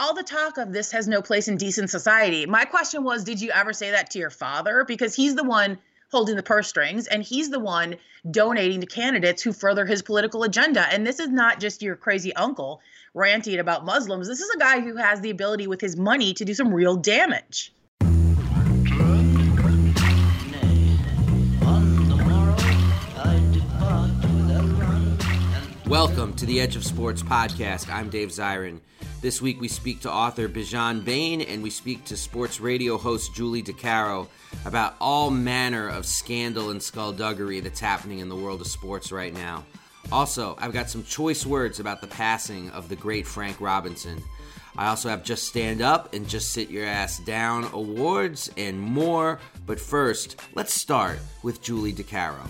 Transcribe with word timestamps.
All 0.00 0.14
the 0.14 0.22
talk 0.22 0.58
of 0.58 0.72
this 0.72 0.92
has 0.92 1.08
no 1.08 1.20
place 1.20 1.48
in 1.48 1.56
decent 1.56 1.90
society, 1.90 2.46
my 2.46 2.64
question 2.64 3.02
was 3.02 3.24
did 3.24 3.40
you 3.40 3.50
ever 3.50 3.72
say 3.72 3.90
that 3.90 4.10
to 4.10 4.20
your 4.20 4.30
father? 4.30 4.84
Because 4.84 5.12
he's 5.12 5.34
the 5.34 5.42
one 5.42 5.76
holding 6.12 6.36
the 6.36 6.42
purse 6.44 6.68
strings 6.68 7.08
and 7.08 7.20
he's 7.20 7.50
the 7.50 7.58
one 7.58 7.96
donating 8.30 8.80
to 8.80 8.86
candidates 8.86 9.42
who 9.42 9.52
further 9.52 9.84
his 9.84 10.02
political 10.02 10.44
agenda. 10.44 10.86
And 10.92 11.04
this 11.04 11.18
is 11.18 11.30
not 11.30 11.58
just 11.58 11.82
your 11.82 11.96
crazy 11.96 12.32
uncle 12.36 12.80
ranting 13.12 13.58
about 13.58 13.84
Muslims. 13.84 14.28
This 14.28 14.40
is 14.40 14.50
a 14.50 14.58
guy 14.58 14.78
who 14.78 14.94
has 14.94 15.20
the 15.20 15.30
ability 15.30 15.66
with 15.66 15.80
his 15.80 15.96
money 15.96 16.32
to 16.34 16.44
do 16.44 16.54
some 16.54 16.72
real 16.72 16.94
damage. 16.94 17.72
Welcome 25.88 26.34
to 26.34 26.46
the 26.46 26.60
Edge 26.60 26.76
of 26.76 26.84
Sports 26.84 27.24
podcast. 27.24 27.92
I'm 27.92 28.10
Dave 28.10 28.28
Zirin. 28.28 28.78
This 29.20 29.42
week 29.42 29.60
we 29.60 29.66
speak 29.66 30.00
to 30.02 30.12
author 30.12 30.48
Bijan 30.48 31.04
Bayne 31.04 31.40
and 31.40 31.60
we 31.60 31.70
speak 31.70 32.04
to 32.04 32.16
sports 32.16 32.60
radio 32.60 32.96
host 32.96 33.34
Julie 33.34 33.64
DiCaro 33.64 34.28
about 34.64 34.94
all 35.00 35.28
manner 35.28 35.88
of 35.88 36.06
scandal 36.06 36.70
and 36.70 36.80
skullduggery 36.80 37.58
that's 37.58 37.80
happening 37.80 38.20
in 38.20 38.28
the 38.28 38.36
world 38.36 38.60
of 38.60 38.68
sports 38.68 39.10
right 39.10 39.34
now. 39.34 39.64
Also, 40.12 40.56
I've 40.60 40.72
got 40.72 40.88
some 40.88 41.02
choice 41.02 41.44
words 41.44 41.80
about 41.80 42.00
the 42.00 42.06
passing 42.06 42.70
of 42.70 42.88
the 42.88 42.94
great 42.94 43.26
Frank 43.26 43.60
Robinson. 43.60 44.22
I 44.76 44.86
also 44.86 45.08
have 45.08 45.24
Just 45.24 45.48
Stand 45.48 45.82
Up 45.82 46.14
and 46.14 46.28
Just 46.28 46.52
Sit 46.52 46.70
Your 46.70 46.86
Ass 46.86 47.18
Down 47.18 47.64
awards 47.72 48.52
and 48.56 48.78
more. 48.78 49.40
But 49.66 49.80
first, 49.80 50.40
let's 50.54 50.72
start 50.72 51.18
with 51.42 51.60
Julie 51.60 51.92
DiCaro. 51.92 52.48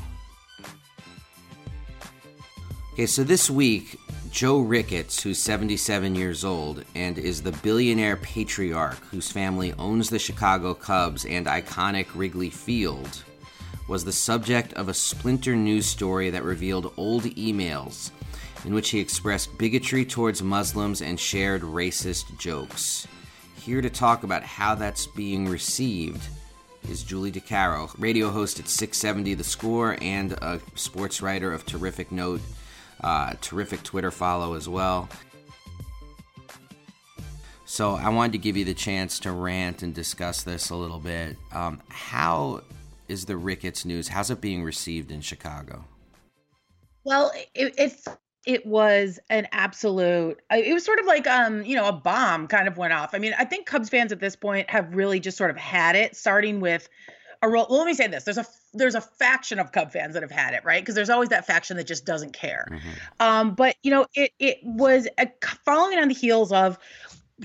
Okay, 2.98 3.06
so 3.06 3.22
this 3.22 3.48
week, 3.48 3.96
Joe 4.32 4.58
Ricketts, 4.58 5.22
who's 5.22 5.38
77 5.38 6.16
years 6.16 6.44
old 6.44 6.84
and 6.96 7.16
is 7.16 7.40
the 7.40 7.52
billionaire 7.52 8.16
patriarch 8.16 8.98
whose 9.12 9.30
family 9.30 9.72
owns 9.74 10.10
the 10.10 10.18
Chicago 10.18 10.74
Cubs 10.74 11.24
and 11.24 11.46
iconic 11.46 12.08
Wrigley 12.16 12.50
Field, 12.50 13.22
was 13.86 14.04
the 14.04 14.10
subject 14.10 14.72
of 14.72 14.88
a 14.88 14.94
splinter 14.94 15.54
news 15.54 15.86
story 15.86 16.30
that 16.30 16.42
revealed 16.42 16.92
old 16.96 17.22
emails 17.22 18.10
in 18.64 18.74
which 18.74 18.90
he 18.90 18.98
expressed 18.98 19.56
bigotry 19.58 20.04
towards 20.04 20.42
Muslims 20.42 21.00
and 21.00 21.20
shared 21.20 21.62
racist 21.62 22.36
jokes. 22.36 23.06
Here 23.60 23.80
to 23.80 23.90
talk 23.90 24.24
about 24.24 24.42
how 24.42 24.74
that's 24.74 25.06
being 25.06 25.48
received 25.48 26.26
is 26.90 27.04
Julie 27.04 27.30
DiCaro, 27.30 27.94
radio 27.96 28.28
host 28.28 28.58
at 28.58 28.68
670 28.68 29.34
The 29.34 29.44
Score 29.44 29.96
and 30.02 30.32
a 30.32 30.60
sports 30.74 31.22
writer 31.22 31.52
of 31.52 31.64
terrific 31.64 32.10
note 32.10 32.40
uh, 33.02 33.34
terrific 33.40 33.82
Twitter 33.82 34.10
follow 34.10 34.54
as 34.54 34.68
well. 34.68 35.08
So 37.64 37.94
I 37.94 38.08
wanted 38.08 38.32
to 38.32 38.38
give 38.38 38.56
you 38.56 38.64
the 38.64 38.74
chance 38.74 39.18
to 39.20 39.32
rant 39.32 39.82
and 39.82 39.94
discuss 39.94 40.42
this 40.42 40.70
a 40.70 40.76
little 40.76 40.98
bit. 40.98 41.36
Um, 41.52 41.80
how 41.88 42.62
is 43.08 43.26
the 43.26 43.36
Ricketts 43.36 43.84
news? 43.84 44.08
How's 44.08 44.30
it 44.30 44.40
being 44.40 44.64
received 44.64 45.10
in 45.10 45.20
Chicago? 45.20 45.84
Well, 47.04 47.30
it, 47.54 47.74
it 47.78 48.04
it 48.46 48.64
was 48.64 49.18
an 49.28 49.48
absolute 49.52 50.40
it 50.50 50.72
was 50.72 50.84
sort 50.84 51.00
of 51.00 51.06
like 51.06 51.26
um 51.26 51.64
you 51.64 51.74
know 51.74 51.86
a 51.86 51.92
bomb 51.92 52.46
kind 52.46 52.68
of 52.68 52.78
went 52.78 52.92
off 52.92 53.12
i 53.12 53.18
mean 53.18 53.34
i 53.36 53.44
think 53.44 53.66
cubs 53.66 53.88
fans 53.88 54.12
at 54.12 54.20
this 54.20 54.36
point 54.36 54.70
have 54.70 54.94
really 54.94 55.18
just 55.18 55.36
sort 55.36 55.50
of 55.50 55.56
had 55.56 55.96
it 55.96 56.14
starting 56.16 56.60
with 56.60 56.88
a 57.42 57.48
role. 57.48 57.66
Well, 57.68 57.78
let 57.78 57.86
me 57.86 57.94
say 57.94 58.06
this: 58.06 58.24
there's 58.24 58.38
a 58.38 58.44
there's 58.74 58.94
a 58.94 59.00
faction 59.00 59.58
of 59.58 59.72
Cub 59.72 59.92
fans 59.92 60.14
that 60.14 60.22
have 60.22 60.30
had 60.30 60.54
it, 60.54 60.64
right? 60.64 60.82
Because 60.82 60.94
there's 60.94 61.10
always 61.10 61.30
that 61.30 61.46
faction 61.46 61.76
that 61.76 61.86
just 61.86 62.04
doesn't 62.04 62.32
care. 62.32 62.66
Mm-hmm. 62.70 62.88
Um, 63.20 63.54
but 63.54 63.76
you 63.82 63.90
know, 63.90 64.06
it 64.14 64.32
it 64.38 64.58
was 64.62 65.08
a, 65.18 65.28
following 65.64 65.98
on 65.98 66.08
the 66.08 66.14
heels 66.14 66.52
of 66.52 66.78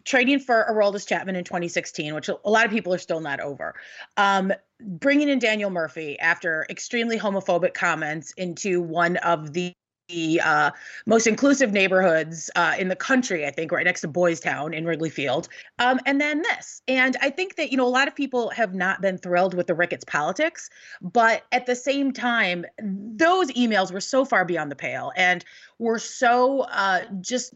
trading 0.03 0.39
for 0.39 0.65
Aroldis 0.69 1.07
Chapman 1.07 1.35
in 1.35 1.43
2016, 1.43 2.13
which 2.15 2.29
a 2.29 2.37
lot 2.49 2.65
of 2.65 2.71
people 2.71 2.93
are 2.93 2.99
still 2.99 3.19
not 3.19 3.39
over. 3.39 3.75
Um, 4.17 4.51
bringing 4.79 5.29
in 5.29 5.39
Daniel 5.39 5.69
Murphy 5.69 6.19
after 6.19 6.65
extremely 6.69 7.17
homophobic 7.17 7.73
comments 7.73 8.33
into 8.33 8.81
one 8.81 9.17
of 9.17 9.53
the 9.53 9.73
the 10.09 10.41
uh, 10.41 10.71
most 11.05 11.27
inclusive 11.27 11.71
neighborhoods 11.71 12.49
uh, 12.55 12.75
in 12.77 12.87
the 12.87 12.95
country, 12.95 13.45
I 13.45 13.51
think, 13.51 13.71
right 13.71 13.85
next 13.85 14.01
to 14.01 14.07
Boys 14.07 14.39
Town 14.39 14.73
in 14.73 14.85
Wrigley 14.85 15.09
Field. 15.09 15.47
Um, 15.79 15.99
and 16.05 16.19
then 16.19 16.41
this. 16.41 16.81
And 16.87 17.17
I 17.21 17.29
think 17.29 17.55
that, 17.55 17.71
you 17.71 17.77
know, 17.77 17.87
a 17.87 17.89
lot 17.89 18.07
of 18.07 18.15
people 18.15 18.49
have 18.49 18.73
not 18.73 19.01
been 19.01 19.17
thrilled 19.17 19.53
with 19.53 19.67
the 19.67 19.75
Ricketts 19.75 20.05
politics, 20.05 20.69
but 21.01 21.43
at 21.51 21.65
the 21.65 21.75
same 21.75 22.11
time, 22.11 22.65
those 22.81 23.51
emails 23.51 23.91
were 23.91 24.01
so 24.01 24.25
far 24.25 24.45
beyond 24.45 24.71
the 24.71 24.75
pale 24.75 25.11
and 25.15 25.43
were 25.79 25.99
so 25.99 26.61
uh, 26.61 27.01
just 27.21 27.53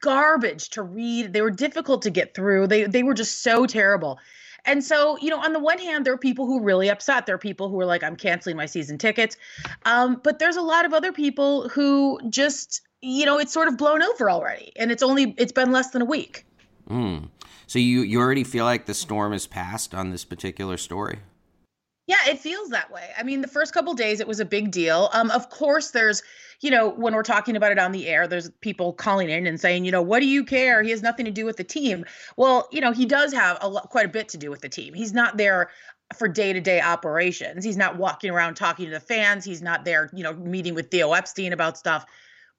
garbage 0.00 0.70
to 0.70 0.82
read. 0.82 1.32
They 1.32 1.42
were 1.42 1.50
difficult 1.50 2.02
to 2.02 2.10
get 2.10 2.34
through. 2.34 2.68
They 2.68 2.84
they 2.84 3.02
were 3.02 3.14
just 3.14 3.42
so 3.42 3.66
terrible. 3.66 4.18
And 4.68 4.84
so, 4.84 5.16
you 5.18 5.30
know, 5.30 5.40
on 5.42 5.54
the 5.54 5.58
one 5.58 5.78
hand, 5.78 6.04
there 6.04 6.12
are 6.12 6.18
people 6.18 6.46
who 6.46 6.58
are 6.58 6.62
really 6.62 6.90
upset. 6.90 7.24
There 7.24 7.34
are 7.34 7.38
people 7.38 7.70
who 7.70 7.80
are 7.80 7.86
like, 7.86 8.04
I'm 8.04 8.16
canceling 8.16 8.54
my 8.54 8.66
season 8.66 8.98
tickets. 8.98 9.36
Um, 9.86 10.20
but 10.22 10.38
there's 10.38 10.56
a 10.56 10.62
lot 10.62 10.84
of 10.84 10.92
other 10.92 11.10
people 11.10 11.70
who 11.70 12.20
just, 12.28 12.82
you 13.00 13.24
know, 13.24 13.38
it's 13.38 13.52
sort 13.52 13.66
of 13.66 13.78
blown 13.78 14.02
over 14.02 14.30
already. 14.30 14.72
And 14.76 14.92
it's 14.92 15.02
only, 15.02 15.34
it's 15.38 15.52
been 15.52 15.72
less 15.72 15.90
than 15.90 16.02
a 16.02 16.04
week. 16.04 16.44
Mm. 16.90 17.30
So 17.66 17.78
you, 17.78 18.02
you 18.02 18.20
already 18.20 18.44
feel 18.44 18.66
like 18.66 18.84
the 18.84 18.94
storm 18.94 19.32
has 19.32 19.46
passed 19.46 19.94
on 19.94 20.10
this 20.10 20.26
particular 20.26 20.76
story? 20.76 21.20
Yeah, 22.08 22.16
it 22.26 22.38
feels 22.38 22.70
that 22.70 22.90
way. 22.90 23.10
I 23.18 23.22
mean, 23.22 23.42
the 23.42 23.48
first 23.48 23.74
couple 23.74 23.92
days 23.92 24.18
it 24.18 24.26
was 24.26 24.40
a 24.40 24.46
big 24.46 24.70
deal. 24.70 25.10
Um, 25.12 25.30
of 25.30 25.50
course, 25.50 25.90
there's, 25.90 26.22
you 26.60 26.70
know, 26.70 26.88
when 26.88 27.14
we're 27.14 27.22
talking 27.22 27.54
about 27.54 27.70
it 27.70 27.78
on 27.78 27.92
the 27.92 28.08
air, 28.08 28.26
there's 28.26 28.48
people 28.62 28.94
calling 28.94 29.28
in 29.28 29.46
and 29.46 29.60
saying, 29.60 29.84
you 29.84 29.92
know, 29.92 30.00
what 30.00 30.20
do 30.20 30.26
you 30.26 30.42
care? 30.42 30.82
He 30.82 30.90
has 30.90 31.02
nothing 31.02 31.26
to 31.26 31.30
do 31.30 31.44
with 31.44 31.58
the 31.58 31.64
team. 31.64 32.06
Well, 32.38 32.66
you 32.72 32.80
know, 32.80 32.92
he 32.92 33.04
does 33.04 33.34
have 33.34 33.58
a 33.60 33.68
lot, 33.68 33.90
quite 33.90 34.06
a 34.06 34.08
bit 34.08 34.30
to 34.30 34.38
do 34.38 34.50
with 34.50 34.62
the 34.62 34.70
team. 34.70 34.94
He's 34.94 35.12
not 35.12 35.36
there 35.36 35.68
for 36.16 36.28
day-to-day 36.28 36.80
operations. 36.80 37.62
He's 37.62 37.76
not 37.76 37.98
walking 37.98 38.30
around 38.30 38.54
talking 38.54 38.86
to 38.86 38.90
the 38.90 39.00
fans. 39.00 39.44
He's 39.44 39.60
not 39.60 39.84
there, 39.84 40.08
you 40.14 40.24
know, 40.24 40.32
meeting 40.32 40.74
with 40.74 40.90
Theo 40.90 41.12
Epstein 41.12 41.52
about 41.52 41.76
stuff. 41.76 42.06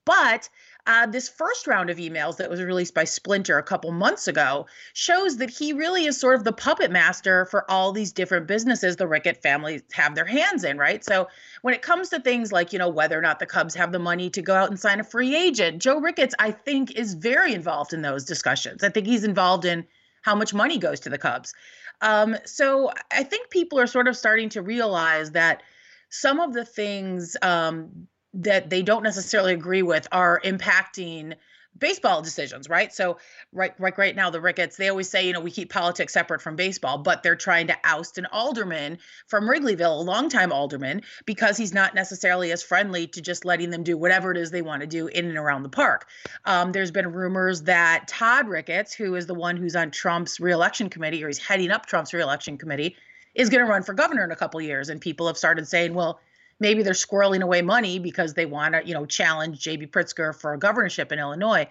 But 0.06 0.48
uh, 0.88 1.06
this 1.06 1.30
first 1.30 1.68
round 1.68 1.90
of 1.90 1.98
emails 1.98 2.38
that 2.38 2.50
was 2.50 2.62
released 2.62 2.94
by 2.94 3.04
Splinter 3.04 3.58
a 3.58 3.64
couple 3.64 3.92
months 3.92 4.28
ago 4.28 4.66
shows 4.94 5.38
that 5.38 5.50
he 5.50 5.74
really 5.74 6.06
is 6.06 6.20
sort 6.20 6.36
of 6.36 6.44
the 6.44 6.54
puppet 6.54 6.90
master 6.90 7.46
for 7.46 7.70
all 7.70 7.92
these 7.92 8.12
different 8.12 8.48
businesses 8.48 8.96
the 8.96 9.08
Rickett 9.08 9.42
family 9.42 9.82
have 9.94 10.16
their 10.16 10.26
hands 10.26 10.64
in, 10.64 10.78
right? 10.78 11.04
So 11.04 11.28
when 11.62 11.74
it 11.74 11.82
comes 11.82 12.10
to 12.10 12.20
things 12.20 12.52
like, 12.52 12.74
you 12.74 12.80
know, 12.80 12.90
whether 12.90 13.18
or 13.18 13.22
not 13.22 13.40
the 13.40 13.46
Cubs 13.46 13.76
have 13.76 13.92
the 13.92 14.00
money 14.00 14.30
to 14.32 14.42
go 14.42 14.56
out 14.56 14.70
and 14.70 14.80
sign 14.80 15.00
a 15.00 15.04
free 15.04 15.36
agent, 15.36 15.82
Joe 15.82 16.00
Ricketts, 16.00 16.34
I 16.40 16.52
think, 16.52 16.92
is 16.92 17.14
very 17.14 17.54
involved 17.54 17.94
in 17.94 18.02
those 18.02 18.26
discussions. 18.26 18.84
I 18.84 18.90
think 18.90 19.06
he's 19.06 19.24
involved 19.24 19.66
in 19.66 19.86
how 20.22 20.36
much 20.36 20.54
money 20.54 20.78
goes 20.78 21.02
to 21.02 21.10
the 21.10 21.18
Cubs. 21.18 21.54
Um, 22.02 22.38
so 22.46 22.92
I 23.12 23.24
think 23.24 23.50
people 23.50 23.80
are 23.80 23.88
sort 23.88 24.08
of 24.08 24.16
starting 24.16 24.50
to 24.50 24.62
realize 24.62 25.32
that 25.32 25.62
some 26.10 26.40
of 26.40 26.54
the 26.54 26.66
things 26.66 27.36
um, 27.42 28.08
that 28.34 28.70
they 28.70 28.82
don't 28.82 29.04
necessarily 29.04 29.54
agree 29.54 29.82
with 29.82 30.08
are 30.12 30.40
impacting 30.44 31.36
baseball 31.78 32.22
decisions, 32.22 32.68
right? 32.68 32.92
So 32.94 33.18
right 33.54 33.74
right 33.80 33.98
right 33.98 34.16
now 34.16 34.30
the 34.30 34.42
Ricketts, 34.42 34.78
they 34.78 34.90
always 34.90 35.10
say, 35.10 35.26
you 35.26 35.34
know, 35.34 35.40
we 35.40 35.52
keep 35.52 35.72
politics 35.72 36.14
separate 36.14 36.42
from 36.42 36.56
baseball, 36.56 36.98
but 36.98 37.24
they're 37.24 37.36
trying 37.36 37.68
to 37.68 37.78
oust 37.84 38.18
an 38.18 38.26
alderman 38.32 38.98
from 39.28 39.46
Wrigleyville, 39.46 40.00
a 40.00 40.02
longtime 40.02 40.52
alderman, 40.52 41.02
because 41.26 41.58
he's 41.58 41.74
not 41.74 41.96
necessarily 41.96 42.52
as 42.52 42.62
friendly 42.62 43.08
to 43.08 43.22
just 43.22 43.46
letting 43.46 43.70
them 43.70 43.84
do 43.84 43.98
whatever 43.98 44.32
it 44.32 44.38
is 44.38 44.52
they 44.52 44.62
want 44.62 44.82
to 44.82 44.88
do 44.88 45.08
in 45.08 45.26
and 45.26 45.38
around 45.38 45.64
the 45.64 45.70
park. 45.70 46.08
Um, 46.46 46.72
there's 46.72 46.92
been 46.92 47.12
rumors 47.12 47.64
that 47.64 48.08
Todd 48.08 48.48
Ricketts, 48.48 48.94
who 48.94 49.16
is 49.16 49.26
the 49.26 49.34
one 49.36 49.56
who's 49.56 49.76
on 49.76 49.92
Trump's 49.92 50.40
reelection 50.40 50.90
committee, 50.90 51.24
or 51.24 51.28
he's 51.28 51.38
heading 51.38 51.72
up 51.72 51.86
Trump's 51.86 52.14
reelection 52.14 52.58
committee, 52.58 52.96
is 53.36 53.50
going 53.50 53.64
to 53.64 53.70
run 53.70 53.84
for 53.84 53.94
governor 53.94 54.24
in 54.24 54.32
a 54.32 54.36
couple 54.36 54.60
years. 54.60 54.90
And 54.90 55.00
people 55.00 55.28
have 55.28 55.38
started 55.38 55.68
saying, 55.68 55.94
well, 55.94 56.20
maybe 56.60 56.84
they're 56.84 56.94
squirreling 56.94 57.42
away 57.42 57.62
money 57.62 58.00
because 58.00 58.34
they 58.34 58.46
want 58.46 58.74
to, 58.74 58.86
you 58.86 58.94
know, 58.94 59.06
challenge 59.06 59.64
JB 59.64 59.92
Pritzker 59.92 60.36
for 60.36 60.54
a 60.54 60.60
governorship 60.60 61.12
in 61.12 61.20
Illinois. 61.20 61.68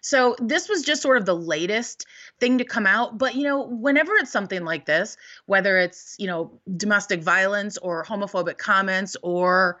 So 0.00 0.36
this 0.38 0.68
was 0.68 0.82
just 0.82 1.02
sort 1.02 1.16
of 1.16 1.26
the 1.26 1.34
latest 1.34 2.06
thing 2.38 2.58
to 2.58 2.64
come 2.64 2.86
out. 2.86 3.18
But, 3.18 3.34
you 3.34 3.42
know, 3.42 3.62
whenever 3.62 4.12
it's 4.14 4.30
something 4.30 4.64
like 4.64 4.86
this, 4.86 5.16
whether 5.46 5.78
it's, 5.78 6.14
you 6.18 6.26
know, 6.26 6.60
domestic 6.76 7.22
violence 7.22 7.76
or 7.78 8.04
homophobic 8.04 8.58
comments 8.58 9.16
or 9.22 9.80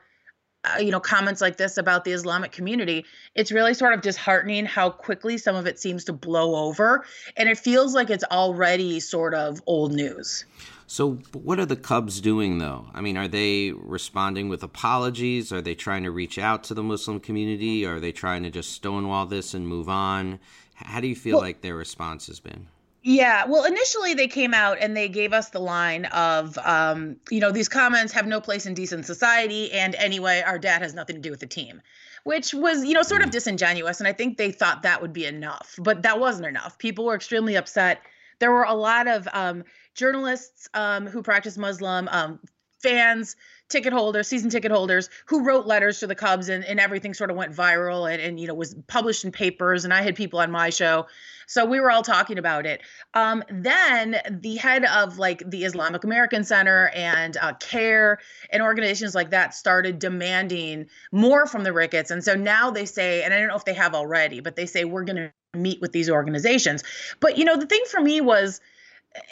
uh, 0.64 0.78
you 0.78 0.90
know 0.90 0.98
comments 0.98 1.40
like 1.40 1.56
this 1.56 1.78
about 1.78 2.04
the 2.04 2.10
islamic 2.10 2.50
community 2.50 3.04
it's 3.36 3.52
really 3.52 3.72
sort 3.72 3.94
of 3.94 4.00
disheartening 4.00 4.66
how 4.66 4.90
quickly 4.90 5.38
some 5.38 5.54
of 5.54 5.68
it 5.68 5.78
seems 5.78 6.04
to 6.04 6.12
blow 6.12 6.56
over 6.56 7.04
and 7.36 7.48
it 7.48 7.56
feels 7.56 7.94
like 7.94 8.10
it's 8.10 8.24
already 8.24 8.98
sort 8.98 9.34
of 9.34 9.62
old 9.66 9.92
news 9.92 10.44
so 10.90 11.12
what 11.32 11.60
are 11.60 11.66
the 11.66 11.76
cubs 11.76 12.20
doing 12.20 12.58
though 12.58 12.86
i 12.94 13.00
mean 13.00 13.16
are 13.16 13.28
they 13.28 13.70
responding 13.72 14.48
with 14.48 14.62
apologies 14.62 15.52
are 15.52 15.62
they 15.62 15.74
trying 15.74 16.02
to 16.02 16.10
reach 16.10 16.38
out 16.38 16.64
to 16.64 16.74
the 16.74 16.82
muslim 16.82 17.20
community 17.20 17.86
are 17.86 18.00
they 18.00 18.12
trying 18.12 18.42
to 18.42 18.50
just 18.50 18.72
stonewall 18.72 19.26
this 19.26 19.54
and 19.54 19.68
move 19.68 19.88
on 19.88 20.40
how 20.74 21.00
do 21.00 21.06
you 21.06 21.16
feel 21.16 21.36
well, 21.36 21.42
like 21.42 21.60
their 21.60 21.76
response 21.76 22.26
has 22.26 22.40
been 22.40 22.66
yeah, 23.02 23.46
well, 23.46 23.64
initially 23.64 24.14
they 24.14 24.26
came 24.26 24.52
out 24.52 24.78
and 24.80 24.96
they 24.96 25.08
gave 25.08 25.32
us 25.32 25.50
the 25.50 25.60
line 25.60 26.06
of, 26.06 26.58
um, 26.58 27.16
you 27.30 27.40
know, 27.40 27.52
these 27.52 27.68
comments 27.68 28.12
have 28.12 28.26
no 28.26 28.40
place 28.40 28.66
in 28.66 28.74
decent 28.74 29.06
society, 29.06 29.72
and 29.72 29.94
anyway, 29.94 30.42
our 30.44 30.58
dad 30.58 30.82
has 30.82 30.94
nothing 30.94 31.16
to 31.16 31.22
do 31.22 31.30
with 31.30 31.40
the 31.40 31.46
team, 31.46 31.80
which 32.24 32.52
was, 32.52 32.84
you 32.84 32.94
know, 32.94 33.02
sort 33.02 33.22
of 33.22 33.28
mm. 33.28 33.32
disingenuous. 33.32 34.00
And 34.00 34.08
I 34.08 34.12
think 34.12 34.36
they 34.36 34.50
thought 34.50 34.82
that 34.82 35.00
would 35.00 35.12
be 35.12 35.26
enough, 35.26 35.78
but 35.78 36.02
that 36.02 36.18
wasn't 36.18 36.48
enough. 36.48 36.76
People 36.76 37.04
were 37.04 37.14
extremely 37.14 37.56
upset. 37.56 38.02
There 38.40 38.52
were 38.52 38.64
a 38.64 38.74
lot 38.74 39.06
of 39.06 39.28
um, 39.32 39.64
journalists 39.98 40.68
um, 40.72 41.06
who 41.06 41.22
practice 41.22 41.58
Muslim, 41.58 42.08
um, 42.08 42.38
fans, 42.80 43.34
ticket 43.68 43.92
holders, 43.92 44.28
season 44.28 44.48
ticket 44.48 44.70
holders 44.70 45.10
who 45.26 45.44
wrote 45.44 45.66
letters 45.66 45.98
to 45.98 46.06
the 46.06 46.14
Cubs 46.14 46.48
and, 46.48 46.64
and 46.64 46.78
everything 46.78 47.12
sort 47.12 47.30
of 47.30 47.36
went 47.36 47.52
viral 47.52 48.10
and, 48.10 48.22
and, 48.22 48.40
you 48.40 48.46
know, 48.46 48.54
was 48.54 48.74
published 48.86 49.24
in 49.24 49.32
papers. 49.32 49.84
And 49.84 49.92
I 49.92 50.00
had 50.00 50.14
people 50.14 50.38
on 50.38 50.52
my 50.52 50.70
show. 50.70 51.06
So 51.48 51.64
we 51.64 51.80
were 51.80 51.90
all 51.90 52.02
talking 52.02 52.38
about 52.38 52.66
it. 52.66 52.80
Um, 53.14 53.42
then 53.50 54.20
the 54.30 54.56
head 54.56 54.84
of 54.84 55.18
like 55.18 55.42
the 55.50 55.64
Islamic 55.64 56.04
American 56.04 56.44
Center 56.44 56.88
and 56.94 57.36
uh, 57.36 57.54
CAIR 57.54 58.20
and 58.52 58.62
organizations 58.62 59.14
like 59.14 59.30
that 59.30 59.54
started 59.54 59.98
demanding 59.98 60.86
more 61.10 61.46
from 61.46 61.64
the 61.64 61.72
Ricketts. 61.72 62.12
And 62.12 62.22
so 62.22 62.36
now 62.36 62.70
they 62.70 62.86
say, 62.86 63.24
and 63.24 63.34
I 63.34 63.38
don't 63.38 63.48
know 63.48 63.56
if 63.56 63.64
they 63.64 63.74
have 63.74 63.94
already, 63.94 64.40
but 64.40 64.54
they 64.54 64.66
say 64.66 64.84
we're 64.84 65.04
going 65.04 65.16
to 65.16 65.32
meet 65.58 65.80
with 65.80 65.90
these 65.90 66.08
organizations. 66.08 66.84
But, 67.18 67.36
you 67.36 67.44
know, 67.44 67.56
the 67.56 67.66
thing 67.66 67.82
for 67.90 68.00
me 68.00 68.20
was, 68.20 68.60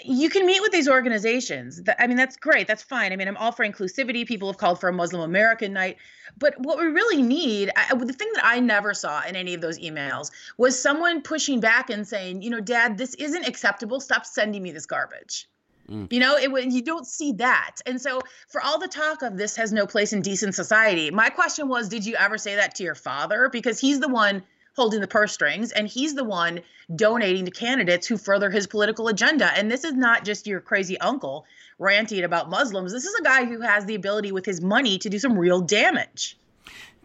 you 0.04 0.28
can 0.30 0.46
meet 0.46 0.60
with 0.60 0.72
these 0.72 0.88
organizations. 0.88 1.80
I 1.98 2.06
mean, 2.06 2.16
that's 2.16 2.36
great. 2.36 2.66
That's 2.66 2.82
fine. 2.82 3.12
I 3.12 3.16
mean, 3.16 3.28
I'm 3.28 3.36
all 3.36 3.52
for 3.52 3.66
inclusivity. 3.66 4.26
People 4.26 4.48
have 4.48 4.58
called 4.58 4.80
for 4.80 4.88
a 4.88 4.92
Muslim 4.92 5.22
American 5.22 5.72
night. 5.72 5.96
But 6.38 6.54
what 6.58 6.78
we 6.78 6.86
really 6.86 7.22
need, 7.22 7.70
I, 7.76 7.94
the 7.94 8.12
thing 8.12 8.30
that 8.34 8.44
I 8.44 8.60
never 8.60 8.94
saw 8.94 9.22
in 9.24 9.36
any 9.36 9.54
of 9.54 9.60
those 9.60 9.78
emails 9.78 10.30
was 10.58 10.80
someone 10.80 11.22
pushing 11.22 11.60
back 11.60 11.90
and 11.90 12.06
saying, 12.06 12.42
you 12.42 12.50
know, 12.50 12.60
Dad, 12.60 12.98
this 12.98 13.14
isn't 13.14 13.46
acceptable. 13.46 14.00
Stop 14.00 14.26
sending 14.26 14.62
me 14.62 14.70
this 14.72 14.86
garbage. 14.86 15.48
Mm. 15.88 16.12
You 16.12 16.20
know, 16.20 16.36
it 16.36 16.72
you 16.72 16.82
don't 16.82 17.06
see 17.06 17.32
that. 17.32 17.76
And 17.86 18.00
so 18.00 18.20
for 18.48 18.60
all 18.60 18.78
the 18.78 18.88
talk 18.88 19.22
of 19.22 19.36
this 19.36 19.56
has 19.56 19.72
no 19.72 19.86
place 19.86 20.12
in 20.12 20.20
decent 20.20 20.54
society, 20.54 21.10
my 21.10 21.28
question 21.28 21.68
was, 21.68 21.88
did 21.88 22.04
you 22.04 22.16
ever 22.16 22.38
say 22.38 22.56
that 22.56 22.74
to 22.76 22.82
your 22.82 22.94
father? 22.94 23.48
Because 23.50 23.78
he's 23.78 24.00
the 24.00 24.08
one 24.08 24.42
holding 24.76 25.00
the 25.00 25.08
purse 25.08 25.32
strings, 25.32 25.72
and 25.72 25.88
he's 25.88 26.14
the 26.14 26.24
one 26.24 26.60
donating 26.94 27.46
to 27.46 27.50
candidates 27.50 28.06
who 28.06 28.16
further 28.16 28.50
his 28.50 28.66
political 28.66 29.08
agenda. 29.08 29.50
And 29.56 29.70
this 29.70 29.82
is 29.82 29.94
not 29.94 30.24
just 30.24 30.46
your 30.46 30.60
crazy 30.60 31.00
uncle 31.00 31.46
ranting 31.78 32.22
about 32.22 32.50
Muslims. 32.50 32.92
This 32.92 33.06
is 33.06 33.14
a 33.14 33.22
guy 33.22 33.46
who 33.46 33.60
has 33.62 33.86
the 33.86 33.94
ability 33.94 34.32
with 34.32 34.44
his 34.44 34.60
money 34.60 34.98
to 34.98 35.08
do 35.08 35.18
some 35.18 35.38
real 35.38 35.60
damage. 35.60 36.36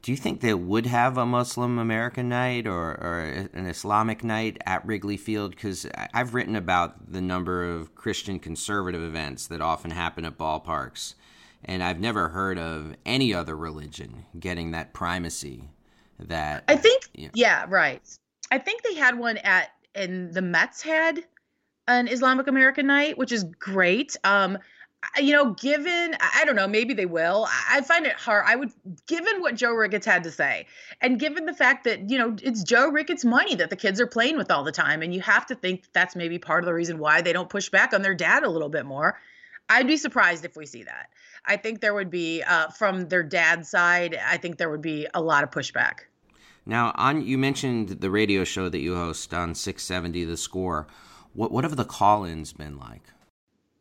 Do 0.02 0.12
you 0.12 0.18
think 0.18 0.42
they 0.42 0.56
would 0.56 0.88
have 0.88 1.18
a 1.18 1.28
Muslim 1.28 1.78
American 1.78 2.28
night 2.28 2.66
or, 2.66 2.98
or 3.00 3.20
an 3.54 3.68
Islamic 3.68 4.24
night 4.24 4.58
at 4.66 4.86
Wrigley 4.86 5.16
Field? 5.16 5.52
Because 5.52 5.86
I've 6.14 6.34
written 6.34 6.56
about 6.56 7.12
the 7.12 7.22
number 7.22 7.64
of 7.64 7.94
Christian 7.94 8.40
conservative 8.40 9.04
events 9.04 9.46
that 9.48 9.62
often 9.62 9.92
happen 9.92 10.26
at 10.26 10.40
ballparks, 10.40 11.14
and 11.64 11.84
I've 11.84 12.00
never 12.00 12.30
heard 12.30 12.58
of 12.58 12.96
any 13.06 13.32
other 13.32 13.56
religion 13.56 14.26
getting 14.40 14.72
that 14.72 14.92
primacy 14.92 15.70
that 16.28 16.64
I 16.68 16.76
think 16.76 17.10
you 17.14 17.26
know. 17.28 17.32
yeah, 17.34 17.66
right. 17.68 18.02
I 18.52 18.58
think 18.58 18.84
they 18.84 18.96
had 18.96 19.18
one 19.18 19.38
at 19.38 19.72
and 19.96 20.34
the 20.34 20.42
Mets 20.42 20.82
had 20.82 21.24
an 21.88 22.08
Islamic 22.08 22.48
American 22.48 22.88
night, 22.88 23.18
which 23.18 23.32
is 23.32 23.44
great. 23.44 24.16
Um 24.24 24.58
you 25.20 25.34
know, 25.34 25.54
given 25.54 26.16
I 26.20 26.46
don't 26.46 26.56
know, 26.56 26.68
maybe 26.68 26.94
they 26.94 27.08
will. 27.08 27.48
I 27.70 27.82
find 27.82 28.06
it 28.06 28.14
hard. 28.14 28.46
I 28.48 28.56
would, 28.56 28.72
given 29.08 29.42
what 29.42 29.56
Joe 29.56 29.72
Ricketts 29.72 30.06
had 30.06 30.24
to 30.26 30.32
say, 30.32 30.68
and 31.02 31.20
given 31.20 31.46
the 31.46 31.54
fact 31.54 31.86
that 31.86 32.10
you 32.10 32.18
know 32.18 32.36
it's 32.42 32.64
Joe 32.64 32.90
Ricketts' 32.90 33.26
money 33.26 33.56
that 33.56 33.72
the 33.72 33.76
kids 33.76 34.00
are 34.00 34.08
playing 34.08 34.38
with 34.38 34.52
all 34.52 34.64
the 34.64 34.72
time, 34.72 35.02
and 35.02 35.14
you 35.14 35.22
have 35.22 35.48
to 35.48 35.56
think 35.56 35.86
that's 35.92 36.16
maybe 36.16 36.38
part 36.38 36.64
of 36.64 36.68
the 36.68 36.74
reason 36.74 37.00
why 37.00 37.22
they 37.22 37.34
don't 37.34 37.50
push 37.50 37.70
back 37.70 37.94
on 37.94 38.04
their 38.04 38.14
dad 38.14 38.44
a 38.44 38.50
little 38.50 38.70
bit 38.70 38.86
more. 38.86 39.20
I'd 39.70 39.88
be 39.88 39.98
surprised 39.98 40.46
if 40.46 40.56
we 40.56 40.66
see 40.66 40.84
that. 40.84 41.10
I 41.46 41.56
think 41.58 41.80
there 41.82 41.94
would 41.94 42.12
be, 42.12 42.44
uh, 42.44 42.68
from 42.70 43.08
their 43.08 43.24
dad's 43.24 43.70
side, 43.70 44.20
I 44.24 44.38
think 44.38 44.58
there 44.58 44.70
would 44.70 44.82
be 44.82 45.08
a 45.14 45.22
lot 45.22 45.44
of 45.44 45.50
pushback. 45.50 46.02
Now, 46.66 46.92
on 46.96 47.22
you 47.24 47.38
mentioned 47.38 47.90
the 47.90 48.12
radio 48.12 48.44
show 48.44 48.69
that 48.69 48.80
you 48.80 48.96
host 48.96 49.34
on 49.34 49.56
670 49.56 50.25
The 50.25 50.38
Score. 50.38 50.88
What 51.34 51.52
what 51.52 51.63
have 51.63 51.75
the 51.75 51.86
call-ins 51.86 52.54
been 52.54 52.78
like? 52.78 53.04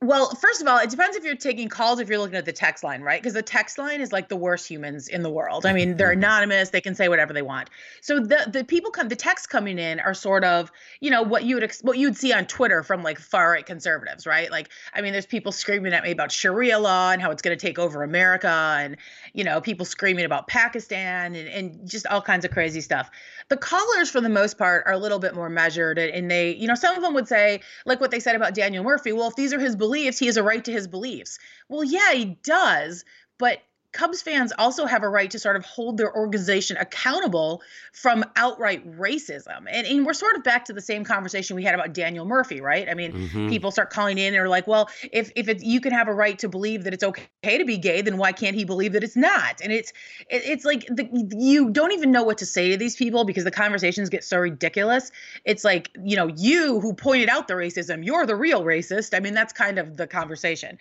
Well, 0.02 0.34
first 0.34 0.62
of 0.62 0.66
all, 0.66 0.78
it 0.78 0.88
depends 0.88 1.14
if 1.14 1.24
you're 1.24 1.36
taking 1.36 1.68
calls, 1.68 2.00
if 2.00 2.08
you're 2.08 2.18
looking 2.18 2.38
at 2.38 2.46
the 2.46 2.54
text 2.54 2.82
line, 2.82 3.02
right? 3.02 3.20
Because 3.20 3.34
the 3.34 3.42
text 3.42 3.76
line 3.76 4.00
is 4.00 4.12
like 4.12 4.30
the 4.30 4.36
worst 4.36 4.66
humans 4.66 5.08
in 5.08 5.22
the 5.22 5.28
world. 5.28 5.66
I 5.66 5.74
mean, 5.74 5.98
they're 5.98 6.08
mm-hmm. 6.08 6.20
anonymous; 6.20 6.70
they 6.70 6.80
can 6.80 6.94
say 6.94 7.10
whatever 7.10 7.34
they 7.34 7.42
want. 7.42 7.68
So 8.00 8.18
the 8.18 8.48
the 8.50 8.64
people 8.64 8.90
come, 8.90 9.10
the 9.10 9.16
texts 9.16 9.46
coming 9.46 9.78
in 9.78 10.00
are 10.00 10.14
sort 10.14 10.42
of, 10.42 10.72
you 11.00 11.10
know, 11.10 11.20
what 11.20 11.44
you 11.44 11.56
would 11.56 11.70
what 11.82 11.98
you 11.98 12.06
would 12.06 12.16
see 12.16 12.32
on 12.32 12.46
Twitter 12.46 12.82
from 12.82 13.02
like 13.02 13.18
far 13.18 13.50
right 13.50 13.66
conservatives, 13.66 14.26
right? 14.26 14.50
Like, 14.50 14.70
I 14.94 15.02
mean, 15.02 15.12
there's 15.12 15.26
people 15.26 15.52
screaming 15.52 15.92
at 15.92 16.02
me 16.02 16.12
about 16.12 16.32
Sharia 16.32 16.78
law 16.78 17.10
and 17.10 17.20
how 17.20 17.30
it's 17.30 17.42
going 17.42 17.56
to 17.56 17.66
take 17.66 17.78
over 17.78 18.02
America, 18.02 18.48
and 18.78 18.96
you 19.34 19.44
know, 19.44 19.60
people 19.60 19.84
screaming 19.84 20.24
about 20.24 20.46
Pakistan 20.48 21.34
and 21.34 21.46
and 21.46 21.86
just 21.86 22.06
all 22.06 22.22
kinds 22.22 22.46
of 22.46 22.52
crazy 22.52 22.80
stuff. 22.80 23.10
The 23.50 23.58
callers, 23.58 24.10
for 24.10 24.22
the 24.22 24.30
most 24.30 24.56
part, 24.56 24.84
are 24.86 24.92
a 24.92 24.98
little 24.98 25.18
bit 25.18 25.34
more 25.34 25.50
measured, 25.50 25.98
and 25.98 26.30
they, 26.30 26.52
you 26.54 26.66
know, 26.66 26.74
some 26.74 26.96
of 26.96 27.02
them 27.02 27.12
would 27.12 27.28
say, 27.28 27.60
like 27.84 28.00
what 28.00 28.12
they 28.12 28.20
said 28.20 28.34
about 28.34 28.54
Daniel 28.54 28.82
Murphy. 28.82 29.12
Well, 29.12 29.28
if 29.28 29.36
these 29.36 29.52
are 29.52 29.60
his 29.60 29.76
beliefs, 29.76 29.89
he 30.18 30.26
has 30.26 30.36
a 30.36 30.42
right 30.42 30.64
to 30.64 30.72
his 30.72 30.86
beliefs. 30.86 31.38
Well, 31.68 31.84
yeah, 31.84 32.12
he 32.12 32.36
does, 32.42 33.04
but 33.38 33.58
Cubs 33.92 34.22
fans 34.22 34.52
also 34.56 34.86
have 34.86 35.02
a 35.02 35.08
right 35.08 35.30
to 35.30 35.38
sort 35.38 35.56
of 35.56 35.64
hold 35.64 35.96
their 35.96 36.14
organization 36.14 36.76
accountable 36.76 37.62
from 37.92 38.24
outright 38.36 38.88
racism. 38.98 39.66
And, 39.68 39.86
and 39.86 40.06
we're 40.06 40.12
sort 40.12 40.36
of 40.36 40.44
back 40.44 40.66
to 40.66 40.72
the 40.72 40.80
same 40.80 41.04
conversation 41.04 41.56
we 41.56 41.64
had 41.64 41.74
about 41.74 41.92
Daniel 41.92 42.24
Murphy, 42.24 42.60
right? 42.60 42.88
I 42.88 42.94
mean, 42.94 43.12
mm-hmm. 43.12 43.48
people 43.48 43.72
start 43.72 43.90
calling 43.90 44.16
in 44.16 44.34
and 44.34 44.42
are 44.42 44.48
like, 44.48 44.66
well, 44.68 44.88
if 45.12 45.32
if 45.34 45.48
it, 45.48 45.62
you 45.62 45.80
can 45.80 45.92
have 45.92 46.06
a 46.06 46.14
right 46.14 46.38
to 46.38 46.48
believe 46.48 46.84
that 46.84 46.94
it's 46.94 47.02
okay 47.02 47.58
to 47.58 47.64
be 47.64 47.78
gay, 47.78 48.00
then 48.00 48.16
why 48.16 48.30
can't 48.32 48.54
he 48.54 48.64
believe 48.64 48.92
that 48.92 49.02
it's 49.02 49.16
not? 49.16 49.60
And 49.60 49.72
it's 49.72 49.92
it, 50.28 50.42
it's 50.44 50.64
like 50.64 50.86
the, 50.86 51.08
you 51.36 51.70
don't 51.70 51.92
even 51.92 52.12
know 52.12 52.22
what 52.22 52.38
to 52.38 52.46
say 52.46 52.70
to 52.70 52.76
these 52.76 52.94
people 52.94 53.24
because 53.24 53.44
the 53.44 53.50
conversations 53.50 54.08
get 54.08 54.22
so 54.22 54.38
ridiculous. 54.38 55.10
It's 55.44 55.64
like, 55.64 55.90
you 56.00 56.16
know, 56.16 56.28
you 56.28 56.78
who 56.80 56.94
pointed 56.94 57.28
out 57.28 57.48
the 57.48 57.54
racism, 57.54 58.04
you're 58.04 58.26
the 58.26 58.36
real 58.36 58.62
racist. 58.62 59.16
I 59.16 59.20
mean, 59.20 59.34
that's 59.34 59.52
kind 59.52 59.78
of 59.78 59.96
the 59.96 60.06
conversation. 60.06 60.78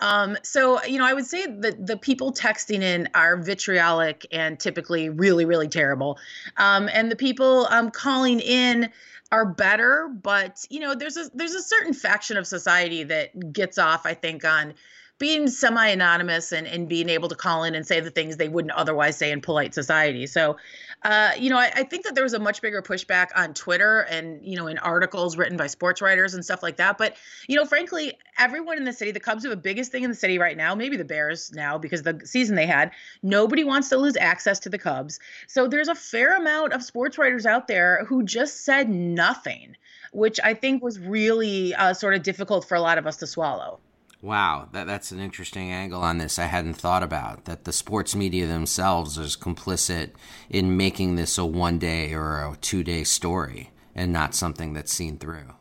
Um, 0.00 0.36
so, 0.42 0.82
you 0.84 0.98
know, 0.98 1.06
I 1.06 1.14
would 1.14 1.26
say 1.26 1.46
that 1.46 1.86
the 1.86 1.96
people 1.96 2.32
texting 2.32 2.82
in 2.82 3.08
are 3.14 3.36
vitriolic 3.36 4.26
and 4.32 4.58
typically 4.58 5.08
really, 5.08 5.44
really 5.44 5.68
terrible. 5.68 6.18
Um, 6.56 6.88
and 6.92 7.10
the 7.10 7.16
people 7.16 7.66
um, 7.70 7.90
calling 7.90 8.40
in 8.40 8.90
are 9.30 9.46
better, 9.46 10.08
but 10.22 10.64
you 10.68 10.80
know, 10.80 10.94
there's 10.94 11.16
a 11.16 11.30
there's 11.34 11.54
a 11.54 11.62
certain 11.62 11.94
faction 11.94 12.36
of 12.36 12.46
society 12.46 13.02
that 13.04 13.52
gets 13.52 13.78
off, 13.78 14.04
I 14.04 14.14
think, 14.14 14.44
on 14.44 14.74
being 15.22 15.46
semi-anonymous 15.46 16.50
and, 16.50 16.66
and 16.66 16.88
being 16.88 17.08
able 17.08 17.28
to 17.28 17.36
call 17.36 17.62
in 17.62 17.76
and 17.76 17.86
say 17.86 18.00
the 18.00 18.10
things 18.10 18.38
they 18.38 18.48
wouldn't 18.48 18.72
otherwise 18.72 19.16
say 19.16 19.30
in 19.30 19.40
polite 19.40 19.72
society. 19.72 20.26
So, 20.26 20.56
uh, 21.04 21.30
you 21.38 21.48
know, 21.48 21.58
I, 21.58 21.70
I, 21.76 21.84
think 21.84 22.04
that 22.06 22.16
there 22.16 22.24
was 22.24 22.32
a 22.32 22.40
much 22.40 22.60
bigger 22.60 22.82
pushback 22.82 23.28
on 23.36 23.54
Twitter 23.54 24.00
and, 24.10 24.44
you 24.44 24.56
know, 24.56 24.66
in 24.66 24.78
articles 24.78 25.36
written 25.36 25.56
by 25.56 25.68
sports 25.68 26.02
writers 26.02 26.34
and 26.34 26.44
stuff 26.44 26.60
like 26.60 26.74
that. 26.78 26.98
But, 26.98 27.14
you 27.46 27.54
know, 27.54 27.64
frankly, 27.64 28.18
everyone 28.36 28.78
in 28.78 28.84
the 28.84 28.92
city, 28.92 29.12
the 29.12 29.20
Cubs 29.20 29.46
are 29.46 29.48
the 29.48 29.56
biggest 29.56 29.92
thing 29.92 30.02
in 30.02 30.10
the 30.10 30.16
city 30.16 30.38
right 30.38 30.56
now, 30.56 30.74
maybe 30.74 30.96
the 30.96 31.04
Bears 31.04 31.52
now 31.52 31.78
because 31.78 32.02
the 32.02 32.20
season 32.24 32.56
they 32.56 32.66
had, 32.66 32.90
nobody 33.22 33.62
wants 33.62 33.90
to 33.90 33.98
lose 33.98 34.16
access 34.16 34.58
to 34.58 34.70
the 34.70 34.78
Cubs. 34.78 35.20
So 35.46 35.68
there's 35.68 35.86
a 35.86 35.94
fair 35.94 36.36
amount 36.36 36.72
of 36.72 36.82
sports 36.82 37.16
writers 37.16 37.46
out 37.46 37.68
there 37.68 38.04
who 38.06 38.24
just 38.24 38.64
said 38.64 38.90
nothing, 38.90 39.76
which 40.12 40.40
I 40.42 40.54
think 40.54 40.82
was 40.82 40.98
really 40.98 41.76
uh, 41.76 41.94
sort 41.94 42.14
of 42.14 42.24
difficult 42.24 42.64
for 42.64 42.74
a 42.74 42.80
lot 42.80 42.98
of 42.98 43.06
us 43.06 43.18
to 43.18 43.28
swallow. 43.28 43.78
Wow, 44.22 44.68
that, 44.70 44.86
that's 44.86 45.10
an 45.10 45.18
interesting 45.18 45.72
angle 45.72 46.00
on 46.00 46.18
this 46.18 46.38
I 46.38 46.44
hadn't 46.44 46.74
thought 46.74 47.02
about. 47.02 47.44
That 47.46 47.64
the 47.64 47.72
sports 47.72 48.14
media 48.14 48.46
themselves 48.46 49.18
is 49.18 49.36
complicit 49.36 50.12
in 50.48 50.76
making 50.76 51.16
this 51.16 51.36
a 51.38 51.44
one 51.44 51.80
day 51.80 52.14
or 52.14 52.38
a 52.38 52.56
two 52.60 52.84
day 52.84 53.02
story 53.02 53.72
and 53.96 54.12
not 54.12 54.36
something 54.36 54.74
that's 54.74 54.92
seen 54.92 55.18
through. 55.18 55.54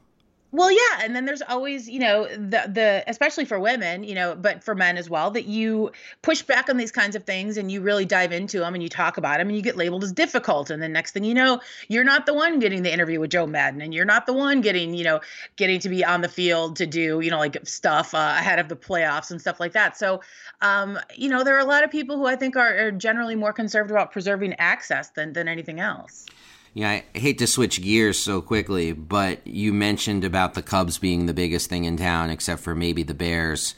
Well, 0.53 0.70
yeah, 0.70 1.00
and 1.03 1.15
then 1.15 1.24
there's 1.24 1.41
always, 1.41 1.89
you 1.89 2.00
know, 2.00 2.27
the 2.27 2.63
the 2.67 3.03
especially 3.08 3.46
for 3.46 3.58
women, 3.58 4.03
you 4.03 4.13
know, 4.13 4.36
but 4.36 4.65
for 4.65 4.75
men 4.75 4.98
as 4.98 5.10
well, 5.10 5.31
that 5.31 5.46
you 5.46 5.91
push 6.24 6.41
back 6.41 6.67
on 6.67 6.75
these 6.75 6.91
kinds 6.91 7.15
of 7.15 7.24
things 7.24 7.55
and 7.55 7.72
you 7.72 7.79
really 7.79 8.03
dive 8.03 8.34
into 8.34 8.60
them 8.60 8.74
and 8.74 8.84
you 8.84 8.89
talk 8.89 9.15
about 9.15 9.38
them 9.38 9.48
and 9.48 9.55
you 9.55 9.63
get 9.63 9.77
labeled 9.77 10.03
as 10.03 10.12
difficult, 10.12 10.70
and 10.70 10.84
then 10.84 10.91
next 10.91 11.13
thing 11.13 11.24
you 11.24 11.34
know, 11.34 11.62
you're 11.88 12.03
not 12.03 12.25
the 12.25 12.34
one 12.34 12.60
getting 12.60 12.84
the 12.84 12.91
interview 12.91 13.17
with 13.22 13.31
Joe 13.31 13.48
Maddon 13.48 13.79
and 13.79 13.93
you're 13.93 14.03
not 14.03 14.25
the 14.25 14.34
one 14.34 14.60
getting, 14.60 14.93
you 14.93 15.05
know, 15.05 15.22
getting 15.55 15.79
to 15.79 15.88
be 15.88 16.03
on 16.03 16.20
the 16.20 16.29
field 16.29 16.75
to 16.75 16.86
do, 16.86 17.22
you 17.22 17.31
know, 17.31 17.39
like 17.39 17.58
stuff 17.65 18.13
uh, 18.13 18.36
ahead 18.38 18.60
of 18.60 18.67
the 18.67 18.75
playoffs 18.75 19.31
and 19.31 19.39
stuff 19.39 19.58
like 19.62 19.72
that. 19.72 19.98
So, 19.98 20.20
um, 20.60 21.00
you 21.15 21.29
know, 21.29 21.46
there 21.46 21.55
are 21.55 21.60
a 21.60 21.65
lot 21.65 21.86
of 21.86 21.91
people 21.91 22.17
who 22.17 22.25
I 22.25 22.36
think 22.36 22.58
are, 22.58 22.88
are 22.88 22.91
generally 22.91 23.36
more 23.36 23.53
concerned 23.53 23.89
about 23.89 24.12
preserving 24.12 24.55
access 24.55 25.12
than 25.12 25.31
than 25.31 25.48
anything 25.48 25.79
else. 25.79 26.25
Yeah, 26.73 26.89
I 26.89 27.03
hate 27.17 27.37
to 27.39 27.47
switch 27.47 27.81
gears 27.81 28.17
so 28.17 28.41
quickly, 28.41 28.93
but 28.93 29.45
you 29.45 29.73
mentioned 29.73 30.23
about 30.23 30.53
the 30.53 30.61
Cubs 30.61 30.97
being 30.97 31.25
the 31.25 31.33
biggest 31.33 31.69
thing 31.69 31.83
in 31.83 31.97
town, 31.97 32.29
except 32.29 32.61
for 32.61 32.73
maybe 32.73 33.03
the 33.03 33.13
Bears. 33.13 33.75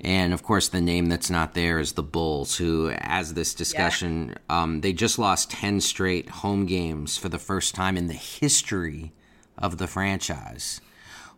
And 0.00 0.32
of 0.32 0.42
course, 0.42 0.68
the 0.68 0.80
name 0.80 1.06
that's 1.06 1.30
not 1.30 1.54
there 1.54 1.80
is 1.80 1.92
the 1.92 2.02
Bulls, 2.02 2.56
who, 2.56 2.90
as 2.90 3.34
this 3.34 3.54
discussion, 3.54 4.28
yeah. 4.28 4.62
um, 4.62 4.80
they 4.82 4.92
just 4.92 5.18
lost 5.18 5.50
10 5.50 5.80
straight 5.80 6.28
home 6.28 6.66
games 6.66 7.16
for 7.16 7.28
the 7.28 7.38
first 7.38 7.74
time 7.74 7.96
in 7.96 8.06
the 8.06 8.14
history 8.14 9.12
of 9.58 9.78
the 9.78 9.86
franchise. 9.86 10.80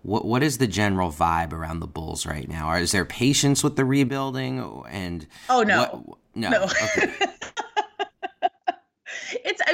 What 0.02 0.24
what 0.24 0.42
is 0.42 0.58
the 0.58 0.68
general 0.68 1.10
vibe 1.10 1.52
around 1.52 1.80
the 1.80 1.86
Bulls 1.86 2.24
right 2.24 2.48
now? 2.48 2.72
Is 2.74 2.92
there 2.92 3.04
patience 3.04 3.64
with 3.64 3.76
the 3.76 3.84
rebuilding? 3.84 4.84
And 4.88 5.26
oh 5.50 5.62
no, 5.62 6.02
what, 6.04 6.18
no, 6.34 6.50
no. 6.50 6.64
Okay. 6.64 7.12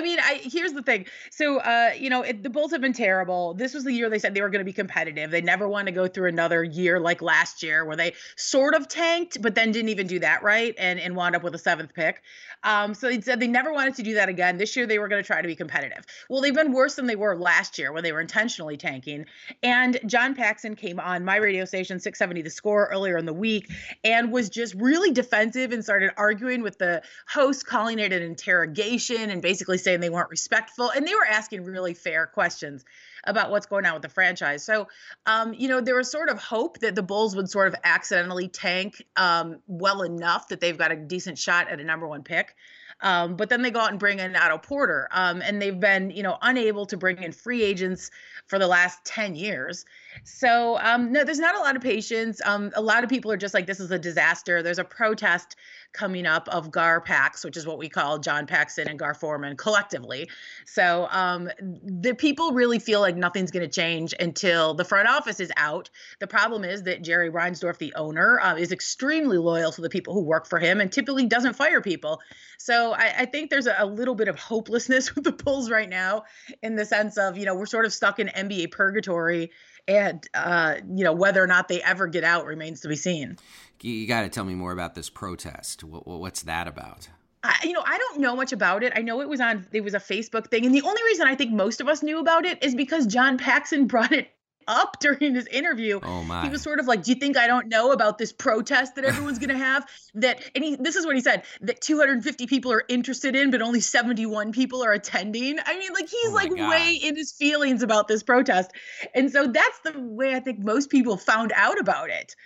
mean 0.04 0.18
i 0.20 0.40
here's 0.42 0.72
the 0.72 0.82
thing. 0.82 1.06
So 1.30 1.58
uh 1.58 1.90
you 1.98 2.10
know 2.10 2.22
it, 2.22 2.42
the 2.42 2.50
bulls 2.50 2.72
have 2.72 2.80
been 2.80 2.92
terrible. 2.92 3.54
This 3.54 3.74
was 3.74 3.84
the 3.84 3.92
year 3.92 4.08
they 4.08 4.18
said 4.18 4.34
they 4.34 4.42
were 4.42 4.50
going 4.50 4.60
to 4.60 4.64
be 4.64 4.72
competitive. 4.72 5.30
They 5.30 5.40
never 5.40 5.68
want 5.68 5.86
to 5.86 5.92
go 5.92 6.06
through 6.06 6.28
another 6.28 6.62
year 6.62 7.00
like 7.00 7.22
last 7.22 7.62
year 7.62 7.84
where 7.84 7.96
they 7.96 8.14
sort 8.36 8.74
of 8.74 8.88
tanked 8.88 9.40
but 9.42 9.54
then 9.54 9.72
didn't 9.72 9.88
even 9.88 10.06
do 10.06 10.20
that 10.20 10.42
right? 10.42 10.74
And 10.78 11.00
and 11.00 11.16
wound 11.16 11.34
up 11.34 11.42
with 11.42 11.54
a 11.54 11.58
seventh 11.58 11.94
pick. 11.94 12.22
Um 12.62 12.94
so 12.94 13.08
they 13.08 13.20
said 13.20 13.40
they 13.40 13.48
never 13.48 13.72
wanted 13.72 13.94
to 13.96 14.02
do 14.02 14.14
that 14.14 14.28
again. 14.28 14.58
This 14.58 14.76
year 14.76 14.86
they 14.86 14.98
were 14.98 15.08
going 15.08 15.22
to 15.22 15.26
try 15.26 15.42
to 15.42 15.48
be 15.48 15.56
competitive. 15.56 16.04
Well 16.28 16.40
they've 16.40 16.54
been 16.54 16.72
worse 16.72 16.94
than 16.94 17.06
they 17.06 17.16
were 17.16 17.36
last 17.36 17.78
year 17.78 17.92
when 17.92 18.04
they 18.04 18.12
were 18.12 18.20
intentionally 18.20 18.76
tanking. 18.76 19.26
And 19.62 19.98
john 20.06 20.34
paxson 20.34 20.76
came 20.76 21.00
on 21.00 21.24
my 21.24 21.36
radio 21.36 21.64
station 21.64 21.98
670 21.98 22.42
the 22.42 22.50
score 22.50 22.88
earlier 22.92 23.16
in 23.16 23.26
the 23.26 23.32
week 23.32 23.70
and 24.04 24.30
was 24.30 24.50
just 24.50 24.74
really 24.74 25.10
defensive 25.10 25.72
and 25.72 25.82
started 25.82 26.10
arguing 26.16 26.62
with 26.62 26.78
the 26.78 27.02
host 27.26 27.66
calling 27.66 27.98
it 27.98 28.12
an 28.12 28.22
interrogation 28.22 29.30
and 29.30 29.42
basically 29.42 29.78
saying 29.78 29.93
they 30.02 30.10
weren't 30.10 30.30
respectful 30.30 30.90
and 30.90 31.06
they 31.06 31.14
were 31.14 31.26
asking 31.26 31.64
really 31.64 31.94
fair 31.94 32.26
questions 32.26 32.84
about 33.24 33.50
what's 33.50 33.66
going 33.66 33.86
on 33.86 33.94
with 33.94 34.02
the 34.02 34.08
franchise. 34.08 34.64
So, 34.64 34.88
um, 35.26 35.54
you 35.54 35.68
know, 35.68 35.80
there 35.80 35.96
was 35.96 36.10
sort 36.10 36.28
of 36.28 36.38
hope 36.38 36.80
that 36.80 36.94
the 36.94 37.02
Bulls 37.02 37.34
would 37.36 37.50
sort 37.50 37.68
of 37.68 37.74
accidentally 37.84 38.48
tank 38.48 39.04
um, 39.16 39.60
well 39.66 40.02
enough 40.02 40.48
that 40.48 40.60
they've 40.60 40.76
got 40.76 40.92
a 40.92 40.96
decent 40.96 41.38
shot 41.38 41.68
at 41.68 41.80
a 41.80 41.84
number 41.84 42.06
one 42.06 42.22
pick. 42.22 42.54
Um, 43.00 43.36
but 43.36 43.48
then 43.48 43.62
they 43.62 43.70
go 43.70 43.80
out 43.80 43.90
and 43.90 43.98
bring 43.98 44.18
in 44.18 44.36
Otto 44.36 44.58
Porter, 44.58 45.08
um, 45.10 45.42
and 45.42 45.60
they've 45.60 45.78
been, 45.78 46.10
you 46.10 46.22
know, 46.22 46.38
unable 46.40 46.86
to 46.86 46.96
bring 46.96 47.22
in 47.22 47.32
free 47.32 47.62
agents 47.62 48.10
for 48.46 48.58
the 48.58 48.66
last 48.66 49.04
10 49.04 49.34
years. 49.34 49.84
So 50.22 50.78
um, 50.78 51.12
no, 51.12 51.24
there's 51.24 51.38
not 51.38 51.56
a 51.56 51.58
lot 51.58 51.76
of 51.76 51.82
patience. 51.82 52.40
Um, 52.44 52.70
a 52.74 52.80
lot 52.80 53.02
of 53.04 53.10
people 53.10 53.32
are 53.32 53.36
just 53.36 53.52
like, 53.52 53.66
this 53.66 53.80
is 53.80 53.90
a 53.90 53.98
disaster. 53.98 54.62
There's 54.62 54.78
a 54.78 54.84
protest 54.84 55.56
coming 55.94 56.26
up 56.26 56.48
of 56.48 56.70
Gar 56.70 57.00
Pax, 57.00 57.44
which 57.44 57.56
is 57.56 57.66
what 57.66 57.78
we 57.78 57.88
call 57.88 58.18
John 58.18 58.46
Paxson 58.46 58.88
and 58.88 58.98
Gar 58.98 59.14
Forman 59.14 59.56
collectively. 59.56 60.28
So 60.66 61.08
um, 61.10 61.48
the 61.60 62.14
people 62.14 62.52
really 62.52 62.78
feel 62.78 63.00
like 63.00 63.16
nothing's 63.16 63.50
going 63.50 63.62
to 63.62 63.72
change 63.72 64.12
until 64.18 64.74
the 64.74 64.84
front 64.84 65.08
office 65.08 65.40
is 65.40 65.52
out. 65.56 65.88
The 66.18 66.26
problem 66.26 66.64
is 66.64 66.82
that 66.82 67.02
Jerry 67.02 67.30
Reinsdorf, 67.30 67.78
the 67.78 67.94
owner, 67.94 68.40
uh, 68.40 68.56
is 68.56 68.72
extremely 68.72 69.38
loyal 69.38 69.72
to 69.72 69.80
the 69.80 69.88
people 69.88 70.12
who 70.12 70.20
work 70.20 70.46
for 70.46 70.58
him 70.58 70.80
and 70.80 70.92
typically 70.92 71.26
doesn't 71.26 71.54
fire 71.54 71.80
people. 71.80 72.20
So 72.58 72.92
I, 72.92 73.14
I 73.18 73.24
think 73.26 73.50
there's 73.50 73.66
a, 73.66 73.76
a, 73.78 73.86
little 73.86 74.14
bit 74.14 74.28
of 74.28 74.38
hopelessness 74.38 75.14
with 75.14 75.24
the 75.24 75.32
Bulls 75.32 75.70
right 75.70 75.88
now 75.88 76.24
in 76.62 76.74
the 76.74 76.84
sense 76.84 77.16
of, 77.16 77.38
you 77.38 77.46
know, 77.46 77.54
we're 77.54 77.66
sort 77.66 77.84
of 77.84 77.92
stuck 77.92 78.18
in 78.18 78.28
NBA 78.28 78.72
purgatory 78.72 79.52
and 79.86 80.26
uh, 80.34 80.76
you 80.88 81.04
know 81.04 81.12
whether 81.12 81.42
or 81.42 81.46
not 81.46 81.68
they 81.68 81.82
ever 81.82 82.06
get 82.06 82.24
out 82.24 82.46
remains 82.46 82.80
to 82.80 82.88
be 82.88 82.96
seen. 82.96 83.38
You 83.80 84.06
got 84.06 84.22
to 84.22 84.28
tell 84.28 84.44
me 84.44 84.54
more 84.54 84.72
about 84.72 84.94
this 84.94 85.10
protest. 85.10 85.84
What's 85.84 86.42
that 86.42 86.66
about? 86.66 87.08
I, 87.42 87.54
you 87.64 87.74
know, 87.74 87.82
I 87.84 87.98
don't 87.98 88.20
know 88.20 88.34
much 88.34 88.52
about 88.52 88.82
it. 88.82 88.94
I 88.96 89.02
know 89.02 89.20
it 89.20 89.28
was 89.28 89.40
on, 89.40 89.66
it 89.70 89.82
was 89.82 89.92
a 89.92 89.98
Facebook 89.98 90.48
thing. 90.48 90.64
And 90.64 90.74
the 90.74 90.80
only 90.80 91.02
reason 91.02 91.26
I 91.26 91.34
think 91.34 91.52
most 91.52 91.82
of 91.82 91.88
us 91.88 92.02
knew 92.02 92.18
about 92.18 92.46
it 92.46 92.62
is 92.64 92.74
because 92.74 93.06
John 93.06 93.36
Paxson 93.36 93.86
brought 93.88 94.12
it 94.12 94.30
up 94.66 94.98
during 95.00 95.34
his 95.34 95.46
interview. 95.46 96.00
Oh 96.02 96.22
my. 96.22 96.42
He 96.44 96.48
was 96.48 96.62
sort 96.62 96.80
of 96.80 96.86
like, 96.86 97.02
"Do 97.02 97.12
you 97.12 97.16
think 97.16 97.36
I 97.36 97.46
don't 97.46 97.68
know 97.68 97.92
about 97.92 98.18
this 98.18 98.32
protest 98.32 98.96
that 98.96 99.04
everyone's 99.04 99.38
going 99.38 99.48
to 99.56 99.58
have?" 99.58 99.86
That 100.14 100.42
and 100.54 100.64
he 100.64 100.76
this 100.76 100.96
is 100.96 101.06
what 101.06 101.16
he 101.16 101.22
said 101.22 101.44
that 101.62 101.80
250 101.80 102.46
people 102.46 102.72
are 102.72 102.84
interested 102.88 103.34
in, 103.36 103.50
but 103.50 103.62
only 103.62 103.80
71 103.80 104.52
people 104.52 104.84
are 104.84 104.92
attending. 104.92 105.58
I 105.64 105.78
mean, 105.78 105.92
like 105.92 106.08
he's 106.08 106.30
oh 106.30 106.34
like 106.34 106.54
God. 106.54 106.70
way 106.70 106.94
in 106.94 107.16
his 107.16 107.32
feelings 107.32 107.82
about 107.82 108.08
this 108.08 108.22
protest, 108.22 108.70
and 109.14 109.30
so 109.30 109.46
that's 109.46 109.80
the 109.80 109.98
way 109.98 110.34
I 110.34 110.40
think 110.40 110.60
most 110.60 110.90
people 110.90 111.16
found 111.16 111.52
out 111.54 111.78
about 111.78 112.10
it. 112.10 112.36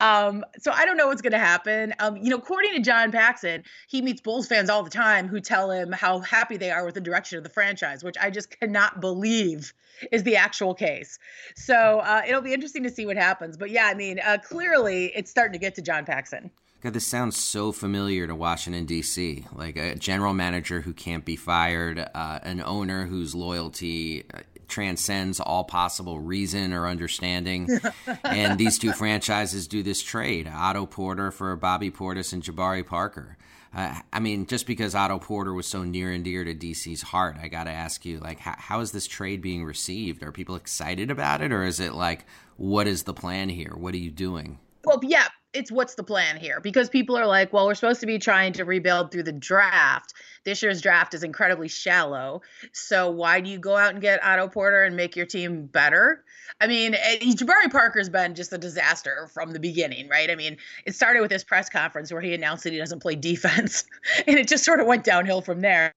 Um, 0.00 0.44
so 0.58 0.70
I 0.72 0.84
don't 0.84 0.96
know 0.96 1.08
what's 1.08 1.22
going 1.22 1.32
to 1.32 1.38
happen. 1.38 1.94
Um, 1.98 2.16
you 2.16 2.30
know, 2.30 2.36
according 2.36 2.74
to 2.74 2.80
John 2.80 3.10
Paxson, 3.10 3.64
he 3.88 4.02
meets 4.02 4.20
Bulls 4.20 4.46
fans 4.46 4.70
all 4.70 4.82
the 4.82 4.90
time 4.90 5.28
who 5.28 5.40
tell 5.40 5.70
him 5.70 5.92
how 5.92 6.20
happy 6.20 6.56
they 6.56 6.70
are 6.70 6.84
with 6.84 6.94
the 6.94 7.00
direction 7.00 7.38
of 7.38 7.44
the 7.44 7.50
franchise, 7.50 8.04
which 8.04 8.16
I 8.20 8.30
just 8.30 8.58
cannot 8.60 9.00
believe 9.00 9.72
is 10.12 10.22
the 10.22 10.36
actual 10.36 10.74
case. 10.74 11.18
So 11.56 12.00
uh, 12.00 12.22
it'll 12.26 12.42
be 12.42 12.52
interesting 12.52 12.82
to 12.84 12.90
see 12.90 13.06
what 13.06 13.16
happens. 13.16 13.56
But 13.56 13.70
yeah, 13.70 13.86
I 13.86 13.94
mean, 13.94 14.20
uh, 14.20 14.38
clearly 14.42 15.12
it's 15.14 15.30
starting 15.30 15.52
to 15.52 15.58
get 15.58 15.74
to 15.76 15.82
John 15.82 16.04
Paxson. 16.04 16.50
God, 16.80 16.92
this 16.92 17.06
sounds 17.06 17.36
so 17.36 17.72
familiar 17.72 18.28
to 18.28 18.36
Washington 18.36 18.86
D.C. 18.86 19.44
Like 19.52 19.76
a 19.76 19.96
general 19.96 20.32
manager 20.32 20.80
who 20.80 20.92
can't 20.92 21.24
be 21.24 21.34
fired, 21.34 21.98
uh, 22.14 22.38
an 22.44 22.60
owner 22.60 23.06
whose 23.06 23.34
loyalty 23.34 24.24
uh, 24.32 24.40
transcends 24.68 25.40
all 25.40 25.64
possible 25.64 26.20
reason 26.20 26.72
or 26.72 26.86
understanding. 26.86 27.68
and 28.24 28.58
these 28.58 28.78
two 28.78 28.92
franchises 28.92 29.66
do 29.66 29.82
this 29.82 30.02
trade: 30.02 30.48
Otto 30.48 30.86
Porter 30.86 31.32
for 31.32 31.56
Bobby 31.56 31.90
Portis 31.90 32.32
and 32.32 32.44
Jabari 32.44 32.86
Parker. 32.86 33.36
Uh, 33.74 34.00
I 34.12 34.20
mean, 34.20 34.46
just 34.46 34.66
because 34.66 34.94
Otto 34.94 35.18
Porter 35.18 35.52
was 35.52 35.66
so 35.66 35.84
near 35.84 36.10
and 36.10 36.24
dear 36.24 36.44
to 36.44 36.54
DC's 36.54 37.02
heart, 37.02 37.36
I 37.40 37.48
got 37.48 37.64
to 37.64 37.70
ask 37.70 38.04
you, 38.04 38.18
like, 38.18 38.38
how, 38.38 38.54
how 38.56 38.80
is 38.80 38.92
this 38.92 39.06
trade 39.06 39.42
being 39.42 39.64
received? 39.64 40.22
Are 40.22 40.32
people 40.32 40.56
excited 40.56 41.10
about 41.10 41.42
it, 41.42 41.52
or 41.52 41.64
is 41.64 41.80
it 41.80 41.94
like, 41.94 42.24
what 42.56 42.86
is 42.86 43.02
the 43.02 43.14
plan 43.14 43.48
here? 43.48 43.74
What 43.76 43.94
are 43.94 43.98
you 43.98 44.10
doing? 44.10 44.58
Well, 44.84 45.00
yeah, 45.02 45.26
it's 45.52 45.72
what's 45.72 45.94
the 45.94 46.02
plan 46.02 46.36
here 46.36 46.60
because 46.60 46.88
people 46.88 47.16
are 47.16 47.26
like, 47.26 47.52
well, 47.52 47.66
we're 47.66 47.74
supposed 47.74 48.00
to 48.00 48.06
be 48.06 48.18
trying 48.18 48.52
to 48.54 48.64
rebuild 48.64 49.10
through 49.10 49.22
the 49.24 49.32
draft. 49.32 50.12
This 50.44 50.62
year's 50.62 50.80
draft 50.80 51.14
is 51.14 51.22
incredibly 51.22 51.68
shallow. 51.68 52.42
So 52.72 53.10
why 53.10 53.40
do 53.40 53.50
you 53.50 53.58
go 53.58 53.76
out 53.76 53.92
and 53.92 54.00
get 54.00 54.22
Otto 54.22 54.48
Porter 54.48 54.84
and 54.84 54.96
make 54.96 55.16
your 55.16 55.26
team 55.26 55.66
better? 55.66 56.24
I 56.60 56.66
mean, 56.66 56.94
eh, 56.94 57.18
Jabari 57.20 57.70
Parker's 57.70 58.08
been 58.08 58.34
just 58.34 58.52
a 58.52 58.58
disaster 58.58 59.28
from 59.32 59.52
the 59.52 59.60
beginning, 59.60 60.08
right? 60.08 60.30
I 60.30 60.34
mean, 60.34 60.56
it 60.86 60.94
started 60.94 61.20
with 61.20 61.30
his 61.30 61.44
press 61.44 61.68
conference 61.68 62.12
where 62.12 62.20
he 62.20 62.34
announced 62.34 62.64
that 62.64 62.72
he 62.72 62.78
doesn't 62.78 63.00
play 63.00 63.14
defense, 63.14 63.84
and 64.26 64.38
it 64.38 64.48
just 64.48 64.64
sort 64.64 64.80
of 64.80 64.86
went 64.86 65.04
downhill 65.04 65.40
from 65.40 65.60
there. 65.60 65.94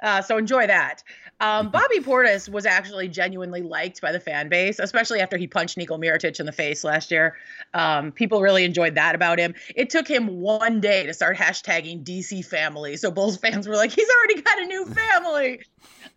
Uh, 0.00 0.22
so 0.22 0.38
enjoy 0.38 0.66
that. 0.66 1.02
Um, 1.40 1.66
mm-hmm. 1.66 1.72
Bobby 1.72 1.98
Portis 1.98 2.48
was 2.48 2.66
actually 2.66 3.08
genuinely 3.08 3.62
liked 3.62 4.00
by 4.00 4.12
the 4.12 4.20
fan 4.20 4.48
base, 4.48 4.78
especially 4.78 5.20
after 5.20 5.36
he 5.36 5.46
punched 5.46 5.76
Niko 5.76 5.98
Mirotic 5.98 6.38
in 6.38 6.46
the 6.46 6.52
face 6.52 6.84
last 6.84 7.10
year. 7.10 7.36
Um, 7.74 8.12
people 8.12 8.40
really 8.40 8.64
enjoyed 8.64 8.94
that 8.94 9.14
about 9.14 9.38
him. 9.38 9.54
It 9.74 9.90
took 9.90 10.06
him 10.06 10.40
one 10.40 10.80
day 10.80 11.04
to 11.04 11.12
start 11.12 11.36
hashtagging 11.36 12.04
DC 12.04 12.44
family. 12.44 12.96
So 12.96 13.10
Bulls 13.10 13.36
fans 13.36 13.66
were 13.66 13.76
like, 13.76 13.90
he's 13.90 14.08
already 14.08 14.42
got 14.42 14.58
a 14.60 14.66
new 14.66 14.86
family. 14.86 15.60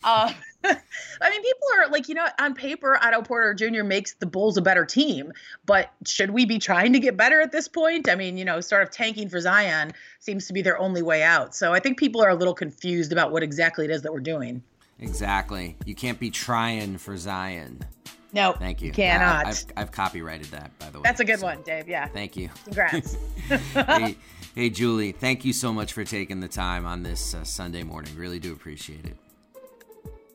Uh, 0.05 0.33
I 0.63 1.29
mean, 1.29 1.41
people 1.41 1.67
are 1.77 1.89
like, 1.89 2.07
you 2.07 2.15
know, 2.15 2.25
on 2.39 2.55
paper, 2.55 2.97
Otto 3.01 3.21
Porter 3.21 3.53
Jr. 3.53 3.83
makes 3.83 4.13
the 4.13 4.25
Bulls 4.25 4.57
a 4.57 4.61
better 4.61 4.85
team, 4.85 5.31
but 5.65 5.91
should 6.05 6.31
we 6.31 6.45
be 6.45 6.59
trying 6.59 6.93
to 6.93 6.99
get 6.99 7.17
better 7.17 7.41
at 7.41 7.51
this 7.51 7.67
point? 7.67 8.09
I 8.09 8.15
mean, 8.15 8.37
you 8.37 8.45
know, 8.45 8.61
sort 8.61 8.83
of 8.83 8.91
tanking 8.91 9.29
for 9.29 9.39
Zion 9.39 9.93
seems 10.19 10.47
to 10.47 10.53
be 10.53 10.61
their 10.61 10.77
only 10.77 11.01
way 11.01 11.23
out. 11.23 11.55
So 11.55 11.73
I 11.73 11.79
think 11.79 11.99
people 11.99 12.21
are 12.21 12.29
a 12.29 12.35
little 12.35 12.53
confused 12.53 13.11
about 13.11 13.31
what 13.31 13.43
exactly 13.43 13.85
it 13.85 13.91
is 13.91 14.01
that 14.03 14.13
we're 14.13 14.19
doing. 14.19 14.63
Exactly. 14.99 15.75
You 15.85 15.95
can't 15.95 16.19
be 16.19 16.29
trying 16.29 16.97
for 16.97 17.17
Zion. 17.17 17.79
No, 18.31 18.53
thank 18.53 18.81
you. 18.81 18.91
Cannot. 18.91 19.45
Uh, 19.45 19.49
I've, 19.49 19.65
I've, 19.77 19.91
copyrighted 19.91 20.47
that, 20.47 20.77
by 20.79 20.89
the 20.89 20.97
way. 20.97 21.03
That's 21.03 21.19
a 21.19 21.25
good 21.25 21.39
so, 21.39 21.45
one, 21.45 21.61
Dave. 21.61 21.87
Yeah. 21.87 22.07
Thank 22.07 22.35
you. 22.35 22.49
Congrats. 22.63 23.15
hey, 23.47 24.17
hey, 24.55 24.69
Julie. 24.71 25.11
Thank 25.11 25.45
you 25.45 25.53
so 25.53 25.71
much 25.71 25.93
for 25.93 26.03
taking 26.03 26.39
the 26.39 26.47
time 26.47 26.85
on 26.85 27.03
this 27.03 27.35
uh, 27.35 27.43
Sunday 27.43 27.83
morning. 27.83 28.15
Really 28.15 28.39
do 28.39 28.51
appreciate 28.51 29.05
it. 29.05 29.17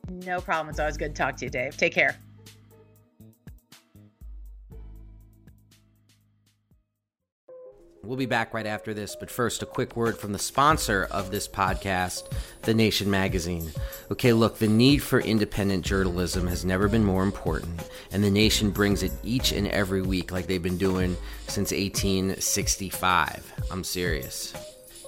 No 0.09 0.41
problem. 0.41 0.69
It's 0.69 0.79
always 0.79 0.97
good 0.97 1.15
to 1.15 1.21
talk 1.21 1.37
to 1.37 1.45
you, 1.45 1.51
Dave. 1.51 1.77
Take 1.77 1.93
care. 1.93 2.17
We'll 8.01 8.17
be 8.17 8.25
back 8.25 8.53
right 8.55 8.65
after 8.65 8.93
this, 8.93 9.15
but 9.15 9.29
first, 9.29 9.61
a 9.61 9.67
quick 9.67 9.95
word 9.95 10.17
from 10.17 10.31
the 10.31 10.39
sponsor 10.39 11.07
of 11.11 11.29
this 11.29 11.47
podcast, 11.47 12.31
The 12.61 12.73
Nation 12.73 13.11
Magazine. 13.11 13.69
Okay, 14.09 14.33
look, 14.33 14.57
the 14.57 14.67
need 14.67 14.99
for 14.99 15.19
independent 15.19 15.85
journalism 15.85 16.47
has 16.47 16.65
never 16.65 16.87
been 16.87 17.03
more 17.03 17.23
important, 17.23 17.87
and 18.11 18.23
The 18.23 18.31
Nation 18.31 18.71
brings 18.71 19.03
it 19.03 19.11
each 19.21 19.51
and 19.51 19.67
every 19.67 20.01
week 20.01 20.31
like 20.31 20.47
they've 20.47 20.63
been 20.63 20.77
doing 20.77 21.15
since 21.47 21.71
1865. 21.71 23.53
I'm 23.69 23.83
serious. 23.83 24.55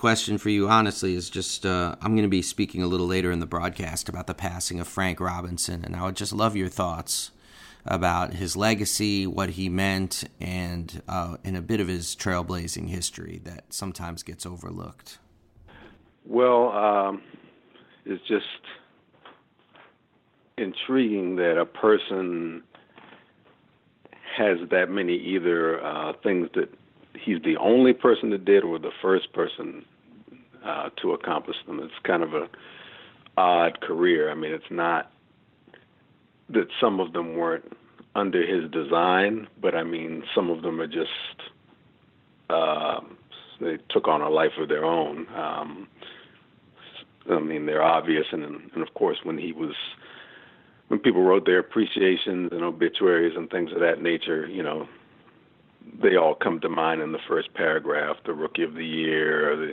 question 0.00 0.38
for 0.38 0.48
you, 0.48 0.66
honestly, 0.66 1.14
is 1.14 1.28
just 1.28 1.66
uh, 1.66 1.94
I'm 2.00 2.12
going 2.12 2.22
to 2.24 2.28
be 2.28 2.40
speaking 2.40 2.82
a 2.82 2.86
little 2.86 3.06
later 3.06 3.30
in 3.30 3.38
the 3.38 3.46
broadcast 3.46 4.08
about 4.08 4.26
the 4.26 4.34
passing 4.34 4.80
of 4.80 4.88
Frank 4.88 5.20
Robinson, 5.20 5.84
and 5.84 5.94
I 5.94 6.04
would 6.04 6.16
just 6.16 6.32
love 6.32 6.56
your 6.56 6.68
thoughts 6.68 7.30
about 7.84 8.32
his 8.32 8.56
legacy, 8.56 9.26
what 9.26 9.50
he 9.50 9.68
meant, 9.68 10.24
and 10.40 11.02
uh, 11.06 11.36
in 11.44 11.54
a 11.54 11.60
bit 11.60 11.80
of 11.80 11.88
his 11.88 12.16
trailblazing 12.16 12.88
history 12.88 13.40
that 13.44 13.72
sometimes 13.74 14.22
gets 14.22 14.46
overlooked. 14.46 15.18
Well, 16.24 16.70
um, 16.70 17.22
it's 18.06 18.26
just 18.26 18.46
intriguing 20.56 21.36
that 21.36 21.58
a 21.58 21.66
person 21.66 22.62
has 24.36 24.56
that 24.70 24.88
many 24.88 25.14
either 25.14 25.84
uh, 25.84 26.14
things 26.22 26.48
that 26.54 26.72
he's 27.14 27.42
the 27.42 27.56
only 27.58 27.92
person 27.92 28.30
that 28.30 28.44
did 28.44 28.64
or 28.64 28.78
the 28.78 28.92
first 29.02 29.32
person 29.32 29.84
uh, 30.64 30.90
to 31.02 31.12
accomplish 31.12 31.56
them. 31.66 31.80
It's 31.80 31.92
kind 32.04 32.22
of 32.22 32.34
a 32.34 32.48
odd 33.36 33.80
career. 33.80 34.30
I 34.30 34.34
mean, 34.34 34.52
it's 34.52 34.70
not 34.70 35.10
that 36.50 36.66
some 36.80 37.00
of 37.00 37.12
them 37.12 37.36
weren't 37.36 37.76
under 38.14 38.44
his 38.44 38.70
design, 38.70 39.48
but 39.60 39.74
I 39.74 39.84
mean, 39.84 40.24
some 40.34 40.50
of 40.50 40.62
them 40.62 40.80
are 40.80 40.86
just 40.86 41.10
uh, 42.48 43.00
they 43.60 43.78
took 43.88 44.08
on 44.08 44.20
a 44.20 44.28
life 44.28 44.52
of 44.58 44.68
their 44.68 44.84
own. 44.84 45.26
Um, 45.34 45.88
I 47.30 47.38
mean, 47.38 47.66
they're 47.66 47.82
obvious, 47.82 48.26
and 48.32 48.42
and 48.44 48.82
of 48.82 48.94
course, 48.94 49.18
when 49.22 49.38
he 49.38 49.52
was 49.52 49.74
when 50.88 50.98
people 50.98 51.22
wrote 51.22 51.46
their 51.46 51.60
appreciations 51.60 52.50
and 52.52 52.64
obituaries 52.64 53.36
and 53.36 53.48
things 53.48 53.70
of 53.72 53.78
that 53.80 54.02
nature, 54.02 54.46
you 54.48 54.62
know, 54.62 54.88
they 56.02 56.16
all 56.16 56.34
come 56.34 56.60
to 56.60 56.68
mind 56.68 57.00
in 57.00 57.12
the 57.12 57.18
first 57.28 57.52
paragraph: 57.54 58.16
the 58.24 58.32
Rookie 58.32 58.62
of 58.62 58.74
the 58.74 58.86
Year, 58.86 59.56
the 59.56 59.72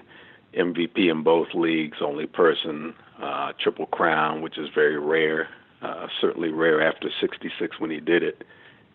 MVP 0.60 1.12
in 1.12 1.24
both 1.24 1.48
leagues, 1.54 1.98
only 2.02 2.26
person, 2.26 2.94
uh, 3.22 3.54
Triple 3.60 3.88
Crown, 3.88 4.42
which 4.42 4.58
is 4.58 4.70
very 4.74 4.98
rare, 4.98 5.50
uh, 5.82 6.08
certainly 6.20 6.50
rare 6.50 6.82
after 6.82 7.10
66 7.22 7.80
when 7.80 7.92
he 7.92 8.00
did 8.00 8.24
it, 8.24 8.44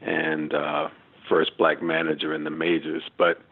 and 0.00 0.54
uh, 0.54 0.88
first 1.28 1.56
black 1.58 1.82
manager 1.82 2.34
in 2.34 2.44
the 2.44 2.50
majors. 2.50 3.02
But 3.16 3.42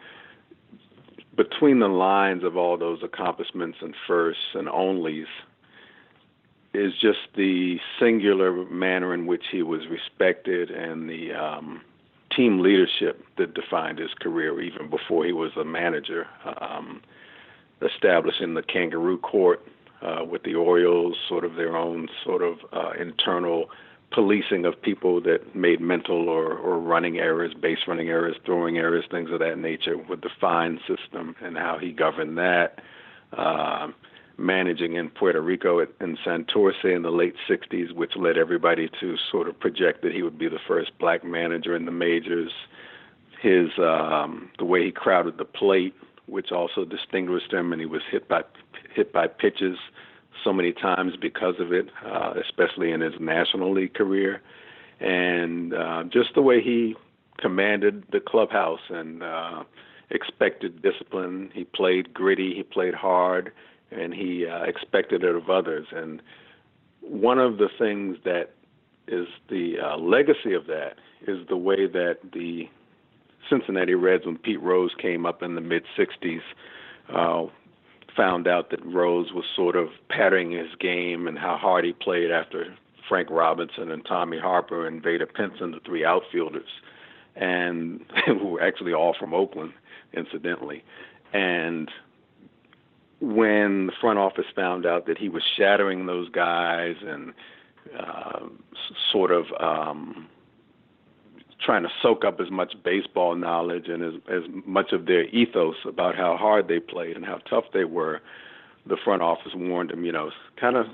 between 1.36 1.78
the 1.78 1.88
lines 1.88 2.44
of 2.44 2.56
all 2.56 2.76
those 2.76 3.02
accomplishments 3.02 3.78
and 3.80 3.94
firsts 4.06 4.54
and 4.54 4.68
onlys 4.68 5.26
is 6.72 6.92
just 7.00 7.18
the 7.36 7.78
singular 7.98 8.64
manner 8.66 9.12
in 9.14 9.26
which 9.26 9.44
he 9.50 9.62
was 9.62 9.80
respected 9.88 10.70
and 10.70 11.08
the 11.08 11.32
um, 11.32 11.80
team 12.40 12.60
leadership 12.60 13.22
that 13.36 13.52
defined 13.52 13.98
his 13.98 14.14
career 14.18 14.62
even 14.62 14.88
before 14.88 15.26
he 15.26 15.32
was 15.32 15.50
a 15.60 15.64
manager. 15.64 16.26
Um, 16.60 17.02
establishing 17.82 18.54
the 18.54 18.62
kangaroo 18.62 19.18
court 19.18 19.66
uh, 20.00 20.24
with 20.24 20.42
the 20.44 20.54
Orioles, 20.54 21.16
sort 21.28 21.44
of 21.44 21.54
their 21.56 21.76
own 21.76 22.08
sort 22.24 22.42
of 22.42 22.58
uh, 22.72 22.92
internal 22.98 23.68
policing 24.10 24.64
of 24.64 24.80
people 24.80 25.20
that 25.20 25.54
made 25.54 25.80
mental 25.80 26.28
or, 26.30 26.54
or 26.54 26.78
running 26.78 27.18
errors, 27.18 27.52
base 27.54 27.78
running 27.86 28.08
errors, 28.08 28.36
throwing 28.46 28.78
errors, 28.78 29.04
things 29.10 29.30
of 29.30 29.38
that 29.40 29.58
nature, 29.58 29.96
with 29.98 30.22
the 30.22 30.30
fine 30.40 30.80
system 30.88 31.36
and 31.42 31.56
how 31.58 31.76
he 31.78 31.92
governed 31.92 32.38
that. 32.38 32.80
Uh, 33.36 33.88
managing 34.40 34.94
in 34.94 35.10
Puerto 35.10 35.40
Rico 35.40 35.80
in 35.80 36.16
Santurce 36.24 36.84
in 36.84 37.02
the 37.02 37.10
late 37.10 37.34
60s, 37.48 37.92
which 37.92 38.16
led 38.16 38.38
everybody 38.38 38.88
to 39.00 39.16
sort 39.30 39.48
of 39.48 39.58
project 39.60 40.02
that 40.02 40.12
he 40.12 40.22
would 40.22 40.38
be 40.38 40.48
the 40.48 40.58
first 40.66 40.96
black 40.98 41.22
manager 41.24 41.76
in 41.76 41.84
the 41.84 41.92
majors. 41.92 42.50
His 43.40 43.68
um, 43.78 44.50
the 44.58 44.64
way 44.64 44.84
he 44.84 44.92
crowded 44.92 45.38
the 45.38 45.44
plate 45.44 45.94
which 46.30 46.52
also 46.52 46.84
distinguished 46.84 47.52
him, 47.52 47.72
and 47.72 47.80
he 47.80 47.86
was 47.86 48.02
hit 48.10 48.28
by 48.28 48.42
hit 48.94 49.12
by 49.12 49.26
pitches 49.26 49.76
so 50.44 50.52
many 50.52 50.72
times 50.72 51.14
because 51.20 51.56
of 51.58 51.72
it, 51.72 51.88
uh, 52.06 52.32
especially 52.40 52.92
in 52.92 53.00
his 53.00 53.14
National 53.20 53.72
League 53.72 53.94
career, 53.94 54.40
and 55.00 55.74
uh, 55.74 56.04
just 56.04 56.34
the 56.34 56.42
way 56.42 56.62
he 56.62 56.96
commanded 57.38 58.04
the 58.12 58.20
clubhouse 58.20 58.80
and 58.88 59.22
uh, 59.22 59.64
expected 60.10 60.82
discipline. 60.82 61.50
He 61.52 61.64
played 61.64 62.14
gritty, 62.14 62.54
he 62.54 62.62
played 62.62 62.94
hard, 62.94 63.52
and 63.90 64.14
he 64.14 64.46
uh, 64.46 64.62
expected 64.62 65.24
it 65.24 65.34
of 65.34 65.50
others. 65.50 65.86
And 65.92 66.22
one 67.00 67.38
of 67.38 67.58
the 67.58 67.68
things 67.78 68.18
that 68.24 68.50
is 69.08 69.26
the 69.48 69.74
uh, 69.82 69.96
legacy 69.96 70.54
of 70.54 70.66
that 70.66 70.94
is 71.26 71.46
the 71.48 71.56
way 71.56 71.86
that 71.86 72.18
the 72.32 72.68
Cincinnati 73.48 73.94
Reds 73.94 74.26
when 74.26 74.38
Pete 74.38 74.62
Rose 74.62 74.92
came 75.00 75.26
up 75.26 75.42
in 75.42 75.54
the 75.54 75.60
mid 75.60 75.84
60s. 75.98 76.40
Uh, 77.12 77.50
found 78.16 78.46
out 78.46 78.70
that 78.70 78.84
Rose 78.84 79.32
was 79.32 79.44
sort 79.54 79.76
of 79.76 79.88
patterning 80.08 80.52
his 80.52 80.74
game 80.78 81.26
and 81.26 81.38
how 81.38 81.56
hard 81.56 81.84
he 81.84 81.92
played 81.92 82.30
after 82.30 82.76
Frank 83.08 83.28
Robinson 83.30 83.90
and 83.90 84.04
Tommy 84.04 84.38
Harper 84.38 84.86
and 84.86 85.02
Vada 85.02 85.26
Pinson, 85.26 85.72
the 85.72 85.80
three 85.84 86.04
outfielders, 86.04 86.68
and 87.36 88.04
who 88.26 88.46
were 88.46 88.62
actually 88.62 88.92
all 88.92 89.14
from 89.18 89.34
Oakland, 89.34 89.72
incidentally. 90.12 90.84
And 91.32 91.90
when 93.20 93.86
the 93.86 93.92
front 94.00 94.18
office 94.18 94.46
found 94.54 94.86
out 94.86 95.06
that 95.06 95.18
he 95.18 95.28
was 95.28 95.42
shattering 95.56 96.06
those 96.06 96.28
guys 96.30 96.96
and 97.06 97.32
uh, 97.98 98.40
sort 99.12 99.30
of 99.30 99.46
um, 99.60 100.26
trying 101.64 101.82
to 101.82 101.90
soak 102.02 102.24
up 102.24 102.40
as 102.40 102.50
much 102.50 102.74
baseball 102.82 103.34
knowledge 103.34 103.88
and 103.88 104.02
as 104.02 104.14
as 104.32 104.42
much 104.66 104.92
of 104.92 105.06
their 105.06 105.24
ethos 105.24 105.76
about 105.84 106.16
how 106.16 106.36
hard 106.36 106.68
they 106.68 106.80
played 106.80 107.16
and 107.16 107.24
how 107.24 107.36
tough 107.48 107.64
they 107.72 107.84
were. 107.84 108.20
The 108.86 108.96
front 109.04 109.20
office 109.20 109.52
warned 109.54 109.90
him, 109.90 110.04
you 110.04 110.12
know, 110.12 110.30
kind 110.58 110.76
of 110.76 110.86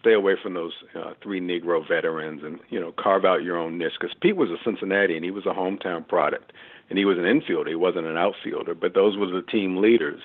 stay 0.00 0.14
away 0.14 0.34
from 0.42 0.54
those 0.54 0.72
uh, 0.94 1.12
three 1.22 1.40
Negro 1.40 1.86
veterans 1.86 2.42
and 2.42 2.58
you 2.70 2.80
know 2.80 2.92
carve 2.92 3.24
out 3.24 3.42
your 3.42 3.58
own 3.58 3.76
niche. 3.76 3.92
Because 4.00 4.16
Pete 4.20 4.36
was 4.36 4.50
a 4.50 4.56
Cincinnati 4.64 5.16
and 5.16 5.24
he 5.24 5.30
was 5.30 5.44
a 5.44 5.50
hometown 5.50 6.06
product, 6.08 6.52
and 6.88 6.98
he 6.98 7.04
was 7.04 7.18
an 7.18 7.24
infielder. 7.24 7.68
He 7.68 7.74
wasn't 7.74 8.06
an 8.06 8.16
outfielder, 8.16 8.74
but 8.74 8.94
those 8.94 9.16
were 9.18 9.26
the 9.26 9.42
team 9.42 9.76
leaders. 9.76 10.22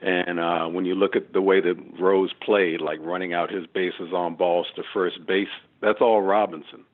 And 0.00 0.38
uh, 0.38 0.66
when 0.66 0.84
you 0.84 0.94
look 0.94 1.16
at 1.16 1.32
the 1.32 1.40
way 1.40 1.60
that 1.60 1.76
Rose 1.98 2.32
played, 2.44 2.80
like 2.80 2.98
running 3.00 3.32
out 3.32 3.50
his 3.50 3.66
bases 3.66 4.12
on 4.12 4.36
balls 4.36 4.66
to 4.76 4.82
first 4.92 5.24
base, 5.26 5.48
that's 5.80 6.00
all 6.00 6.20
Robinson. 6.20 6.84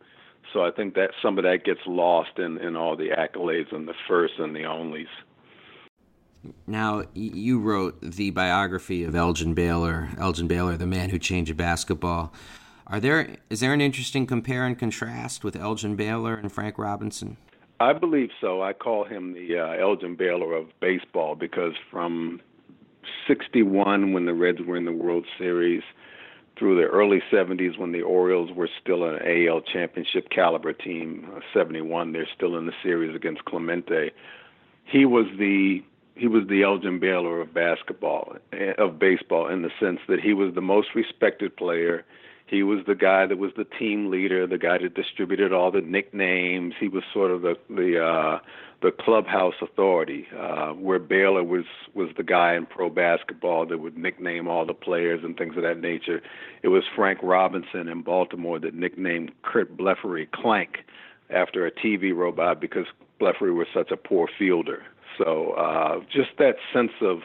So 0.53 0.65
I 0.65 0.71
think 0.71 0.95
that 0.95 1.11
some 1.23 1.39
of 1.39 1.45
that 1.45 1.65
gets 1.65 1.81
lost 1.87 2.39
in, 2.39 2.59
in 2.59 2.77
all 2.77 2.97
the 2.97 3.11
accolades 3.11 3.75
and 3.75 3.87
the 3.87 3.95
first 4.09 4.35
and 4.39 4.55
the 4.55 4.61
onlys. 4.61 5.07
Now, 6.67 7.05
you 7.15 7.61
wrote 7.61 8.01
the 8.01 8.31
biography 8.31 9.05
of 9.05 9.15
Elgin 9.15 9.55
Baylor, 9.55 10.09
Elgin 10.19 10.49
Baylor, 10.49 10.77
the 10.77 10.87
man 10.87 11.11
who 11.11 11.19
changed 11.19 11.57
basketball. 11.57 12.33
Are 12.87 12.99
there 12.99 13.37
is 13.51 13.61
there 13.61 13.73
an 13.73 13.81
interesting 13.81 14.27
compare 14.27 14.67
and 14.67 14.79
contrast 14.79 15.45
with 15.45 15.55
Elgin 15.55 15.97
Baylor 15.97 16.35
and 16.35 16.51
Frank 16.51 16.79
Robinson? 16.79 17.37
I 17.79 17.93
believe 17.93 18.31
so. 18.41 18.63
I 18.63 18.73
call 18.73 19.05
him 19.05 19.33
the 19.33 19.59
uh, 19.59 19.81
Elgin 19.81 20.17
Baylor 20.17 20.55
of 20.55 20.67
baseball 20.81 21.35
because 21.35 21.75
from 21.91 22.41
'61, 23.31 24.13
when 24.13 24.27
the 24.27 24.35
Reds 24.35 24.61
were 24.61 24.77
in 24.77 24.87
the 24.87 24.93
World 24.93 25.25
Series, 25.39 25.85
through 26.59 26.77
the 26.77 26.89
early 26.89 27.23
70s 27.33 27.79
when 27.79 27.93
the 27.93 28.03
Orioles 28.03 28.51
were 28.53 28.69
still 28.83 29.05
an 29.05 29.21
AL 29.25 29.61
championship 29.63 30.29
caliber 30.31 30.73
team. 30.73 31.29
Uh, 31.35 31.41
71, 31.55 32.13
they're 32.13 32.29
still 32.35 32.59
in 32.59 32.67
the 32.67 32.73
series 32.83 33.15
against 33.15 33.45
Clemente. 33.45 34.11
He 34.85 35.05
was 35.05 35.27
the 35.39 35.83
he 36.17 36.27
was 36.27 36.47
the 36.49 36.65
Elgin 36.65 36.99
Baylor 36.99 37.41
of 37.41 37.55
basketball 37.55 38.37
eh, 38.53 38.73
of 38.77 38.99
baseball 38.99 39.49
in 39.49 39.63
the 39.63 39.71
sense 39.81 40.01
that 40.09 40.21
he 40.21 40.35
was 40.35 40.55
the 40.55 40.61
most 40.61 40.89
respected 40.95 41.57
player. 41.57 42.05
He 42.51 42.65
was 42.65 42.81
the 42.85 42.97
guy 42.97 43.27
that 43.27 43.39
was 43.39 43.53
the 43.57 43.65
team 43.65 44.11
leader, 44.11 44.45
the 44.45 44.59
guy 44.59 44.79
that 44.79 44.95
distributed 44.95 45.53
all 45.53 45.71
the 45.71 45.83
nicknames. 45.83 46.75
He 46.81 46.89
was 46.89 47.05
sort 47.15 47.31
of 47.31 47.43
the 47.43 47.57
the 47.69 48.05
uh, 48.05 48.41
the 48.83 48.91
clubhouse 48.91 49.55
authority, 49.63 50.27
uh, 50.37 50.71
where 50.71 50.99
Baylor 50.99 51.45
was 51.45 51.65
was 51.95 52.09
the 52.17 52.25
guy 52.25 52.55
in 52.55 52.67
pro 52.67 52.91
basketball 52.91 53.67
that 53.67 53.79
would 53.79 53.97
nickname 53.97 54.49
all 54.49 54.67
the 54.67 54.75
players 54.75 55.21
and 55.23 55.37
things 55.37 55.57
of 55.57 55.63
that 55.63 55.79
nature. 55.79 56.21
It 56.63 56.69
was 56.69 56.83
Frank 56.97 57.21
Robinson 57.23 57.87
in 57.87 58.03
Baltimore 58.03 58.59
that 58.59 58.75
nicknamed 58.75 59.31
Curt 59.43 59.77
Blefary 59.77 60.29
Clank 60.33 60.79
after 61.31 61.67
a 61.67 61.71
TV 61.71 62.13
robot 62.13 62.61
because 62.61 62.87
Blefary 63.21 63.55
was 63.55 63.69
such 63.73 63.93
a 63.93 63.97
poor 63.97 64.29
fielder. 64.39 64.83
So 65.19 65.53
uh, 65.53 66.01
just 66.13 66.31
that 66.39 66.57
sense 66.73 66.93
of 67.01 67.21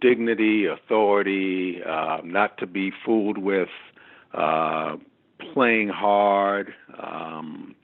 dignity, 0.00 0.66
authority, 0.66 1.82
uh, 1.82 2.18
not 2.22 2.58
to 2.58 2.66
be 2.66 2.92
fooled 3.04 3.38
with, 3.38 3.68
uh, 4.34 4.96
playing 5.52 5.88
hard. 5.88 6.74
Um, 6.98 7.74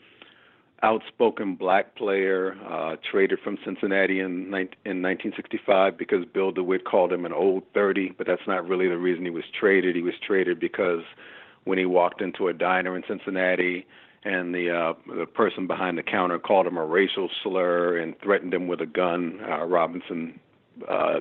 outspoken 0.82 1.56
black 1.56 1.96
player, 1.96 2.56
uh, 2.68 2.96
traded 3.10 3.40
from 3.42 3.58
Cincinnati 3.64 4.20
in, 4.20 4.44
in 4.84 5.02
1965 5.02 5.98
because 5.98 6.24
Bill 6.32 6.52
DeWitt 6.52 6.84
called 6.84 7.12
him 7.12 7.24
an 7.24 7.32
old 7.32 7.64
30, 7.74 8.14
but 8.16 8.26
that's 8.26 8.46
not 8.46 8.68
really 8.68 8.88
the 8.88 8.96
reason 8.96 9.24
he 9.24 9.30
was 9.30 9.44
traded. 9.58 9.96
He 9.96 10.02
was 10.02 10.14
traded 10.24 10.60
because 10.60 11.02
when 11.64 11.78
he 11.78 11.84
walked 11.84 12.20
into 12.20 12.48
a 12.48 12.52
diner 12.52 12.96
in 12.96 13.02
Cincinnati 13.08 13.86
and 14.24 14.54
the 14.54 14.70
uh, 14.70 14.94
the 15.16 15.26
person 15.26 15.66
behind 15.66 15.96
the 15.96 16.02
counter 16.02 16.38
called 16.38 16.66
him 16.66 16.76
a 16.76 16.84
racial 16.84 17.28
slur 17.42 17.98
and 17.98 18.18
threatened 18.20 18.52
him 18.52 18.66
with 18.66 18.80
a 18.80 18.86
gun, 18.86 19.40
uh, 19.48 19.64
Robinson 19.64 20.40
uh, 20.88 21.20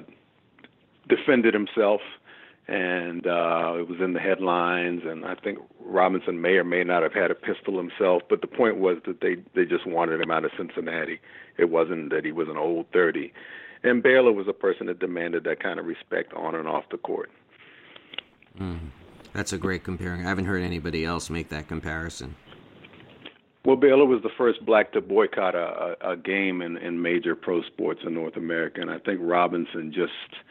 defended 1.07 1.53
himself 1.53 2.01
and 2.67 3.25
uh, 3.25 3.75
it 3.77 3.87
was 3.87 3.99
in 4.01 4.13
the 4.13 4.19
headlines. 4.19 5.03
And 5.05 5.25
I 5.25 5.35
think 5.35 5.59
Robinson 5.79 6.41
may 6.41 6.53
or 6.53 6.63
may 6.63 6.83
not 6.83 7.03
have 7.03 7.13
had 7.13 7.31
a 7.31 7.35
pistol 7.35 7.77
himself, 7.77 8.23
but 8.29 8.41
the 8.41 8.47
point 8.47 8.77
was 8.77 8.97
that 9.05 9.21
they 9.21 9.37
they 9.55 9.65
just 9.65 9.87
wanted 9.87 10.21
him 10.21 10.31
out 10.31 10.45
of 10.45 10.51
Cincinnati. 10.57 11.19
It 11.57 11.69
wasn't 11.69 12.09
that 12.11 12.25
he 12.25 12.31
was 12.31 12.47
an 12.49 12.57
old 12.57 12.87
thirty. 12.91 13.33
And 13.83 14.01
Baylor 14.01 14.31
was 14.31 14.47
a 14.47 14.53
person 14.53 14.87
that 14.87 14.99
demanded 14.99 15.43
that 15.43 15.61
kind 15.61 15.79
of 15.79 15.85
respect 15.85 16.33
on 16.33 16.55
and 16.55 16.67
off 16.67 16.85
the 16.89 16.97
court. 16.97 17.29
Mm, 18.59 18.89
that's 19.33 19.53
a 19.53 19.57
great 19.57 19.83
comparing. 19.83 20.25
I 20.25 20.29
haven't 20.29 20.45
heard 20.45 20.63
anybody 20.63 21.05
else 21.05 21.29
make 21.29 21.49
that 21.49 21.67
comparison. 21.67 22.35
Well, 23.65 23.75
Baylor 23.75 24.05
was 24.05 24.23
the 24.23 24.29
first 24.37 24.65
black 24.65 24.93
to 24.93 25.01
boycott 25.01 25.53
a, 25.53 25.97
a, 26.01 26.11
a 26.13 26.17
game 26.17 26.61
in, 26.61 26.77
in 26.77 27.01
major 27.01 27.35
pro 27.35 27.61
sports 27.63 27.99
in 28.05 28.13
North 28.13 28.37
America, 28.37 28.81
and 28.81 28.89
I 28.89 28.97
think 28.99 29.19
Robinson 29.21 29.91
just 29.93 30.41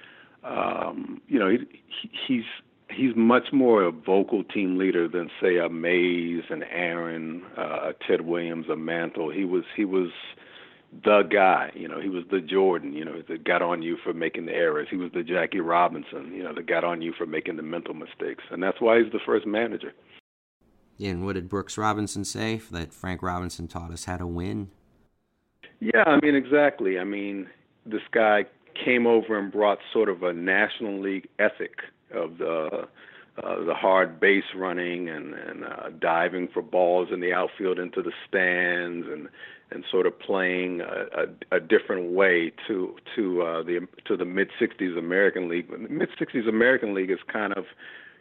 um, 0.46 1.20
you 1.28 1.38
know, 1.38 1.50
he, 1.50 2.10
he's 2.26 2.44
he's 2.90 3.14
much 3.16 3.52
more 3.52 3.82
a 3.82 3.90
vocal 3.90 4.44
team 4.44 4.78
leader 4.78 5.08
than 5.08 5.30
say 5.40 5.56
a 5.56 5.68
Mays 5.68 6.44
and 6.50 6.64
Aaron, 6.70 7.42
uh, 7.56 7.92
Ted 8.06 8.22
Williams, 8.22 8.66
a 8.68 8.76
Mantle. 8.76 9.30
He 9.30 9.44
was 9.44 9.64
he 9.76 9.84
was 9.84 10.10
the 11.04 11.22
guy. 11.22 11.72
You 11.74 11.88
know, 11.88 12.00
he 12.00 12.08
was 12.08 12.24
the 12.30 12.40
Jordan. 12.40 12.92
You 12.92 13.04
know, 13.04 13.22
that 13.28 13.44
got 13.44 13.62
on 13.62 13.82
you 13.82 13.96
for 14.02 14.12
making 14.12 14.46
the 14.46 14.52
errors. 14.52 14.88
He 14.90 14.96
was 14.96 15.10
the 15.12 15.22
Jackie 15.22 15.60
Robinson. 15.60 16.32
You 16.32 16.44
know, 16.44 16.54
that 16.54 16.66
got 16.66 16.84
on 16.84 17.02
you 17.02 17.12
for 17.16 17.26
making 17.26 17.56
the 17.56 17.62
mental 17.62 17.94
mistakes, 17.94 18.44
and 18.50 18.62
that's 18.62 18.80
why 18.80 19.02
he's 19.02 19.12
the 19.12 19.20
first 19.24 19.46
manager. 19.46 19.92
Yeah, 20.96 21.10
and 21.10 21.26
what 21.26 21.34
did 21.34 21.48
Brooks 21.48 21.76
Robinson 21.76 22.24
say? 22.24 22.60
That 22.70 22.92
Frank 22.92 23.22
Robinson 23.22 23.68
taught 23.68 23.90
us 23.90 24.04
how 24.04 24.16
to 24.16 24.26
win. 24.26 24.70
Yeah, 25.80 26.04
I 26.06 26.18
mean 26.22 26.34
exactly. 26.34 26.98
I 26.98 27.04
mean, 27.04 27.48
this 27.84 28.00
guy 28.12 28.46
came 28.84 29.06
over 29.06 29.38
and 29.38 29.50
brought 29.50 29.78
sort 29.92 30.08
of 30.08 30.22
a 30.22 30.32
National 30.32 31.00
League 31.00 31.28
ethic 31.38 31.80
of 32.12 32.38
the 32.38 32.88
uh, 33.42 33.64
the 33.64 33.74
hard 33.74 34.18
base 34.18 34.44
running 34.54 35.08
and 35.08 35.34
and 35.34 35.64
uh, 35.64 35.90
diving 36.00 36.48
for 36.48 36.62
balls 36.62 37.08
in 37.12 37.20
the 37.20 37.32
outfield 37.32 37.78
into 37.78 38.02
the 38.02 38.12
stands 38.26 39.06
and 39.08 39.28
and 39.70 39.84
sort 39.90 40.06
of 40.06 40.18
playing 40.18 40.80
a, 40.80 41.24
a, 41.52 41.56
a 41.56 41.60
different 41.60 42.12
way 42.12 42.52
to 42.66 42.96
to 43.14 43.42
uh, 43.42 43.62
the 43.62 43.86
to 44.04 44.16
the 44.16 44.24
mid 44.24 44.48
'60s 44.60 44.98
American 44.98 45.48
League. 45.48 45.70
The 45.70 45.78
mid 45.78 46.08
'60s 46.20 46.48
American 46.48 46.94
League 46.94 47.10
is 47.10 47.18
kind 47.30 47.52
of 47.52 47.64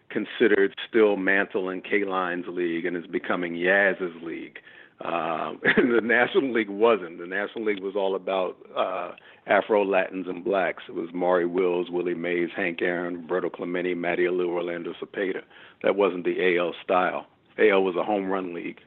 considered 0.10 0.74
still 0.88 1.18
Mantle 1.18 1.70
and 1.70 1.84
Kaline's 1.84 2.48
league, 2.48 2.86
and 2.86 2.98
is 2.98 3.08
becoming 3.08 3.56
Yaz's 3.56 4.22
league. 4.22 4.60
Uh, 5.02 5.54
the 5.78 6.02
National 6.02 6.52
League 6.52 6.70
wasn't. 6.70 7.20
The 7.20 7.28
National 7.28 7.66
League 7.66 7.84
was 7.84 7.96
all 7.96 8.16
about 8.16 8.58
uh, 8.76 9.12
Afro 9.48 9.86
Latins 9.86 10.28
and 10.28 10.44
blacks. 10.44 10.84
It 10.88 10.96
was 10.96 11.10
Maury 11.14 11.46
Wills, 11.46 11.90
Willie 11.90 12.16
Mays, 12.16 12.50
Hank 12.56 12.82
Aaron, 12.82 13.22
Roberto 13.22 13.50
Clemente, 13.50 13.94
Matty 13.94 14.24
Alou, 14.24 14.48
Orlando 14.48 14.94
Cepeda. 15.02 15.42
That 15.84 15.96
wasn't 15.96 16.24
the 16.24 16.58
AL 16.58 16.74
style. 16.84 17.28
AL 17.60 17.84
was 17.84 17.96
a 17.96 18.04
home 18.04 18.28
run 18.30 18.54
league. 18.54 18.82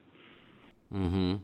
Mm-hmm. 0.92 1.36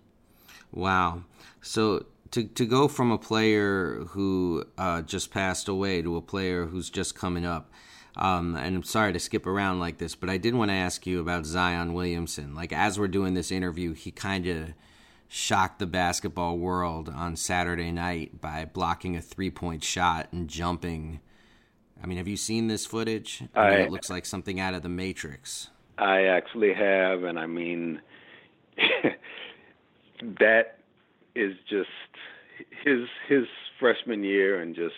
Wow. 0.72 1.22
So 1.62 2.06
to 2.32 2.44
to 2.44 2.66
go 2.66 2.88
from 2.88 3.12
a 3.12 3.18
player 3.18 4.04
who 4.08 4.64
uh, 4.76 5.02
just 5.02 5.30
passed 5.30 5.68
away 5.68 6.02
to 6.02 6.16
a 6.16 6.22
player 6.22 6.66
who's 6.66 6.90
just 6.90 7.14
coming 7.14 7.46
up, 7.46 7.70
um, 8.16 8.56
and 8.56 8.76
I'm 8.76 8.82
sorry 8.82 9.12
to 9.12 9.20
skip 9.20 9.46
around 9.46 9.78
like 9.78 9.98
this, 9.98 10.16
but 10.16 10.28
I 10.28 10.36
did 10.36 10.54
want 10.54 10.70
to 10.70 10.76
ask 10.76 11.06
you 11.06 11.20
about 11.20 11.46
Zion 11.46 11.94
Williamson. 11.94 12.54
Like 12.54 12.72
as 12.72 12.98
we're 12.98 13.08
doing 13.08 13.34
this 13.34 13.52
interview, 13.52 13.92
he 13.92 14.10
kind 14.10 14.46
of 14.48 14.74
shocked 15.28 15.78
the 15.78 15.86
basketball 15.86 16.58
world 16.58 17.08
on 17.08 17.36
Saturday 17.36 17.90
night 17.90 18.40
by 18.40 18.64
blocking 18.64 19.16
a 19.16 19.20
three 19.20 19.50
point 19.50 19.82
shot 19.82 20.28
and 20.32 20.48
jumping. 20.48 21.20
I 22.02 22.06
mean, 22.06 22.18
have 22.18 22.28
you 22.28 22.36
seen 22.36 22.68
this 22.68 22.86
footage? 22.86 23.42
I, 23.54 23.60
I 23.60 23.70
it 23.72 23.90
looks 23.90 24.10
like 24.10 24.26
something 24.26 24.60
out 24.60 24.74
of 24.74 24.82
the 24.82 24.88
Matrix. 24.88 25.70
I 25.98 26.24
actually 26.24 26.74
have, 26.74 27.24
and 27.24 27.38
I 27.38 27.46
mean, 27.46 28.00
that 30.40 30.78
is 31.34 31.54
just 31.68 31.88
his 32.84 33.08
his 33.28 33.44
freshman 33.78 34.24
year, 34.24 34.60
and 34.60 34.74
just 34.74 34.94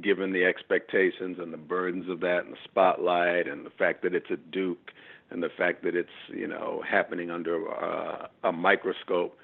given 0.00 0.32
the 0.32 0.44
expectations 0.44 1.38
and 1.38 1.52
the 1.52 1.58
burdens 1.58 2.08
of 2.08 2.20
that, 2.20 2.44
and 2.44 2.54
the 2.54 2.58
spotlight, 2.64 3.46
and 3.46 3.66
the 3.66 3.70
fact 3.70 4.02
that 4.02 4.14
it's 4.14 4.30
a 4.30 4.36
Duke, 4.36 4.92
and 5.30 5.42
the 5.42 5.50
fact 5.50 5.82
that 5.84 5.94
it's 5.94 6.08
you 6.28 6.46
know 6.46 6.82
happening 6.88 7.30
under 7.30 7.70
uh, 7.70 8.28
a 8.44 8.52
microscope 8.52 9.36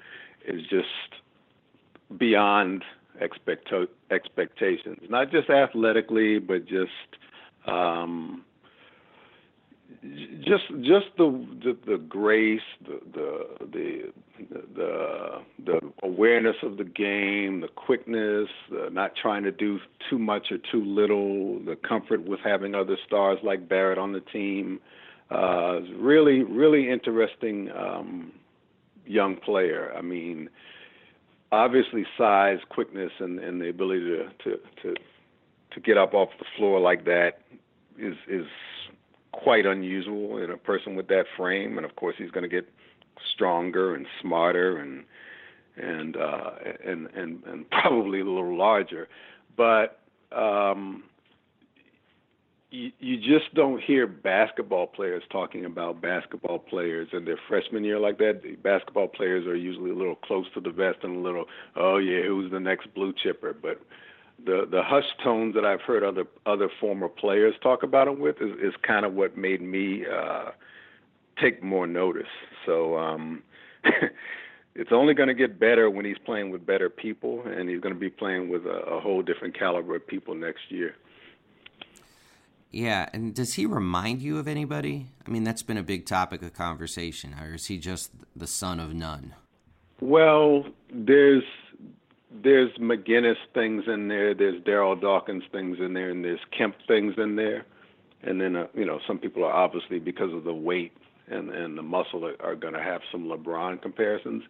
is 0.46 0.62
just 0.62 1.22
beyond 2.18 2.84
expect 3.20 3.68
expectations. 4.10 4.98
Not 5.08 5.30
just 5.30 5.50
athletically, 5.50 6.38
but 6.38 6.66
just 6.66 6.90
um, 7.66 8.44
just 10.02 10.68
just 10.82 11.06
the 11.16 11.46
the, 11.64 11.76
the 11.86 11.98
grace, 11.98 12.60
the, 12.86 13.00
the 13.14 14.12
the 14.74 15.42
the 15.64 15.80
awareness 16.02 16.56
of 16.62 16.76
the 16.76 16.84
game, 16.84 17.60
the 17.60 17.68
quickness, 17.68 18.48
the 18.70 18.90
not 18.90 19.12
trying 19.20 19.42
to 19.42 19.50
do 19.50 19.78
too 20.08 20.18
much 20.18 20.48
or 20.50 20.58
too 20.70 20.84
little, 20.84 21.58
the 21.64 21.76
comfort 21.76 22.24
with 22.26 22.40
having 22.44 22.74
other 22.74 22.96
stars 23.06 23.38
like 23.42 23.68
Barrett 23.68 23.98
on 23.98 24.12
the 24.12 24.20
team. 24.20 24.80
Uh, 25.30 25.80
really, 25.98 26.42
really 26.42 26.90
interesting 26.90 27.70
um, 27.76 28.32
young 29.04 29.36
player. 29.36 29.92
I 29.96 30.00
mean, 30.00 30.48
obviously 31.52 32.06
size, 32.16 32.58
quickness, 32.68 33.12
and, 33.18 33.38
and 33.38 33.60
the 33.60 33.68
ability 33.68 34.04
to, 34.04 34.24
to 34.44 34.56
to 34.82 34.94
to 35.72 35.80
get 35.80 35.98
up 35.98 36.14
off 36.14 36.28
the 36.38 36.46
floor 36.56 36.80
like 36.80 37.04
that 37.04 37.40
is 37.98 38.14
is 38.28 38.46
quite 39.42 39.66
unusual 39.66 40.38
in 40.38 40.50
a 40.50 40.56
person 40.56 40.96
with 40.96 41.08
that 41.08 41.24
frame. 41.36 41.76
And 41.76 41.84
of 41.84 41.96
course, 41.96 42.16
he's 42.18 42.30
going 42.30 42.42
to 42.42 42.48
get 42.48 42.68
stronger 43.34 43.94
and 43.94 44.06
smarter 44.20 44.78
and 44.78 45.04
and 45.76 46.16
uh, 46.16 46.50
and 46.84 47.06
and 47.14 47.42
and 47.44 47.70
probably 47.70 48.20
a 48.20 48.24
little 48.24 48.56
larger. 48.56 49.08
But 49.56 50.00
um, 50.32 51.04
you, 52.70 52.90
you 52.98 53.16
just 53.16 53.54
don't 53.54 53.82
hear 53.82 54.06
basketball 54.06 54.86
players 54.86 55.22
talking 55.30 55.64
about 55.64 56.02
basketball 56.02 56.58
players 56.58 57.08
in 57.12 57.24
their 57.24 57.38
freshman 57.48 57.84
year 57.84 57.98
like 57.98 58.18
that. 58.18 58.42
The 58.42 58.56
basketball 58.56 59.08
players 59.08 59.46
are 59.46 59.56
usually 59.56 59.90
a 59.90 59.94
little 59.94 60.16
close 60.16 60.46
to 60.54 60.60
the 60.60 60.70
vest 60.70 60.98
and 61.02 61.16
a 61.16 61.20
little, 61.20 61.46
oh 61.76 61.98
yeah, 61.98 62.22
who's 62.22 62.50
the 62.50 62.60
next 62.60 62.92
blue 62.94 63.12
chipper? 63.12 63.56
But 63.60 63.80
the 64.44 64.66
the 64.70 64.82
hush 64.82 65.04
tones 65.22 65.54
that 65.54 65.64
I've 65.64 65.80
heard 65.80 66.02
other 66.04 66.24
other 66.46 66.68
former 66.80 67.08
players 67.08 67.54
talk 67.62 67.82
about 67.82 68.08
him 68.08 68.20
with 68.20 68.40
is, 68.40 68.52
is 68.60 68.74
kind 68.82 69.04
of 69.04 69.14
what 69.14 69.36
made 69.36 69.60
me 69.60 70.04
uh, 70.06 70.50
take 71.40 71.62
more 71.62 71.86
notice. 71.86 72.28
So 72.66 72.96
um, 72.98 73.42
it's 74.74 74.92
only 74.92 75.14
going 75.14 75.28
to 75.28 75.34
get 75.34 75.58
better 75.58 75.90
when 75.90 76.04
he's 76.04 76.18
playing 76.18 76.50
with 76.50 76.64
better 76.64 76.88
people, 76.88 77.42
and 77.46 77.68
he's 77.68 77.80
going 77.80 77.94
to 77.94 78.00
be 78.00 78.10
playing 78.10 78.48
with 78.48 78.66
a, 78.66 78.80
a 78.86 79.00
whole 79.00 79.22
different 79.22 79.58
caliber 79.58 79.96
of 79.96 80.06
people 80.06 80.34
next 80.34 80.70
year. 80.70 80.94
Yeah, 82.70 83.08
and 83.12 83.34
does 83.34 83.54
he 83.54 83.64
remind 83.64 84.20
you 84.20 84.38
of 84.38 84.46
anybody? 84.46 85.06
I 85.26 85.30
mean, 85.30 85.42
that's 85.42 85.62
been 85.62 85.78
a 85.78 85.82
big 85.82 86.04
topic 86.04 86.42
of 86.42 86.52
conversation. 86.52 87.34
Or 87.40 87.54
is 87.54 87.66
he 87.66 87.78
just 87.78 88.10
the 88.36 88.46
son 88.46 88.78
of 88.78 88.92
none? 88.92 89.34
Well, 90.00 90.66
there's 90.92 91.44
there's 92.30 92.70
McGinnis 92.78 93.36
things 93.54 93.84
in 93.86 94.08
there. 94.08 94.34
There's 94.34 94.62
Darryl 94.62 95.00
Dawkins 95.00 95.44
things 95.50 95.78
in 95.80 95.94
there, 95.94 96.10
and 96.10 96.24
there's 96.24 96.40
Kemp 96.56 96.76
things 96.86 97.14
in 97.16 97.36
there. 97.36 97.64
And 98.22 98.40
then 98.40 98.56
uh, 98.56 98.66
you 98.74 98.84
know, 98.84 99.00
some 99.06 99.18
people 99.18 99.44
are 99.44 99.52
obviously 99.52 99.98
because 99.98 100.32
of 100.32 100.44
the 100.44 100.52
weight 100.52 100.92
and 101.30 101.50
and 101.50 101.76
the 101.76 101.82
muscle 101.82 102.26
are, 102.26 102.36
are 102.40 102.54
going 102.54 102.74
to 102.74 102.82
have 102.82 103.00
some 103.10 103.24
LeBron 103.24 103.80
comparisons. 103.80 104.42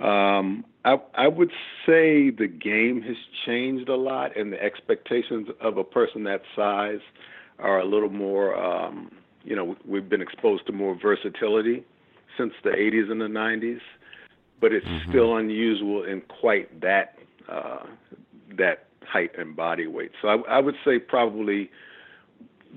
Um, 0.00 0.64
I, 0.84 0.98
I 1.14 1.28
would 1.28 1.50
say 1.86 2.28
the 2.28 2.48
game 2.48 3.00
has 3.02 3.16
changed 3.46 3.88
a 3.88 3.96
lot, 3.96 4.36
and 4.36 4.52
the 4.52 4.62
expectations 4.62 5.48
of 5.60 5.78
a 5.78 5.84
person 5.84 6.24
that 6.24 6.42
size 6.54 7.00
are 7.58 7.80
a 7.80 7.84
little 7.84 8.10
more. 8.10 8.56
Um, 8.56 9.10
you 9.42 9.56
know, 9.56 9.76
we've 9.86 10.08
been 10.08 10.20
exposed 10.20 10.66
to 10.66 10.72
more 10.72 10.98
versatility 11.00 11.84
since 12.36 12.52
the 12.62 12.70
80s 12.70 13.10
and 13.10 13.20
the 13.20 13.26
90s, 13.26 13.80
but 14.60 14.72
it's 14.72 14.86
mm-hmm. 14.86 15.10
still 15.10 15.36
unusual 15.36 16.04
in 16.04 16.22
quite 16.22 16.80
that 16.80 17.14
uh, 17.48 17.84
that 18.56 18.86
height 19.02 19.30
and 19.38 19.54
body 19.54 19.86
weight. 19.86 20.12
So 20.20 20.28
I, 20.28 20.36
I 20.56 20.58
would 20.58 20.76
say 20.84 20.98
probably 20.98 21.70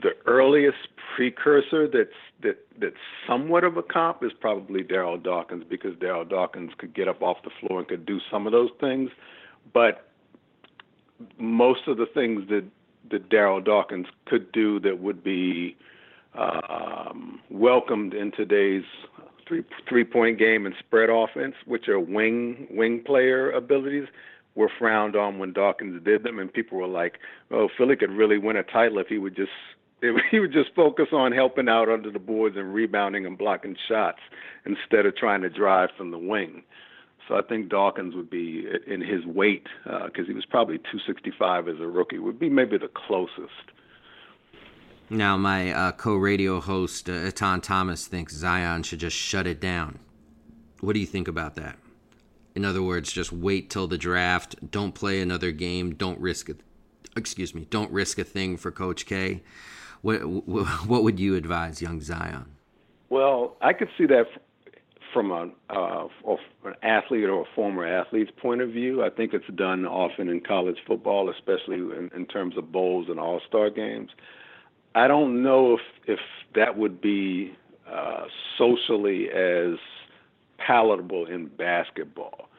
the 0.01 0.11
earliest 0.25 0.77
precursor 1.15 1.87
that's 1.87 2.09
that 2.41 2.57
that's 2.79 2.95
somewhat 3.27 3.63
of 3.63 3.77
a 3.77 3.83
comp 3.83 4.23
is 4.23 4.31
probably 4.39 4.83
Darryl 4.83 5.21
Dawkins 5.21 5.63
because 5.69 5.95
Darryl 5.95 6.27
Dawkins 6.27 6.71
could 6.77 6.93
get 6.93 7.07
up 7.07 7.21
off 7.21 7.37
the 7.43 7.51
floor 7.59 7.79
and 7.79 7.87
could 7.87 8.05
do 8.05 8.19
some 8.31 8.45
of 8.45 8.51
those 8.51 8.69
things, 8.79 9.09
but 9.73 10.09
most 11.37 11.87
of 11.87 11.97
the 11.97 12.05
things 12.13 12.47
that 12.49 12.63
that 13.11 13.29
Darryl 13.29 13.63
Dawkins 13.63 14.07
could 14.25 14.51
do 14.51 14.79
that 14.81 14.99
would 14.99 15.23
be 15.23 15.75
um, 16.37 17.41
welcomed 17.49 18.13
in 18.13 18.31
today's 18.31 18.83
three 19.49 19.65
three 19.89 20.05
point 20.05 20.39
game 20.39 20.65
and 20.65 20.73
spread 20.79 21.09
offense, 21.09 21.55
which 21.65 21.89
are 21.89 21.99
wing 21.99 22.67
wing 22.69 23.03
player 23.05 23.51
abilities, 23.51 24.07
were 24.55 24.71
frowned 24.79 25.17
on 25.17 25.39
when 25.39 25.51
Dawkins 25.51 26.01
did 26.05 26.23
them, 26.23 26.39
and 26.39 26.53
people 26.53 26.77
were 26.77 26.87
like, 26.87 27.19
"Oh, 27.51 27.67
Philly 27.77 27.97
could 27.97 28.11
really 28.11 28.37
win 28.37 28.55
a 28.55 28.63
title 28.63 28.99
if 28.99 29.07
he 29.07 29.17
would 29.17 29.35
just 29.35 29.51
If 30.01 30.15
he 30.31 30.39
would 30.39 30.53
just 30.53 30.73
focus 30.75 31.07
on 31.11 31.33
helping 31.33 31.67
out 31.67 31.89
under 31.89 32.09
the 32.09 32.19
boards 32.19 32.55
and 32.55 32.73
rebounding 32.73 33.25
and 33.25 33.37
blocking 33.37 33.75
shots 33.87 34.19
instead 34.65 35.05
of 35.05 35.15
trying 35.17 35.41
to 35.41 35.49
drive 35.49 35.89
from 35.97 36.11
the 36.11 36.17
wing. 36.17 36.63
So 37.27 37.35
I 37.35 37.41
think 37.41 37.69
Dawkins 37.69 38.15
would 38.15 38.29
be 38.29 38.65
in 38.87 39.01
his 39.01 39.25
weight 39.25 39.67
because 39.83 40.23
uh, 40.23 40.27
he 40.27 40.33
was 40.33 40.45
probably 40.45 40.77
265 40.77 41.67
as 41.67 41.79
a 41.79 41.87
rookie. 41.87 42.17
Would 42.17 42.39
be 42.39 42.49
maybe 42.49 42.77
the 42.77 42.87
closest. 42.87 43.71
Now, 45.11 45.37
my 45.37 45.71
uh, 45.71 45.91
co-radio 45.93 46.59
host 46.59 47.09
uh, 47.09 47.13
Etan 47.13 47.63
Thomas 47.63 48.05
thinks 48.05 48.35
Zion 48.35 48.83
should 48.83 48.99
just 48.99 49.17
shut 49.17 49.47
it 49.47 49.59
down. 49.59 49.97
What 50.81 50.93
do 50.93 50.99
you 50.99 51.07
think 51.07 51.27
about 51.27 51.55
that? 51.55 51.77
In 52.53 52.63
other 52.63 52.83
words, 52.83 53.11
just 53.11 53.31
wait 53.31 53.69
till 53.69 53.87
the 53.87 53.97
draft. 53.97 54.55
Don't 54.69 54.93
play 54.93 55.19
another 55.19 55.51
game. 55.51 55.95
Don't 55.95 56.19
risk 56.19 56.49
it. 56.49 56.61
Excuse 57.15 57.55
me. 57.55 57.65
Don't 57.69 57.91
risk 57.91 58.19
a 58.19 58.23
thing 58.23 58.55
for 58.55 58.71
Coach 58.71 59.05
K. 59.05 59.41
What 60.01 60.19
what 60.19 61.03
would 61.03 61.19
you 61.19 61.35
advise 61.35 61.81
young 61.81 62.01
Zion? 62.01 62.45
Well, 63.09 63.57
I 63.61 63.73
could 63.73 63.89
see 63.97 64.05
that 64.05 64.27
from 65.11 65.31
a, 65.31 65.49
uh, 65.69 66.07
an 66.63 66.75
athlete 66.83 67.23
or 67.25 67.41
a 67.41 67.45
former 67.55 67.85
athlete's 67.85 68.31
point 68.37 68.61
of 68.61 68.69
view. 68.69 69.03
I 69.03 69.09
think 69.09 69.33
it's 69.33 69.47
done 69.55 69.85
often 69.85 70.29
in 70.29 70.41
college 70.41 70.77
football, 70.85 71.29
especially 71.29 71.77
in, 71.77 72.11
in 72.15 72.27
terms 72.27 72.57
of 72.57 72.71
bowls 72.71 73.07
and 73.09 73.19
all 73.19 73.41
star 73.47 73.69
games. 73.69 74.11
I 74.99 75.07
don't 75.07 75.41
know 75.41 75.75
if 75.75 75.79
if 76.07 76.19
that 76.55 76.77
would 76.77 76.99
be 76.99 77.53
uh, 77.89 78.25
socially 78.57 79.29
as 79.29 79.77
palatable 80.57 81.25
in 81.25 81.47
basketball. 81.47 82.49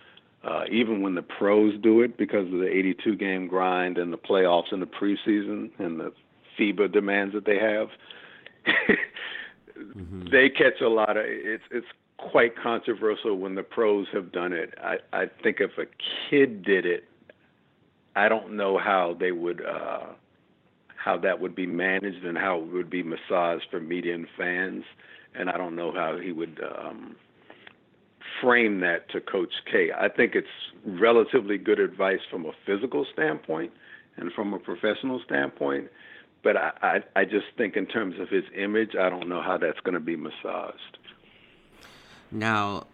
Uh, 0.43 0.63
even 0.73 1.03
when 1.03 1.15
the 1.15 1.23
pros 1.23 1.75
do 1.83 2.01
it 2.01 2.17
because 2.17 2.47
of 2.47 2.61
the 2.61 2.67
82 2.67 3.15
game 3.17 3.47
grind 3.47 3.99
and 3.99 4.11
the 4.11 4.17
playoffs 4.17 4.73
and 4.73 4.81
the 4.81 4.87
preseason 4.87 5.71
and 5.79 6.01
the 6.01 6.15
FIBA 6.59 6.91
demands 6.91 7.35
that 7.35 7.45
they 7.45 7.59
have, 7.59 7.89
mm-hmm. 8.67 10.25
they 10.33 10.49
catch 10.49 10.81
a 10.81 10.89
lot 10.89 11.19
of 11.19 11.25
it's 11.27 11.65
it's 11.71 11.87
quite 12.17 12.57
controversial 12.57 13.37
when 13.37 13.55
the 13.55 13.63
pros 13.63 14.07
have 14.15 14.33
done 14.33 14.55
it. 14.55 14.73
I 14.83 14.97
I 15.13 15.27
think 15.43 15.59
if 15.61 15.73
a 15.77 15.85
kid 16.31 16.65
did 16.65 16.87
it, 16.87 17.05
I 18.17 18.31
don't 18.31 18.57
know 18.57 18.79
how 18.79 19.15
they 19.21 19.33
would 19.33 19.63
uh 19.63 20.07
how 21.03 21.17
that 21.19 21.41
would 21.41 21.55
be 21.55 21.67
managed 21.67 22.25
and 22.25 22.37
how 22.37 22.61
it 22.61 22.67
would 22.73 22.91
be 22.91 23.03
massaged 23.03 23.67
for 23.71 23.81
media 23.81 24.15
and 24.15 24.27
fans, 24.37 24.85
and 25.35 25.49
I 25.49 25.57
don't 25.57 25.77
know 25.77 25.93
how 25.93 26.19
he 26.19 26.33
would 26.33 26.61
um 26.79 27.17
frame 28.41 28.81
that 28.81 29.09
to 29.11 29.21
Coach 29.21 29.53
K. 29.71 29.91
I 29.93 30.09
think 30.09 30.35
it's 30.35 30.47
relatively 30.85 31.59
good 31.59 31.79
advice 31.79 32.21
from 32.31 32.47
a 32.47 32.53
physical 32.65 33.07
standpoint 33.13 33.73
and 34.17 34.33
from 34.33 34.55
a 34.55 34.59
professional 34.59 35.21
standpoint 35.27 35.91
but 36.43 36.57
I, 36.57 36.73
I, 36.83 37.21
I 37.21 37.25
just 37.25 37.47
think 37.57 37.77
in 37.77 37.87
terms 37.87 38.19
of 38.19 38.29
his 38.29 38.45
image, 38.57 38.95
I 38.99 39.11
don't 39.11 39.29
know 39.29 39.43
how 39.43 39.59
that's 39.59 39.81
going 39.81 39.95
to 39.95 40.01
be 40.01 40.17
massaged. 40.17 40.99
Now, 42.31 42.87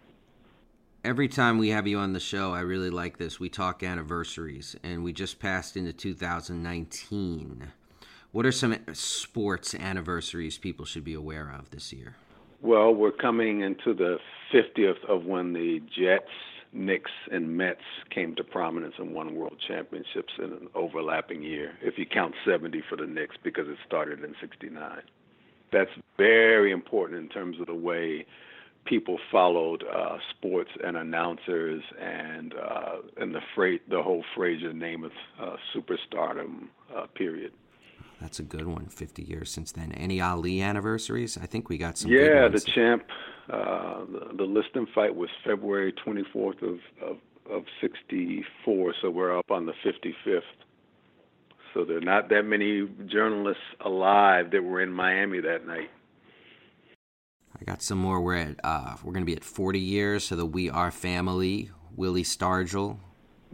every 1.03 1.27
time 1.27 1.57
we 1.57 1.69
have 1.69 1.87
you 1.87 1.97
on 1.99 2.13
the 2.13 2.19
show, 2.19 2.53
I 2.53 2.61
really 2.61 2.89
like 2.89 3.17
this. 3.17 3.39
We 3.39 3.49
talk 3.49 3.83
anniversaries, 3.83 4.75
and 4.83 5.03
we 5.03 5.13
just 5.13 5.39
passed 5.39 5.77
into 5.77 5.93
2019. 5.93 7.71
What 8.31 8.45
are 8.45 8.51
some 8.51 8.75
sports 8.93 9.73
anniversaries 9.73 10.57
people 10.57 10.85
should 10.85 11.03
be 11.03 11.13
aware 11.13 11.49
of 11.57 11.69
this 11.71 11.93
year? 11.93 12.15
Well, 12.61 12.93
we're 12.93 13.11
coming 13.11 13.61
into 13.61 13.93
the 13.93 14.17
50th 14.53 15.03
of 15.07 15.25
when 15.25 15.53
the 15.53 15.81
Jets 15.95 16.31
Knicks 16.73 17.11
and 17.31 17.55
Mets 17.55 17.81
came 18.13 18.35
to 18.35 18.43
prominence 18.43 18.95
and 18.97 19.13
won 19.13 19.35
world 19.35 19.57
championships 19.65 20.33
in 20.37 20.45
an 20.45 20.67
overlapping 20.75 21.41
year, 21.41 21.77
if 21.81 21.97
you 21.97 22.05
count 22.05 22.35
70 22.45 22.83
for 22.89 22.97
the 22.97 23.05
Knicks 23.05 23.35
because 23.43 23.67
it 23.67 23.77
started 23.85 24.23
in 24.23 24.35
69. 24.41 25.01
That's 25.71 25.89
very 26.17 26.71
important 26.71 27.19
in 27.19 27.29
terms 27.29 27.59
of 27.59 27.67
the 27.67 27.75
way 27.75 28.25
people 28.85 29.17
followed 29.31 29.83
uh, 29.83 30.17
sports 30.29 30.71
and 30.83 30.97
announcers 30.97 31.83
and 31.99 32.53
uh, 32.53 32.97
and 33.17 33.35
the 33.35 33.41
fra- 33.53 33.79
the 33.89 34.01
whole 34.01 34.23
Frazier 34.35 34.71
Namath 34.71 35.11
uh, 35.41 35.57
superstardom 35.75 36.67
uh, 36.95 37.05
period. 37.07 37.51
That's 38.21 38.39
a 38.39 38.43
good 38.43 38.67
one. 38.67 38.87
Fifty 38.87 39.23
years 39.23 39.51
since 39.51 39.71
then. 39.71 39.91
Any 39.91 40.19
Ali 40.21 40.61
anniversaries? 40.61 41.37
I 41.37 41.45
think 41.45 41.69
we 41.69 41.77
got 41.77 41.97
some. 41.97 42.11
Yeah, 42.11 42.47
the 42.47 42.59
champ. 42.59 43.03
Uh, 43.49 44.05
the, 44.11 44.37
the 44.37 44.43
Liston 44.43 44.87
fight 44.93 45.15
was 45.15 45.29
February 45.45 45.93
24th 46.05 46.61
of, 46.63 46.79
of 47.01 47.17
of 47.49 47.63
64, 47.81 48.93
so 49.01 49.09
we're 49.09 49.37
up 49.37 49.51
on 49.51 49.65
the 49.65 49.73
55th. 49.85 50.41
So 51.73 51.85
there 51.85 51.97
are 51.97 52.01
not 52.01 52.29
that 52.29 52.43
many 52.43 52.87
journalists 53.07 53.63
alive 53.81 54.51
that 54.51 54.63
were 54.63 54.81
in 54.81 54.91
Miami 54.91 55.39
that 55.41 55.65
night. 55.67 55.89
I 57.59 57.63
got 57.65 57.81
some 57.81 57.97
more. 57.97 58.21
We're 58.21 58.35
at 58.35 58.55
uh, 58.63 58.95
we're 59.03 59.13
going 59.13 59.23
to 59.23 59.29
be 59.29 59.35
at 59.35 59.43
40 59.43 59.79
years. 59.79 60.25
So 60.25 60.35
the 60.35 60.45
We 60.45 60.69
Are 60.69 60.91
Family, 60.91 61.71
Willie 61.95 62.23
Stargell, 62.23 62.97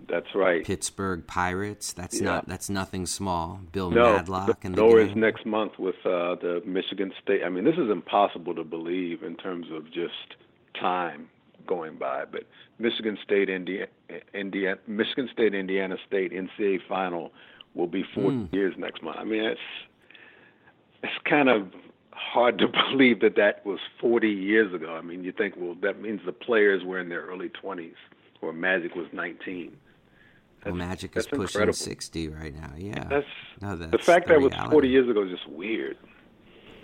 that's 0.07 0.27
right. 0.35 0.65
Pittsburgh 0.65 1.25
Pirates. 1.27 1.93
That's 1.93 2.19
yeah. 2.19 2.25
not 2.25 2.47
that's 2.47 2.69
nothing 2.69 3.05
small. 3.05 3.61
Bill 3.71 3.91
no, 3.91 4.13
Madlock 4.13 4.63
and 4.63 4.75
the 4.75 4.81
nor 4.81 4.99
is 4.99 5.15
next 5.15 5.45
month 5.45 5.73
with 5.79 5.95
uh, 6.05 6.35
the 6.35 6.61
Michigan 6.65 7.11
State. 7.21 7.43
I 7.43 7.49
mean, 7.49 7.63
this 7.63 7.77
is 7.77 7.89
impossible 7.89 8.55
to 8.55 8.63
believe 8.63 9.23
in 9.23 9.35
terms 9.35 9.67
of 9.71 9.85
just 9.85 10.35
time 10.79 11.29
going 11.65 11.97
by. 11.97 12.25
But 12.25 12.43
Michigan 12.79 13.17
State, 13.23 13.49
Indiana, 13.49 13.87
Indiana 14.33 14.79
Michigan 14.87 15.29
State, 15.31 15.53
Indiana 15.53 15.97
State 16.07 16.31
NCAA 16.31 16.79
final 16.87 17.31
will 17.73 17.87
be 17.87 18.03
40 18.13 18.29
mm. 18.29 18.53
years 18.53 18.75
next 18.77 19.01
month. 19.01 19.17
I 19.19 19.23
mean, 19.23 19.43
it's 19.43 19.59
it's 21.03 21.13
kind 21.29 21.49
of 21.49 21.67
hard 22.11 22.57
to 22.59 22.67
believe 22.89 23.21
that 23.21 23.35
that 23.35 23.65
was 23.65 23.79
40 23.99 24.29
years 24.29 24.73
ago. 24.73 24.95
I 24.95 25.01
mean, 25.01 25.23
you 25.23 25.31
think, 25.31 25.55
well, 25.57 25.75
that 25.81 26.01
means 26.01 26.21
the 26.25 26.31
players 26.31 26.83
were 26.83 26.99
in 26.99 27.09
their 27.09 27.21
early 27.21 27.49
20s, 27.49 27.95
or 28.41 28.53
Magic 28.53 28.95
was 28.95 29.07
19. 29.11 29.75
Well, 30.65 30.75
Magic 30.75 31.15
is 31.15 31.25
pushing 31.27 31.41
incredible. 31.41 31.73
60 31.73 32.29
right 32.29 32.53
now. 32.53 32.71
Yeah. 32.77 33.03
That's, 33.09 33.27
no, 33.61 33.75
that's 33.75 33.91
the 33.91 33.97
fact 33.97 34.27
the 34.27 34.33
that 34.33 34.39
reality. 34.39 34.61
was 34.61 34.71
40 34.71 34.89
years 34.89 35.09
ago 35.09 35.23
is 35.23 35.31
just 35.31 35.49
weird. 35.49 35.97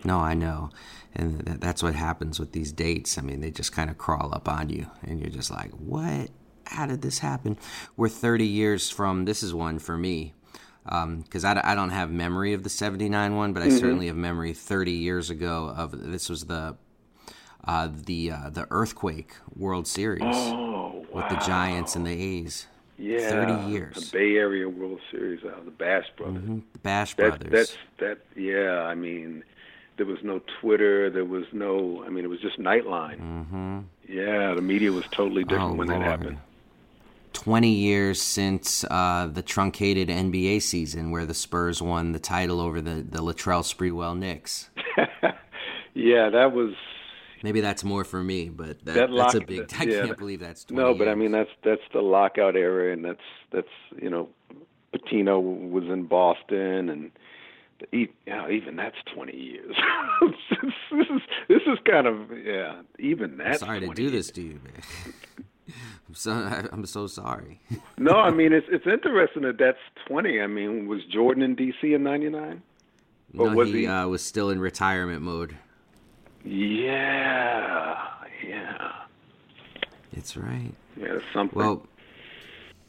No, 0.03 0.19
I 0.19 0.33
know. 0.33 0.69
And 1.15 1.39
that's 1.41 1.81
what 1.81 1.95
happens 1.95 2.39
with 2.39 2.51
these 2.51 2.71
dates. 2.71 3.17
I 3.17 3.21
mean, 3.21 3.41
they 3.41 3.51
just 3.51 3.71
kind 3.71 3.89
of 3.89 3.97
crawl 3.97 4.33
up 4.33 4.47
on 4.47 4.69
you, 4.69 4.87
and 5.03 5.19
you're 5.19 5.29
just 5.29 5.51
like, 5.51 5.71
what? 5.71 6.29
How 6.67 6.85
did 6.85 7.01
this 7.01 7.19
happen? 7.19 7.57
We're 7.97 8.09
30 8.09 8.45
years 8.45 8.89
from, 8.89 9.25
this 9.25 9.41
is 9.41 9.53
one 9.53 9.79
for 9.79 9.97
me, 9.97 10.33
because 10.83 11.45
um, 11.45 11.57
I, 11.57 11.71
I 11.71 11.75
don't 11.75 11.89
have 11.89 12.11
memory 12.11 12.53
of 12.53 12.63
the 12.63 12.69
79 12.69 13.35
one, 13.35 13.53
but 13.53 13.63
I 13.63 13.67
mm-hmm. 13.67 13.77
certainly 13.77 14.07
have 14.07 14.15
memory 14.15 14.53
30 14.53 14.91
years 14.91 15.29
ago 15.29 15.73
of 15.75 15.91
this 16.11 16.29
was 16.29 16.45
the 16.45 16.77
uh, 17.65 17.89
the 17.91 18.31
uh, 18.31 18.49
the 18.49 18.65
earthquake 18.71 19.33
World 19.55 19.85
Series 19.85 20.21
oh, 20.23 20.53
wow. 20.53 21.05
with 21.11 21.29
the 21.29 21.45
Giants 21.45 21.95
and 21.95 22.05
the 22.05 22.11
A's. 22.11 22.67
Yeah, 22.99 23.29
30 23.29 23.71
years. 23.71 23.95
The 23.95 24.17
Bay 24.17 24.35
Area 24.35 24.67
World 24.67 24.99
Series, 25.09 25.43
uh, 25.43 25.63
the 25.63 25.71
Bash 25.71 26.05
Brothers. 26.17 26.43
Mm-hmm. 26.43 26.59
Bash 26.83 27.15
Brothers. 27.15 27.49
That's 27.49 27.77
that. 27.99 28.17
Yeah, 28.35 28.81
I 28.81 28.95
mean, 28.95 29.43
there 29.95 30.05
was 30.05 30.19
no 30.21 30.41
Twitter. 30.59 31.09
There 31.09 31.25
was 31.25 31.45
no. 31.53 32.03
I 32.05 32.09
mean, 32.09 32.25
it 32.25 32.27
was 32.27 32.41
just 32.41 32.59
Nightline. 32.59 33.19
Mm-hmm. 33.19 33.79
Yeah, 34.09 34.53
the 34.53 34.61
media 34.61 34.91
was 34.91 35.05
totally 35.11 35.43
different 35.43 35.71
oh, 35.71 35.75
when 35.75 35.87
Lord. 35.87 36.01
that 36.01 36.05
happened. 36.05 36.39
20 37.33 37.69
years 37.69 38.21
since 38.21 38.83
uh, 38.85 39.29
the 39.31 39.41
truncated 39.41 40.09
NBA 40.09 40.61
season 40.61 41.11
where 41.11 41.25
the 41.25 41.33
Spurs 41.33 41.81
won 41.81 42.11
the 42.11 42.19
title 42.19 42.59
over 42.59 42.81
the, 42.81 43.05
the 43.07 43.19
Latrell 43.19 43.63
Sprewell 43.63 44.17
Knicks. 44.17 44.69
yeah, 45.93 46.29
that 46.29 46.51
was 46.51 46.73
Maybe 47.43 47.61
that's 47.61 47.83
more 47.83 48.03
for 48.03 48.21
me, 48.21 48.49
but 48.49 48.83
that, 48.85 48.95
that 48.95 49.11
lock, 49.11 49.31
that's 49.31 49.43
a 49.43 49.47
big. 49.47 49.73
I 49.77 49.83
yeah, 49.83 50.05
can't 50.05 50.17
believe 50.17 50.39
that's 50.39 50.69
no. 50.69 50.93
But 50.93 51.05
years. 51.05 51.11
I 51.11 51.15
mean, 51.15 51.31
that's 51.31 51.49
that's 51.63 51.81
the 51.93 52.01
lockout 52.01 52.55
era, 52.55 52.91
and 52.91 53.03
that's 53.05 53.19
that's 53.51 53.67
you 54.01 54.09
know, 54.09 54.29
Pitino 54.93 55.41
was 55.69 55.85
in 55.85 56.05
Boston, 56.07 56.89
and 56.89 57.11
you 57.91 58.09
know, 58.27 58.49
even 58.49 58.75
that's 58.75 58.97
twenty 59.13 59.37
years. 59.37 59.75
this, 60.21 61.07
is 61.09 61.21
this 61.47 61.61
is 61.65 61.79
kind 61.89 62.07
of 62.07 62.17
yeah. 62.43 62.81
Even 62.99 63.37
that's 63.37 63.59
sorry 63.59 63.79
to 63.81 63.93
do 63.93 64.03
years. 64.03 64.13
this 64.13 64.31
to 64.31 64.41
you, 64.41 64.59
man. 64.63 65.13
I'm 66.07 66.15
so 66.15 66.31
I'm 66.71 66.85
so 66.85 67.07
sorry. 67.07 67.61
no, 67.97 68.13
I 68.13 68.31
mean 68.31 68.51
it's 68.51 68.67
it's 68.69 68.87
interesting 68.87 69.43
that 69.43 69.57
that's 69.57 69.77
twenty. 70.07 70.41
I 70.41 70.47
mean, 70.47 70.87
was 70.87 71.05
Jordan 71.05 71.43
in 71.43 71.55
DC 71.55 71.95
in 71.95 72.03
'99? 72.03 72.61
No, 73.33 73.43
was 73.43 73.69
he, 73.69 73.81
he... 73.81 73.87
Uh, 73.87 74.07
was 74.07 74.23
still 74.23 74.49
in 74.49 74.59
retirement 74.59 75.21
mode. 75.21 75.55
Yeah, 76.43 78.07
yeah. 78.47 78.91
It's 80.13 80.35
right. 80.37 80.73
Yeah, 80.97 81.19
something. 81.33 81.57
Well, 81.57 81.85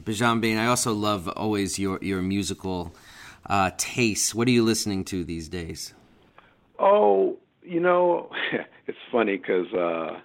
Bijan 0.03 0.41
Bayne, 0.41 0.57
I 0.57 0.67
also 0.67 0.93
love 0.93 1.27
always 1.29 1.77
your 1.77 1.99
your 2.01 2.21
musical 2.21 2.93
uh, 3.45 3.71
tastes. 3.77 4.33
What 4.33 4.47
are 4.47 4.51
you 4.51 4.63
listening 4.63 5.05
to 5.05 5.23
these 5.23 5.49
days? 5.49 5.93
Oh, 6.79 7.37
you 7.63 7.79
know, 7.79 8.31
it's 8.87 8.97
funny 9.11 9.37
because 9.37 9.71
uh, 9.73 10.19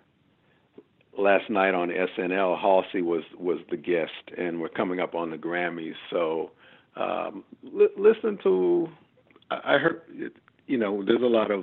last 1.19 1.51
night 1.51 1.75
on 1.75 1.89
SNL, 1.89 2.61
Halsey 2.61 3.03
was 3.03 3.25
was 3.39 3.59
the 3.71 3.77
guest, 3.77 4.13
and 4.39 4.61
we're 4.61 4.69
coming 4.69 5.01
up 5.01 5.15
on 5.15 5.31
the 5.31 5.37
Grammys. 5.37 5.97
So, 6.11 6.53
um, 6.97 7.45
li- 7.63 7.89
listen 7.97 8.39
to. 8.45 8.89
I 9.51 9.79
heard, 9.79 10.03
you 10.67 10.77
know, 10.77 11.05
there's 11.05 11.23
a 11.23 11.27
lot 11.27 11.53
of 11.53 11.63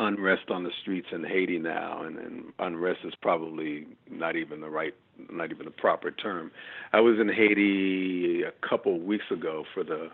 unrest 0.00 0.50
on 0.50 0.64
the 0.64 0.70
streets 0.82 1.08
in 1.12 1.24
Haiti 1.24 1.58
now, 1.58 2.02
and, 2.02 2.18
and 2.18 2.52
unrest 2.58 3.00
is 3.04 3.14
probably 3.20 3.86
not 4.10 4.36
even 4.36 4.60
the 4.60 4.68
right, 4.68 4.94
not 5.30 5.50
even 5.50 5.64
the 5.66 5.70
proper 5.70 6.10
term. 6.10 6.50
I 6.92 7.00
was 7.00 7.18
in 7.20 7.28
Haiti 7.28 8.42
a 8.42 8.52
couple 8.66 8.98
weeks 9.00 9.24
ago 9.30 9.64
for 9.72 9.84
the 9.84 10.10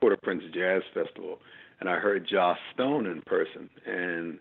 Port-au-Prince 0.00 0.44
Jazz 0.52 0.82
Festival, 0.92 1.38
and 1.80 1.88
I 1.88 1.96
heard 1.96 2.26
Joss 2.28 2.58
Stone 2.72 3.06
in 3.06 3.22
person, 3.22 3.68
and 3.86 4.38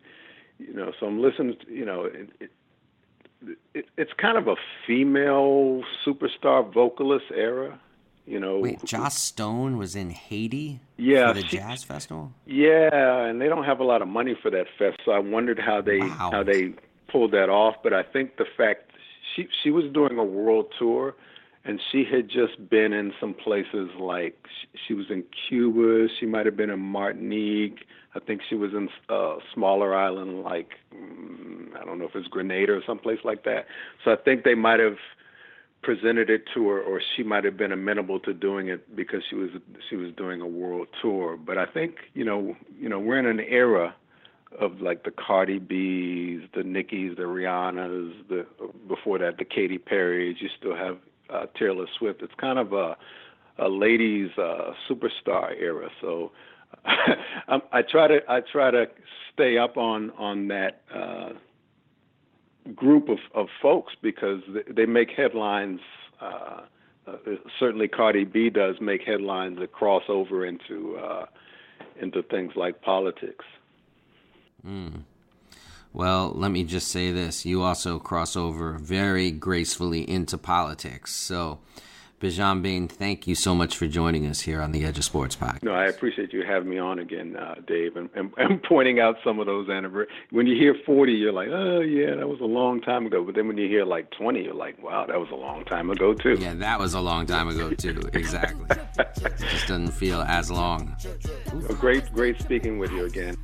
you 0.59 0.73
know, 0.73 0.91
so 0.99 1.07
I'm 1.07 1.21
listening. 1.21 1.55
To, 1.65 1.71
you 1.73 1.85
know, 1.85 2.05
it, 2.05 2.29
it, 2.39 2.51
it, 3.73 3.85
it's 3.97 4.11
kind 4.17 4.37
of 4.37 4.47
a 4.47 4.55
female 4.85 5.81
superstar 6.05 6.71
vocalist 6.71 7.25
era. 7.35 7.79
You 8.25 8.39
know, 8.39 8.59
wait, 8.59 8.83
Joss 8.85 9.17
Stone 9.17 9.77
was 9.77 9.95
in 9.95 10.09
Haiti 10.09 10.79
yeah, 10.97 11.27
for 11.27 11.33
the 11.33 11.45
she, 11.45 11.57
jazz 11.57 11.83
festival. 11.83 12.31
Yeah, 12.45 13.25
and 13.25 13.41
they 13.41 13.47
don't 13.47 13.65
have 13.65 13.81
a 13.81 13.83
lot 13.83 14.01
of 14.01 14.07
money 14.07 14.35
for 14.41 14.49
that 14.49 14.67
fest, 14.79 14.99
so 15.03 15.11
I 15.11 15.19
wondered 15.19 15.59
how 15.59 15.81
they 15.81 15.99
wow. 15.99 16.29
how 16.31 16.43
they 16.43 16.73
pulled 17.11 17.31
that 17.31 17.49
off. 17.49 17.75
But 17.83 17.93
I 17.93 18.01
think 18.01 18.37
the 18.37 18.45
fact 18.55 18.91
she 19.35 19.47
she 19.61 19.71
was 19.71 19.85
doing 19.93 20.17
a 20.17 20.23
world 20.23 20.67
tour, 20.79 21.15
and 21.65 21.81
she 21.91 22.05
had 22.09 22.29
just 22.29 22.69
been 22.69 22.93
in 22.93 23.13
some 23.19 23.33
places 23.33 23.89
like 23.99 24.37
she, 24.61 24.79
she 24.87 24.93
was 24.93 25.07
in 25.09 25.25
Cuba, 25.49 26.07
she 26.17 26.25
might 26.25 26.45
have 26.45 26.55
been 26.55 26.69
in 26.69 26.79
Martinique. 26.79 27.85
I 28.15 28.19
think 28.19 28.41
she 28.47 28.55
was 28.55 28.71
in 28.73 28.89
a 29.09 29.13
uh, 29.13 29.35
smaller 29.53 29.95
island 29.95 30.43
like 30.43 30.69
mm, 30.95 31.75
I 31.75 31.83
don't 31.83 31.99
know 31.99 32.05
if 32.05 32.15
it's 32.15 32.27
Grenada 32.27 32.73
or 32.73 32.81
someplace 32.87 33.19
like 33.25 33.43
that. 33.43 33.65
So 34.05 34.11
I 34.11 34.15
think 34.15 34.45
they 34.45 34.55
might 34.55 34.79
have 34.79 34.97
presented 35.83 36.29
it 36.29 36.43
to 36.53 36.69
her, 36.69 36.81
or 36.81 37.01
she 37.15 37.23
might 37.23 37.43
have 37.43 37.57
been 37.57 37.71
amenable 37.71 38.19
to 38.21 38.33
doing 38.33 38.69
it 38.69 38.95
because 38.95 39.21
she 39.29 39.35
was 39.35 39.49
she 39.89 39.95
was 39.95 40.11
doing 40.15 40.41
a 40.41 40.47
world 40.47 40.87
tour. 41.01 41.37
But 41.37 41.57
I 41.57 41.65
think 41.65 41.95
you 42.13 42.25
know 42.25 42.55
you 42.79 42.89
know 42.89 42.99
we're 42.99 43.19
in 43.19 43.25
an 43.25 43.41
era 43.41 43.93
of 44.59 44.81
like 44.81 45.03
the 45.03 45.11
Cardi 45.11 45.59
B's, 45.59 46.41
the 46.55 46.63
Nicki's, 46.63 47.17
the 47.17 47.23
Rihanna's, 47.23 48.15
the 48.29 48.45
before 48.87 49.19
that 49.19 49.37
the 49.37 49.45
Katy 49.45 49.77
Perry's. 49.77 50.37
You 50.39 50.49
still 50.57 50.75
have 50.75 50.97
uh, 51.29 51.45
Taylor 51.57 51.85
Swift. 51.97 52.21
It's 52.21 52.33
kind 52.37 52.59
of 52.59 52.73
a 52.73 52.97
a 53.59 53.69
ladies 53.69 54.31
uh, 54.37 54.73
superstar 54.89 55.53
era. 55.59 55.89
So 56.01 56.31
I, 56.85 57.61
I 57.71 57.81
try 57.81 58.07
to 58.07 58.19
I 58.27 58.41
try 58.41 58.71
to 58.71 58.85
stay 59.33 59.57
up 59.57 59.77
on 59.77 60.11
on 60.11 60.47
that. 60.47 60.81
Uh, 60.93 61.29
group 62.75 63.09
of, 63.09 63.19
of 63.33 63.47
folks 63.61 63.93
because 64.01 64.41
they, 64.69 64.85
make 64.85 65.11
headlines. 65.11 65.79
Uh, 66.21 66.61
uh, 67.05 67.17
certainly, 67.59 67.87
Cardi 67.87 68.23
B 68.23 68.49
does 68.49 68.79
make 68.79 69.03
headlines 69.03 69.59
that 69.59 69.71
cross 69.71 70.03
over 70.07 70.45
into 70.45 70.97
uh, 70.97 71.25
into 71.99 72.23
things 72.23 72.53
like 72.55 72.81
politics. 72.81 73.45
Mm. 74.65 75.03
Well, 75.91 76.31
let 76.33 76.51
me 76.51 76.63
just 76.63 76.87
say 76.87 77.11
this: 77.11 77.45
you 77.45 77.61
also 77.61 77.99
cross 77.99 78.35
over 78.35 78.73
very 78.73 79.31
gracefully 79.31 80.09
into 80.09 80.37
politics. 80.37 81.13
So 81.13 81.59
Bijan 82.23 82.61
Bayne, 82.61 82.87
thank 82.87 83.27
you 83.27 83.35
so 83.35 83.53
much 83.53 83.75
for 83.75 83.85
joining 83.85 84.25
us 84.27 84.39
here 84.39 84.61
on 84.61 84.71
the 84.71 84.85
Edge 84.85 84.97
of 84.97 85.03
Sports 85.03 85.35
podcast. 85.35 85.61
No, 85.61 85.73
I 85.73 85.87
appreciate 85.87 86.31
you 86.31 86.45
having 86.47 86.69
me 86.69 86.77
on 86.77 86.99
again, 86.99 87.35
uh, 87.35 87.55
Dave, 87.67 87.97
and, 87.97 88.09
and, 88.15 88.33
and, 88.37 88.63
pointing 88.63 89.01
out 89.01 89.17
some 89.25 89.41
of 89.41 89.45
those 89.45 89.67
anniversaries. 89.67 90.09
When 90.29 90.47
you 90.47 90.55
hear 90.55 90.73
40, 90.85 91.11
you're 91.11 91.33
like, 91.33 91.49
oh, 91.49 91.81
yeah, 91.81 92.15
that 92.15 92.29
was 92.29 92.39
a 92.39 92.45
long 92.45 92.79
time 92.79 93.05
ago. 93.05 93.25
But 93.25 93.35
then 93.35 93.49
when 93.49 93.57
you 93.57 93.67
hear 93.67 93.83
like 93.83 94.09
20, 94.11 94.41
you're 94.41 94.53
like, 94.53 94.81
wow, 94.81 95.05
that 95.05 95.19
was 95.19 95.31
a 95.31 95.35
long 95.35 95.65
time 95.65 95.89
ago, 95.89 96.13
too. 96.13 96.37
Yeah, 96.39 96.53
that 96.53 96.79
was 96.79 96.93
a 96.93 97.01
long 97.01 97.25
time 97.25 97.49
ago, 97.49 97.73
too. 97.73 98.01
exactly. 98.13 98.67
it 98.69 99.37
just 99.51 99.67
doesn't 99.67 99.91
feel 99.91 100.21
as 100.21 100.49
long. 100.49 100.95
Well, 101.53 101.75
great, 101.75 102.09
great 102.13 102.39
speaking 102.39 102.79
with 102.79 102.91
you 102.91 103.03
again. 103.03 103.35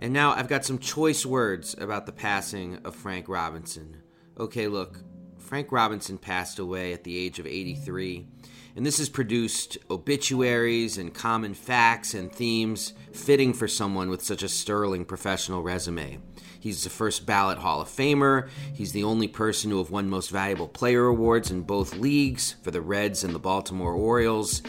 And 0.00 0.12
now 0.12 0.32
I've 0.32 0.48
got 0.48 0.64
some 0.64 0.78
choice 0.78 1.24
words 1.24 1.74
about 1.78 2.06
the 2.06 2.12
passing 2.12 2.78
of 2.84 2.94
Frank 2.94 3.28
Robinson. 3.28 4.02
Okay, 4.38 4.68
look, 4.68 5.00
Frank 5.38 5.72
Robinson 5.72 6.18
passed 6.18 6.58
away 6.58 6.92
at 6.92 7.04
the 7.04 7.16
age 7.16 7.38
of 7.38 7.46
83, 7.46 8.26
and 8.74 8.84
this 8.84 8.98
has 8.98 9.08
produced 9.08 9.78
obituaries 9.90 10.98
and 10.98 11.14
common 11.14 11.54
facts 11.54 12.12
and 12.12 12.30
themes 12.30 12.92
fitting 13.12 13.54
for 13.54 13.66
someone 13.66 14.10
with 14.10 14.22
such 14.22 14.42
a 14.42 14.48
sterling 14.48 15.06
professional 15.06 15.62
resume. 15.62 16.18
He's 16.60 16.82
the 16.82 16.90
first 16.90 17.24
ballot 17.24 17.58
Hall 17.58 17.80
of 17.80 17.88
Famer. 17.88 18.48
He's 18.74 18.92
the 18.92 19.04
only 19.04 19.28
person 19.28 19.70
to 19.70 19.78
have 19.78 19.90
won 19.90 20.10
Most 20.10 20.30
Valuable 20.30 20.68
Player 20.68 21.06
awards 21.06 21.50
in 21.50 21.62
both 21.62 21.96
leagues 21.96 22.56
for 22.62 22.70
the 22.70 22.80
Reds 22.80 23.22
and 23.22 23.34
the 23.34 23.38
Baltimore 23.38 23.94
Orioles. 23.94 24.62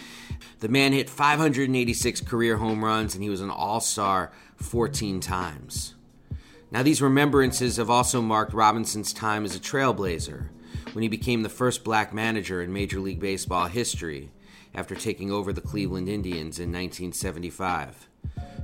The 0.60 0.70
man 0.70 0.94
hit 0.94 1.10
586 1.10 2.22
career 2.22 2.58
home 2.58 2.86
runs, 2.86 3.16
and 3.16 3.24
he 3.24 3.30
was 3.30 3.42
an 3.42 3.50
all 3.50 3.80
star 3.80 4.32
14 4.58 5.20
times. 5.20 5.96
Now, 6.70 6.84
these 6.84 7.02
remembrances 7.02 7.78
have 7.78 7.90
also 7.90 8.22
marked 8.22 8.54
Robinson's 8.54 9.14
time 9.14 9.46
as 9.46 9.56
a 9.56 9.60
trailblazer 9.60 10.50
when 10.92 11.02
he 11.02 11.08
became 11.08 11.44
the 11.44 11.50
first 11.50 11.84
black 11.84 12.14
manager 12.14 12.62
in 12.62 12.74
Major 12.74 13.00
League 13.00 13.20
Baseball 13.20 13.68
history 13.68 14.32
after 14.76 14.96
taking 14.96 15.32
over 15.32 15.54
the 15.54 15.62
Cleveland 15.62 16.10
Indians 16.10 16.60
in 16.60 16.72
1975. 16.72 18.10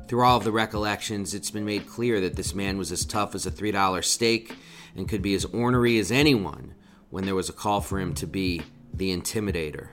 Through 0.07 0.23
all 0.23 0.37
of 0.37 0.43
the 0.43 0.51
recollections, 0.51 1.33
it's 1.33 1.49
been 1.49 1.65
made 1.65 1.87
clear 1.87 2.19
that 2.21 2.35
this 2.35 2.53
man 2.53 2.77
was 2.77 2.91
as 2.91 3.05
tough 3.05 3.33
as 3.35 3.45
a 3.45 3.51
$3 3.51 4.03
steak 4.03 4.53
and 4.95 5.07
could 5.07 5.21
be 5.21 5.33
as 5.33 5.45
ornery 5.45 5.97
as 5.97 6.11
anyone 6.11 6.75
when 7.09 7.25
there 7.25 7.35
was 7.35 7.49
a 7.49 7.53
call 7.53 7.79
for 7.79 7.99
him 7.99 8.13
to 8.15 8.27
be 8.27 8.61
the 8.93 9.15
intimidator. 9.15 9.87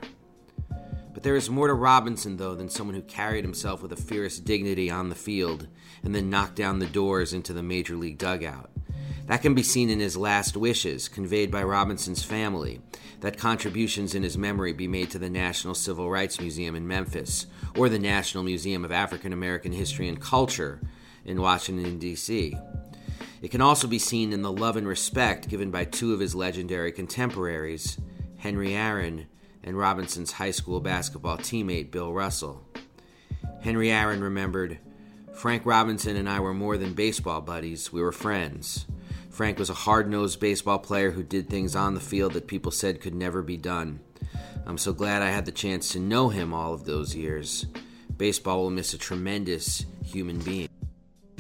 But 1.15 1.23
there 1.23 1.37
is 1.37 1.49
more 1.49 1.69
to 1.69 1.75
Robinson, 1.75 2.37
though, 2.37 2.55
than 2.55 2.69
someone 2.69 2.95
who 2.95 3.03
carried 3.03 3.45
himself 3.45 3.83
with 3.83 3.93
a 3.93 3.97
fierce 3.97 4.39
dignity 4.39 4.91
on 4.91 5.09
the 5.09 5.15
field 5.15 5.69
and 6.03 6.15
then 6.15 6.31
knocked 6.31 6.57
down 6.57 6.79
the 6.79 6.87
doors 6.87 7.33
into 7.33 7.53
the 7.53 7.63
major 7.63 7.97
league 7.97 8.19
dugout. 8.19 8.71
That 9.27 9.43
can 9.43 9.55
be 9.55 9.63
seen 9.63 9.91
in 9.91 10.01
his 10.01 10.17
last 10.17 10.57
wishes, 10.57 11.09
conveyed 11.09 11.51
by 11.51 11.63
Robinson's 11.63 12.25
family, 12.25 12.81
that 13.21 13.39
contributions 13.39 14.15
in 14.15 14.23
his 14.23 14.37
memory 14.37 14.73
be 14.73 14.89
made 14.89 15.11
to 15.11 15.19
the 15.19 15.31
National 15.31 15.75
Civil 15.75 16.11
Rights 16.11 16.41
Museum 16.41 16.75
in 16.75 16.89
Memphis 16.89 17.47
or 17.77 17.89
the 17.89 17.99
National 17.99 18.43
Museum 18.43 18.85
of 18.85 18.91
African 18.91 19.33
American 19.33 19.73
History 19.73 20.09
and 20.09 20.21
Culture 20.21 20.81
in 21.25 21.41
Washington, 21.41 21.99
D.C. 21.99 22.57
It 23.43 23.51
can 23.51 23.61
also 23.61 23.87
be 23.87 23.99
seen 23.99 24.33
in 24.33 24.43
the 24.43 24.53
love 24.53 24.77
and 24.77 24.89
respect 24.89 25.49
given 25.49 25.71
by 25.71 25.85
two 25.85 26.13
of 26.13 26.21
his 26.21 26.35
legendary 26.35 26.93
contemporaries, 26.93 27.99
Henry 28.39 28.75
Aaron 28.75 29.27
and 29.63 29.79
Robinson's 29.79 30.33
high 30.33 30.51
school 30.51 30.81
basketball 30.81 31.39
teammate, 31.39 31.91
Bill 31.91 32.13
Russell. 32.13 32.67
Henry 33.63 33.91
Aaron 33.91 34.23
remembered 34.23 34.79
Frank 35.33 35.65
Robinson 35.65 36.17
and 36.17 36.29
I 36.29 36.41
were 36.41 36.53
more 36.53 36.77
than 36.77 36.95
baseball 36.95 37.41
buddies, 37.41 37.93
we 37.93 38.03
were 38.03 38.13
friends. 38.13 38.87
Frank 39.31 39.59
was 39.59 39.71
a 39.71 39.75
hard 39.75 40.11
nosed 40.11 40.41
baseball 40.41 40.79
player 40.79 41.13
who 41.13 41.23
did 41.23 41.49
things 41.49 41.75
on 41.75 41.95
the 41.95 42.01
field 42.01 42.35
that 42.35 42.47
people 42.47 42.71
said 42.71 43.01
could 43.01 43.15
never 43.15 43.43
be 43.43 43.57
done. 43.57 44.01
I'm 44.67 44.77
so 44.77 44.93
glad 44.93 45.23
I 45.23 45.31
had 45.31 45.47
the 45.47 45.53
chance 45.53 45.91
to 45.91 45.99
know 45.99 46.29
him 46.29 46.53
all 46.53 46.75
of 46.75 46.85
those 46.85 47.15
years. 47.15 47.67
Baseball 48.17 48.63
will 48.63 48.71
miss 48.71 48.93
a 48.93 48.99
tremendous 48.99 49.87
human 50.05 50.41
being. 50.41 50.69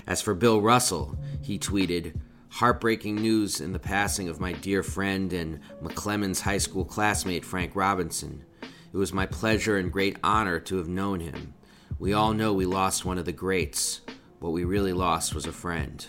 As 0.06 0.22
for 0.22 0.34
Bill 0.34 0.60
Russell, 0.60 1.18
he 1.42 1.58
tweeted, 1.58 2.18
Heartbreaking 2.48 3.16
news 3.16 3.60
in 3.60 3.72
the 3.72 3.78
passing 3.78 4.28
of 4.28 4.40
my 4.40 4.52
dear 4.52 4.82
friend 4.82 5.32
and 5.32 5.60
McClymonds 5.82 6.40
High 6.40 6.58
School 6.58 6.84
classmate 6.84 7.44
Frank 7.44 7.76
Robinson. 7.76 8.44
It 8.62 8.96
was 8.96 9.12
my 9.12 9.26
pleasure 9.26 9.76
and 9.76 9.92
great 9.92 10.16
honor 10.24 10.58
to 10.60 10.78
have 10.78 10.88
known 10.88 11.20
him. 11.20 11.54
We 12.00 12.14
all 12.14 12.32
know 12.32 12.54
we 12.54 12.64
lost 12.64 13.04
one 13.04 13.18
of 13.18 13.26
the 13.26 13.32
greats. 13.32 14.00
What 14.38 14.54
we 14.54 14.64
really 14.64 14.94
lost 14.94 15.34
was 15.34 15.44
a 15.44 15.52
friend. 15.52 16.02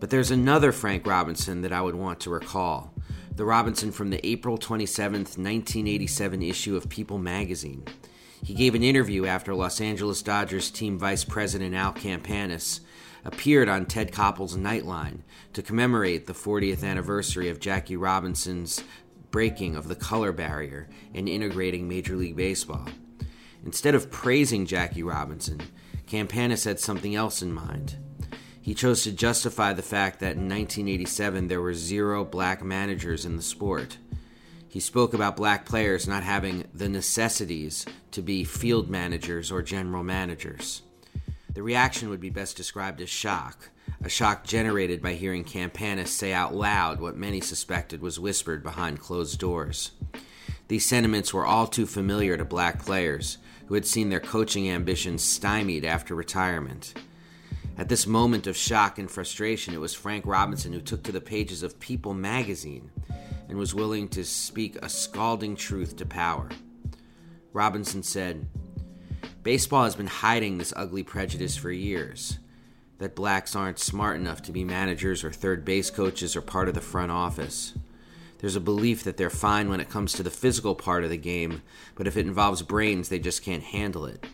But 0.00 0.08
there's 0.08 0.30
another 0.30 0.72
Frank 0.72 1.06
Robinson 1.06 1.60
that 1.60 1.74
I 1.74 1.82
would 1.82 1.94
want 1.94 2.20
to 2.20 2.30
recall. 2.30 2.94
The 3.36 3.44
Robinson 3.44 3.92
from 3.92 4.08
the 4.08 4.26
April 4.26 4.56
27, 4.56 5.12
1987 5.12 6.42
issue 6.42 6.74
of 6.74 6.88
People 6.88 7.18
magazine. 7.18 7.84
He 8.42 8.54
gave 8.54 8.74
an 8.74 8.82
interview 8.82 9.26
after 9.26 9.54
Los 9.54 9.78
Angeles 9.78 10.22
Dodgers 10.22 10.70
team 10.70 10.98
vice 10.98 11.22
president 11.22 11.74
Al 11.74 11.92
Campanis 11.92 12.80
appeared 13.26 13.68
on 13.68 13.84
Ted 13.84 14.10
Koppel's 14.10 14.56
Nightline 14.56 15.18
to 15.52 15.60
commemorate 15.60 16.26
the 16.26 16.32
40th 16.32 16.82
anniversary 16.82 17.50
of 17.50 17.60
Jackie 17.60 17.98
Robinson's 17.98 18.82
breaking 19.30 19.76
of 19.76 19.88
the 19.88 19.96
color 19.96 20.32
barrier 20.32 20.88
and 21.12 21.28
integrating 21.28 21.86
Major 21.86 22.16
League 22.16 22.36
Baseball. 22.36 22.88
Instead 23.64 23.94
of 23.94 24.10
praising 24.10 24.66
Jackie 24.66 25.02
Robinson, 25.02 25.60
Campanis 26.06 26.64
had 26.64 26.80
something 26.80 27.14
else 27.14 27.42
in 27.42 27.52
mind. 27.52 27.96
He 28.60 28.74
chose 28.74 29.02
to 29.04 29.12
justify 29.12 29.72
the 29.72 29.82
fact 29.82 30.20
that 30.20 30.36
in 30.36 30.48
1987 30.48 31.48
there 31.48 31.60
were 31.60 31.74
zero 31.74 32.24
black 32.24 32.62
managers 32.62 33.24
in 33.24 33.36
the 33.36 33.42
sport. 33.42 33.98
He 34.68 34.80
spoke 34.80 35.14
about 35.14 35.36
black 35.36 35.64
players 35.64 36.06
not 36.06 36.22
having 36.22 36.64
the 36.74 36.88
necessities 36.88 37.86
to 38.10 38.20
be 38.20 38.44
field 38.44 38.90
managers 38.90 39.50
or 39.50 39.62
general 39.62 40.04
managers. 40.04 40.82
The 41.54 41.62
reaction 41.62 42.10
would 42.10 42.20
be 42.20 42.30
best 42.30 42.56
described 42.56 43.00
as 43.00 43.08
shock, 43.08 43.70
a 44.02 44.08
shock 44.08 44.44
generated 44.44 45.02
by 45.02 45.14
hearing 45.14 45.44
Campanis 45.44 46.08
say 46.08 46.32
out 46.32 46.54
loud 46.54 47.00
what 47.00 47.16
many 47.16 47.40
suspected 47.40 48.00
was 48.02 48.20
whispered 48.20 48.62
behind 48.62 49.00
closed 49.00 49.40
doors. 49.40 49.92
These 50.68 50.86
sentiments 50.86 51.32
were 51.32 51.46
all 51.46 51.66
too 51.66 51.86
familiar 51.86 52.36
to 52.36 52.44
black 52.44 52.84
players 52.84 53.38
who 53.68 53.74
had 53.74 53.86
seen 53.86 54.08
their 54.08 54.18
coaching 54.18 54.70
ambitions 54.70 55.22
stymied 55.22 55.84
after 55.84 56.14
retirement. 56.14 56.94
At 57.76 57.88
this 57.88 58.06
moment 58.06 58.46
of 58.46 58.56
shock 58.56 58.98
and 58.98 59.10
frustration, 59.10 59.74
it 59.74 59.80
was 59.80 59.94
Frank 59.94 60.24
Robinson 60.26 60.72
who 60.72 60.80
took 60.80 61.02
to 61.04 61.12
the 61.12 61.20
pages 61.20 61.62
of 61.62 61.78
People 61.78 62.14
magazine 62.14 62.90
and 63.48 63.58
was 63.58 63.74
willing 63.74 64.08
to 64.08 64.24
speak 64.24 64.76
a 64.76 64.88
scalding 64.88 65.54
truth 65.54 65.96
to 65.96 66.06
power. 66.06 66.48
Robinson 67.52 68.02
said, 68.02 68.48
Baseball 69.42 69.84
has 69.84 69.94
been 69.94 70.06
hiding 70.06 70.58
this 70.58 70.72
ugly 70.74 71.02
prejudice 71.02 71.56
for 71.56 71.70
years 71.70 72.38
that 72.98 73.14
blacks 73.14 73.54
aren't 73.54 73.78
smart 73.78 74.16
enough 74.16 74.42
to 74.42 74.52
be 74.52 74.64
managers 74.64 75.22
or 75.22 75.30
third 75.30 75.64
base 75.64 75.90
coaches 75.90 76.34
or 76.34 76.40
part 76.40 76.68
of 76.68 76.74
the 76.74 76.80
front 76.80 77.12
office. 77.12 77.74
There's 78.38 78.56
a 78.56 78.60
belief 78.60 79.04
that 79.04 79.16
they're 79.16 79.30
fine 79.30 79.68
when 79.68 79.80
it 79.80 79.90
comes 79.90 80.12
to 80.12 80.22
the 80.22 80.30
physical 80.30 80.74
part 80.74 81.04
of 81.04 81.10
the 81.10 81.16
game, 81.16 81.62
but 81.96 82.06
if 82.06 82.16
it 82.16 82.26
involves 82.26 82.62
brains, 82.62 83.08
they 83.08 83.18
just 83.18 83.42
can't 83.42 83.62
handle 83.62 84.06
it. 84.06 84.24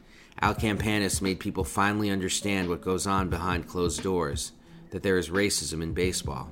Al 0.40 0.54
Campanis 0.54 1.22
made 1.22 1.40
people 1.40 1.64
finally 1.64 2.10
understand 2.10 2.68
what 2.68 2.82
goes 2.82 3.06
on 3.06 3.30
behind 3.30 3.66
closed 3.66 4.02
doors, 4.02 4.52
that 4.90 5.02
there 5.02 5.16
is 5.16 5.30
racism 5.30 5.82
in 5.82 5.94
baseball. 5.94 6.50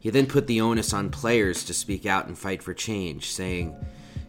He 0.00 0.10
then 0.10 0.26
put 0.26 0.46
the 0.46 0.60
onus 0.60 0.92
on 0.92 1.10
players 1.10 1.64
to 1.64 1.74
speak 1.74 2.06
out 2.06 2.28
and 2.28 2.38
fight 2.38 2.62
for 2.62 2.72
change, 2.72 3.30
saying, 3.30 3.74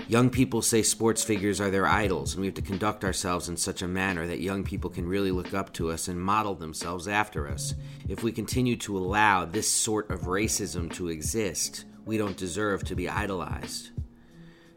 Young 0.09 0.29
people 0.29 0.61
say 0.61 0.83
sports 0.83 1.21
figures 1.21 1.59
are 1.59 1.69
their 1.69 1.85
idols, 1.85 2.33
and 2.33 2.39
we 2.39 2.47
have 2.47 2.55
to 2.55 2.61
conduct 2.61 3.03
ourselves 3.03 3.49
in 3.49 3.57
such 3.57 3.81
a 3.81 3.87
manner 3.89 4.25
that 4.25 4.39
young 4.39 4.63
people 4.63 4.89
can 4.89 5.05
really 5.05 5.31
look 5.31 5.53
up 5.53 5.73
to 5.73 5.91
us 5.91 6.07
and 6.07 6.21
model 6.21 6.55
themselves 6.55 7.09
after 7.09 7.45
us. 7.45 7.73
If 8.07 8.23
we 8.23 8.31
continue 8.31 8.77
to 8.77 8.97
allow 8.97 9.43
this 9.43 9.69
sort 9.69 10.09
of 10.09 10.21
racism 10.21 10.93
to 10.93 11.09
exist, 11.09 11.83
we 12.05 12.17
don't 12.17 12.37
deserve 12.37 12.85
to 12.85 12.95
be 12.95 13.09
idolized. 13.09 13.89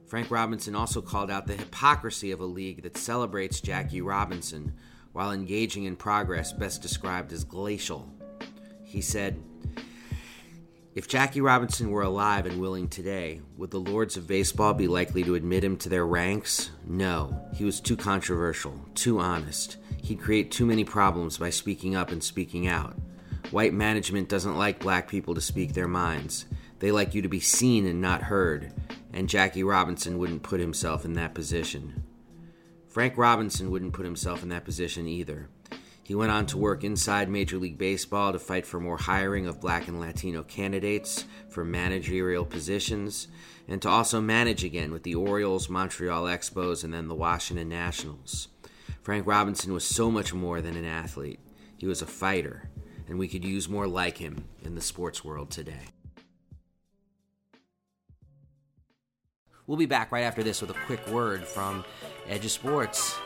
Frank 0.09 0.33
Robinson 0.33 0.75
also 0.75 1.01
called 1.01 1.31
out 1.31 1.47
the 1.47 1.55
hypocrisy 1.55 2.33
of 2.33 2.41
a 2.41 2.45
league 2.45 2.83
that 2.83 2.97
celebrates 2.97 3.61
Jackie 3.61 4.01
Robinson 4.01 4.75
while 5.13 5.31
engaging 5.31 5.85
in 5.85 5.95
progress 5.95 6.53
best 6.53 6.83
described 6.83 7.33
as 7.33 7.45
glacial. 7.45 8.13
He 8.83 9.01
said, 9.01 9.41
if 10.93 11.07
Jackie 11.07 11.41
Robinson 11.41 11.91
were 11.91 12.03
alive 12.03 12.47
and 12.47 12.61
willing 12.61 12.89
today, 12.89 13.41
would 13.57 13.71
the 13.71 13.79
Lords 13.79 14.17
of 14.17 14.27
Baseball 14.27 14.75
be 14.75 14.89
likely 14.89 15.23
to 15.23 15.37
admit 15.37 15.63
him 15.63 15.77
to 15.79 15.89
their 15.89 16.07
ranks? 16.07 16.71
No. 16.85 17.49
He 17.55 17.65
was 17.65 17.81
too 17.81 17.97
controversial, 17.97 18.75
too 18.97 19.21
honest. 19.21 19.77
He'd 20.03 20.21
create 20.21 20.51
too 20.51 20.67
many 20.67 20.83
problems 20.83 21.39
by 21.39 21.51
speaking 21.51 21.95
up 21.95 22.11
and 22.11 22.23
speaking 22.23 22.67
out. 22.67 22.97
White 23.53 23.73
management 23.73 24.29
doesn't 24.29 24.59
like 24.59 24.81
black 24.81 25.09
people 25.09 25.35
to 25.35 25.41
speak 25.41 25.75
their 25.75 25.89
minds. 25.89 26.47
They 26.81 26.91
like 26.91 27.15
you 27.15 27.23
to 27.23 27.29
be 27.29 27.41
seen 27.41 27.87
and 27.87 28.01
not 28.01 28.23
heard, 28.23 28.73
and 29.13 29.29
Jackie 29.29 29.63
Robinson 29.63 30.19
wouldn't 30.19 30.43
put 30.43 30.61
himself 30.61 31.05
in 31.05 31.13
that 31.13 31.35
position. 31.35 32.05
Frank 32.89 33.17
Robinson 33.17 33.71
wouldn't 33.71 33.93
put 33.93 34.05
himself 34.05 34.43
in 34.43 34.49
that 34.49 34.65
position 34.65 35.07
either. 35.07 35.49
He 36.03 36.15
went 36.15 36.33
on 36.33 36.47
to 36.47 36.59
work 36.59 36.83
inside 36.83 37.29
Major 37.29 37.57
League 37.57 37.79
Baseball 37.79 38.33
to 38.33 38.39
fight 38.39 38.67
for 38.67 38.81
more 38.81 38.97
hiring 38.97 39.47
of 39.47 39.61
black 39.61 39.87
and 39.87 40.01
Latino 40.01 40.43
candidates 40.43 41.25
for 41.49 41.65
managerial 41.65 42.45
positions, 42.45 43.29
and 43.69 43.81
to 43.83 43.89
also 43.89 44.21
manage 44.21 44.65
again 44.65 44.93
with 44.93 45.05
the 45.05 45.15
Orioles, 45.15 45.69
Montreal 45.69 46.25
Expos, 46.25 46.83
and 46.83 46.93
then 46.93 47.07
the 47.07 47.15
Washington 47.15 47.69
Nationals. 47.69 48.49
Frank 49.03 49.27
Robinson 49.27 49.73
was 49.73 49.85
so 49.85 50.11
much 50.11 50.35
more 50.35 50.61
than 50.61 50.77
an 50.77 50.85
athlete, 50.85 51.39
he 51.79 51.87
was 51.87 52.03
a 52.03 52.07
fighter, 52.07 52.69
and 53.09 53.19
we 53.19 53.29
could 53.29 53.45
use 53.45 53.69
more 53.69 53.87
like 53.87 54.19
him 54.19 54.45
in 54.63 54.75
the 54.75 54.81
sports 54.81 55.25
world 55.25 55.51
today. 55.51 55.89
We'll 59.67 59.79
be 59.79 59.87
back 59.87 60.11
right 60.11 60.25
after 60.25 60.43
this 60.43 60.61
with 60.61 60.71
a 60.71 60.87
quick 60.87 61.07
word 61.07 61.45
from 61.45 61.85
Edge 62.29 62.45
of 62.45 62.51
Sports. 62.51 63.17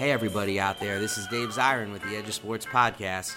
Hey, 0.00 0.12
everybody 0.12 0.58
out 0.58 0.80
there, 0.80 0.98
this 0.98 1.18
is 1.18 1.26
Dave 1.26 1.50
Zirin 1.50 1.92
with 1.92 2.00
the 2.00 2.16
Edge 2.16 2.26
of 2.26 2.32
Sports 2.32 2.64
Podcast. 2.64 3.36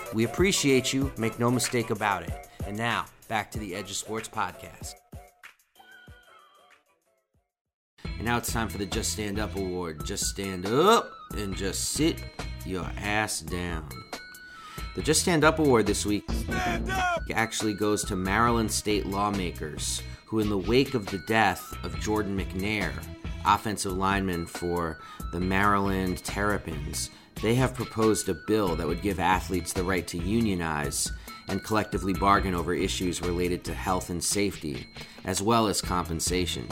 We 0.13 0.25
appreciate 0.25 0.93
you, 0.93 1.11
make 1.17 1.39
no 1.39 1.49
mistake 1.49 1.89
about 1.89 2.23
it. 2.23 2.47
And 2.67 2.77
now, 2.77 3.05
back 3.27 3.51
to 3.51 3.59
the 3.59 3.75
Edge 3.75 3.89
of 3.91 3.97
Sports 3.97 4.27
podcast. 4.27 4.93
And 8.03 8.23
now 8.25 8.37
it's 8.37 8.51
time 8.51 8.69
for 8.69 8.77
the 8.77 8.85
Just 8.85 9.13
Stand 9.13 9.39
Up 9.39 9.55
Award. 9.55 10.05
Just 10.05 10.25
stand 10.25 10.65
up 10.65 11.11
and 11.35 11.55
just 11.55 11.93
sit 11.93 12.23
your 12.65 12.85
ass 12.97 13.39
down. 13.41 13.89
The 14.95 15.01
Just 15.01 15.21
Stand 15.21 15.43
Up 15.43 15.59
Award 15.59 15.85
this 15.85 16.05
week 16.05 16.23
actually 17.33 17.73
goes 17.73 18.03
to 18.05 18.15
Maryland 18.15 18.71
state 18.71 19.05
lawmakers 19.05 20.03
who, 20.25 20.39
in 20.39 20.49
the 20.49 20.57
wake 20.57 20.93
of 20.93 21.05
the 21.07 21.17
death 21.27 21.73
of 21.83 21.99
Jordan 21.99 22.37
McNair, 22.37 22.91
offensive 23.45 23.93
lineman 23.93 24.45
for 24.45 24.99
the 25.31 25.39
Maryland 25.39 26.23
Terrapins, 26.23 27.09
they 27.41 27.55
have 27.55 27.73
proposed 27.73 28.29
a 28.29 28.33
bill 28.33 28.75
that 28.75 28.87
would 28.87 29.01
give 29.01 29.19
athletes 29.19 29.73
the 29.73 29.83
right 29.83 30.07
to 30.07 30.17
unionize 30.17 31.11
and 31.47 31.63
collectively 31.63 32.13
bargain 32.13 32.53
over 32.53 32.73
issues 32.73 33.21
related 33.21 33.63
to 33.65 33.73
health 33.73 34.09
and 34.09 34.23
safety, 34.23 34.87
as 35.25 35.41
well 35.41 35.67
as 35.67 35.81
compensation. 35.81 36.67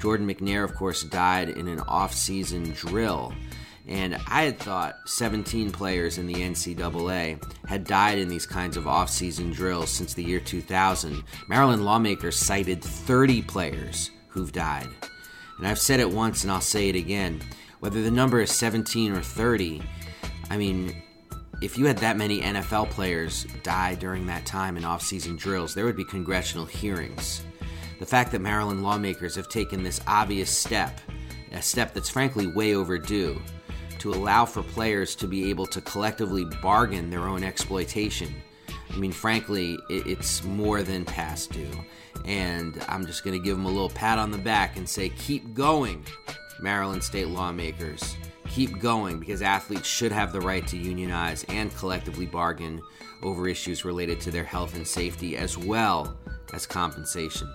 Jordan 0.00 0.26
McNair, 0.26 0.64
of 0.64 0.74
course, 0.74 1.02
died 1.02 1.50
in 1.50 1.68
an 1.68 1.80
off 1.80 2.12
season 2.12 2.70
drill. 2.72 3.32
And 3.86 4.16
I 4.28 4.42
had 4.42 4.58
thought 4.58 4.96
17 5.06 5.72
players 5.72 6.18
in 6.18 6.26
the 6.26 6.34
NCAA 6.34 7.42
had 7.66 7.84
died 7.84 8.18
in 8.18 8.28
these 8.28 8.46
kinds 8.46 8.76
of 8.76 8.86
off 8.86 9.10
season 9.10 9.50
drills 9.50 9.90
since 9.90 10.14
the 10.14 10.22
year 10.22 10.40
2000. 10.40 11.22
Maryland 11.48 11.84
lawmakers 11.84 12.38
cited 12.38 12.82
30 12.82 13.42
players 13.42 14.10
who've 14.28 14.52
died. 14.52 14.88
And 15.58 15.66
I've 15.66 15.78
said 15.78 16.00
it 16.00 16.10
once 16.10 16.44
and 16.44 16.52
I'll 16.52 16.60
say 16.60 16.88
it 16.88 16.96
again. 16.96 17.40
Whether 17.80 18.02
the 18.02 18.10
number 18.10 18.40
is 18.40 18.52
17 18.52 19.12
or 19.12 19.22
30, 19.22 19.82
I 20.50 20.56
mean, 20.56 21.00
if 21.62 21.78
you 21.78 21.86
had 21.86 21.98
that 21.98 22.16
many 22.16 22.40
NFL 22.40 22.90
players 22.90 23.46
die 23.62 23.94
during 23.94 24.26
that 24.26 24.44
time 24.44 24.76
in 24.76 24.84
off-season 24.84 25.36
drills, 25.36 25.74
there 25.74 25.84
would 25.84 25.96
be 25.96 26.04
congressional 26.04 26.66
hearings. 26.66 27.42
The 28.00 28.06
fact 28.06 28.32
that 28.32 28.40
Maryland 28.40 28.82
lawmakers 28.82 29.36
have 29.36 29.48
taken 29.48 29.82
this 29.82 30.00
obvious 30.06 30.50
step, 30.50 31.00
a 31.52 31.62
step 31.62 31.94
that's 31.94 32.08
frankly 32.08 32.46
way 32.46 32.74
overdue, 32.74 33.40
to 33.98 34.12
allow 34.12 34.46
for 34.46 34.62
players 34.62 35.14
to 35.16 35.26
be 35.26 35.50
able 35.50 35.66
to 35.66 35.80
collectively 35.82 36.46
bargain 36.62 37.10
their 37.10 37.28
own 37.28 37.44
exploitation, 37.44 38.34
I 38.90 38.96
mean, 38.96 39.12
frankly, 39.12 39.78
it's 39.88 40.42
more 40.42 40.82
than 40.82 41.04
past 41.04 41.52
due. 41.52 41.70
And 42.24 42.82
I'm 42.88 43.06
just 43.06 43.22
going 43.22 43.38
to 43.38 43.44
give 43.44 43.56
them 43.56 43.66
a 43.66 43.70
little 43.70 43.90
pat 43.90 44.18
on 44.18 44.30
the 44.30 44.38
back 44.38 44.76
and 44.76 44.88
say, 44.88 45.10
keep 45.10 45.54
going, 45.54 46.04
Maryland 46.60 47.04
state 47.04 47.28
lawmakers. 47.28 48.16
Keep 48.50 48.80
going 48.80 49.20
because 49.20 49.42
athletes 49.42 49.86
should 49.86 50.10
have 50.10 50.32
the 50.32 50.40
right 50.40 50.66
to 50.66 50.76
unionize 50.76 51.44
and 51.44 51.74
collectively 51.76 52.26
bargain 52.26 52.82
over 53.22 53.46
issues 53.46 53.84
related 53.84 54.20
to 54.20 54.32
their 54.32 54.44
health 54.44 54.74
and 54.74 54.86
safety 54.86 55.36
as 55.36 55.56
well 55.56 56.18
as 56.52 56.66
compensation. 56.66 57.48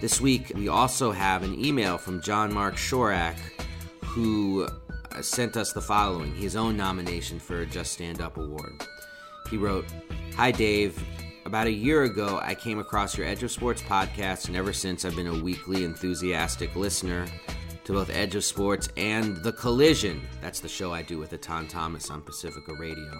This 0.00 0.20
week, 0.20 0.50
we 0.56 0.68
also 0.68 1.12
have 1.12 1.44
an 1.44 1.64
email 1.64 1.98
from 1.98 2.20
John 2.20 2.52
Mark 2.52 2.74
Shorak 2.74 3.36
who 4.02 4.66
uh, 5.12 5.22
sent 5.22 5.56
us 5.56 5.72
the 5.72 5.80
following 5.80 6.34
his 6.34 6.56
own 6.56 6.76
nomination 6.76 7.38
for 7.38 7.60
a 7.60 7.66
Just 7.66 7.92
Stand 7.92 8.20
Up 8.20 8.38
award. 8.38 8.84
He 9.50 9.56
wrote, 9.56 9.86
Hi, 10.34 10.50
Dave. 10.50 11.00
About 11.46 11.68
a 11.68 11.72
year 11.72 12.02
ago, 12.02 12.40
I 12.42 12.54
came 12.54 12.78
across 12.78 13.16
your 13.16 13.26
Edge 13.26 13.42
of 13.42 13.50
Sports 13.50 13.82
podcast, 13.82 14.48
and 14.48 14.56
ever 14.56 14.72
since 14.72 15.04
I've 15.04 15.16
been 15.16 15.28
a 15.28 15.42
weekly 15.42 15.84
enthusiastic 15.84 16.74
listener 16.74 17.26
to 17.88 17.94
both 17.94 18.10
Edge 18.10 18.34
of 18.34 18.44
Sports 18.44 18.90
and 18.98 19.38
The 19.38 19.52
Collision. 19.52 20.20
That's 20.42 20.60
the 20.60 20.68
show 20.68 20.92
I 20.92 21.00
do 21.00 21.16
with 21.16 21.30
Etan 21.30 21.70
Thomas 21.70 22.10
on 22.10 22.20
Pacifica 22.20 22.74
Radio. 22.74 23.10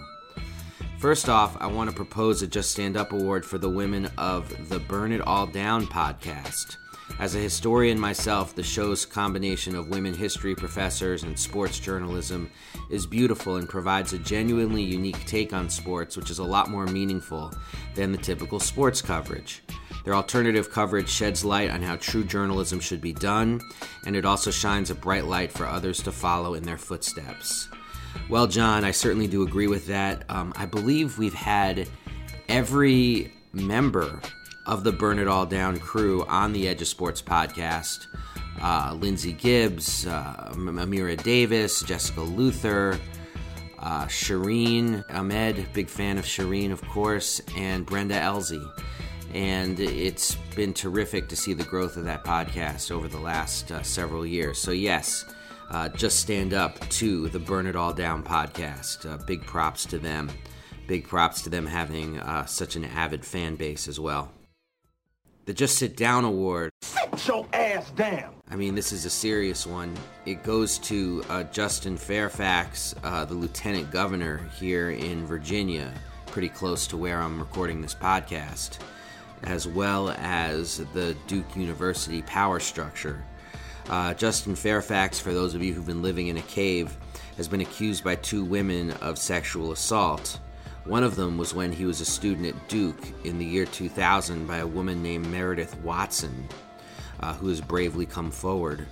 First 0.99 1.27
off, 1.27 1.57
I 1.59 1.65
want 1.65 1.89
to 1.89 1.95
propose 1.95 2.43
a 2.43 2.47
Just 2.47 2.69
Stand 2.69 2.95
Up 2.95 3.11
award 3.11 3.43
for 3.43 3.57
the 3.57 3.67
women 3.67 4.11
of 4.19 4.69
the 4.69 4.77
Burn 4.77 5.11
It 5.11 5.21
All 5.21 5.47
Down 5.47 5.87
podcast. 5.87 6.77
As 7.17 7.33
a 7.33 7.39
historian 7.39 7.99
myself, 7.99 8.53
the 8.53 8.61
show's 8.61 9.07
combination 9.07 9.75
of 9.75 9.89
women 9.89 10.13
history 10.13 10.53
professors 10.53 11.23
and 11.23 11.39
sports 11.39 11.79
journalism 11.79 12.51
is 12.91 13.07
beautiful 13.07 13.55
and 13.55 13.67
provides 13.67 14.13
a 14.13 14.19
genuinely 14.19 14.83
unique 14.83 15.25
take 15.25 15.51
on 15.51 15.67
sports, 15.67 16.15
which 16.15 16.29
is 16.29 16.37
a 16.37 16.43
lot 16.43 16.69
more 16.69 16.85
meaningful 16.85 17.51
than 17.95 18.11
the 18.11 18.19
typical 18.19 18.59
sports 18.59 19.01
coverage. 19.01 19.63
Their 20.05 20.15
alternative 20.15 20.71
coverage 20.71 21.09
sheds 21.09 21.43
light 21.43 21.69
on 21.69 21.81
how 21.81 21.97
true 21.97 22.23
journalism 22.23 22.79
should 22.79 23.01
be 23.01 23.13
done, 23.13 23.61
and 24.05 24.15
it 24.15 24.25
also 24.25 24.51
shines 24.51 24.89
a 24.89 24.95
bright 24.95 25.25
light 25.25 25.51
for 25.51 25.65
others 25.65 26.01
to 26.03 26.11
follow 26.11 26.53
in 26.53 26.63
their 26.63 26.77
footsteps. 26.77 27.67
Well, 28.29 28.47
John, 28.47 28.83
I 28.83 28.91
certainly 28.91 29.27
do 29.27 29.43
agree 29.43 29.67
with 29.67 29.87
that. 29.87 30.23
Um, 30.29 30.53
I 30.55 30.65
believe 30.65 31.17
we've 31.17 31.33
had 31.33 31.87
every 32.47 33.31
member 33.53 34.21
of 34.65 34.83
the 34.83 34.91
Burn 34.91 35.19
It 35.19 35.27
All 35.27 35.45
Down 35.45 35.79
crew 35.79 36.25
on 36.25 36.53
the 36.53 36.67
Edge 36.67 36.81
of 36.81 36.87
Sports 36.87 37.21
podcast. 37.21 38.07
Uh, 38.61 38.95
Lindsey 38.99 39.33
Gibbs, 39.33 40.05
uh, 40.05 40.51
Amira 40.53 41.21
Davis, 41.21 41.81
Jessica 41.81 42.21
Luther, 42.21 42.99
uh, 43.79 44.05
Shireen 44.05 45.03
Ahmed, 45.13 45.71
big 45.73 45.87
fan 45.87 46.17
of 46.17 46.25
Shireen, 46.25 46.71
of 46.71 46.81
course, 46.89 47.41
and 47.55 47.85
Brenda 47.85 48.15
Elsey 48.15 48.61
and 49.33 49.79
it's 49.79 50.35
been 50.55 50.73
terrific 50.73 51.29
to 51.29 51.35
see 51.35 51.53
the 51.53 51.63
growth 51.63 51.97
of 51.97 52.05
that 52.05 52.23
podcast 52.23 52.91
over 52.91 53.07
the 53.07 53.19
last 53.19 53.71
uh, 53.71 53.83
several 53.83 54.25
years. 54.25 54.59
So, 54.59 54.71
yes, 54.71 55.25
uh, 55.69 55.89
just 55.89 56.19
stand 56.19 56.53
up 56.53 56.79
to 56.89 57.29
the 57.29 57.39
Burn 57.39 57.67
It 57.67 57.75
All 57.75 57.93
Down 57.93 58.23
podcast. 58.23 59.09
Uh, 59.09 59.17
big 59.25 59.45
props 59.45 59.85
to 59.87 59.99
them. 59.99 60.29
Big 60.87 61.07
props 61.07 61.43
to 61.43 61.49
them 61.49 61.67
having 61.67 62.19
uh, 62.19 62.45
such 62.45 62.75
an 62.75 62.85
avid 62.85 63.23
fan 63.23 63.55
base 63.55 63.87
as 63.87 63.99
well. 63.99 64.31
The 65.45 65.53
Just 65.53 65.77
Sit 65.77 65.95
Down 65.95 66.25
Award. 66.25 66.71
Sit 66.81 67.27
your 67.27 67.47
ass 67.53 67.91
down. 67.91 68.35
I 68.49 68.55
mean, 68.55 68.73
this 68.73 68.91
is 68.91 69.05
a 69.05 69.09
serious 69.09 69.67
one. 69.67 69.95
It 70.25 70.43
goes 70.43 70.79
to 70.79 71.23
uh, 71.29 71.43
Justin 71.43 71.97
Fairfax, 71.97 72.95
uh, 73.03 73.25
the 73.25 73.35
lieutenant 73.35 73.91
governor 73.91 74.49
here 74.59 74.89
in 74.89 75.25
Virginia, 75.27 75.93
pretty 76.27 76.49
close 76.49 76.87
to 76.87 76.97
where 76.97 77.21
I'm 77.21 77.39
recording 77.39 77.81
this 77.81 77.93
podcast 77.93 78.79
as 79.43 79.67
well 79.67 80.09
as 80.17 80.77
the 80.93 81.15
Duke 81.27 81.55
University 81.55 82.21
power 82.21 82.59
structure. 82.59 83.23
Uh, 83.89 84.13
Justin 84.13 84.55
Fairfax, 84.55 85.19
for 85.19 85.33
those 85.33 85.55
of 85.55 85.63
you 85.63 85.73
who've 85.73 85.85
been 85.85 86.01
living 86.01 86.27
in 86.27 86.37
a 86.37 86.43
cave, 86.43 86.95
has 87.37 87.47
been 87.47 87.61
accused 87.61 88.03
by 88.03 88.15
two 88.15 88.43
women 88.43 88.91
of 88.91 89.17
sexual 89.17 89.71
assault. 89.71 90.39
One 90.85 91.03
of 91.03 91.15
them 91.15 91.37
was 91.37 91.53
when 91.53 91.71
he 91.71 91.85
was 91.85 92.01
a 92.01 92.05
student 92.05 92.47
at 92.47 92.67
Duke 92.67 93.01
in 93.23 93.39
the 93.39 93.45
year 93.45 93.65
2000 93.65 94.45
by 94.45 94.57
a 94.57 94.67
woman 94.67 95.01
named 95.01 95.27
Meredith 95.27 95.77
Watson, 95.81 96.47
uh, 97.19 97.33
who 97.33 97.47
has 97.47 97.61
bravely 97.61 98.05
come 98.05 98.31
forward. 98.31 98.85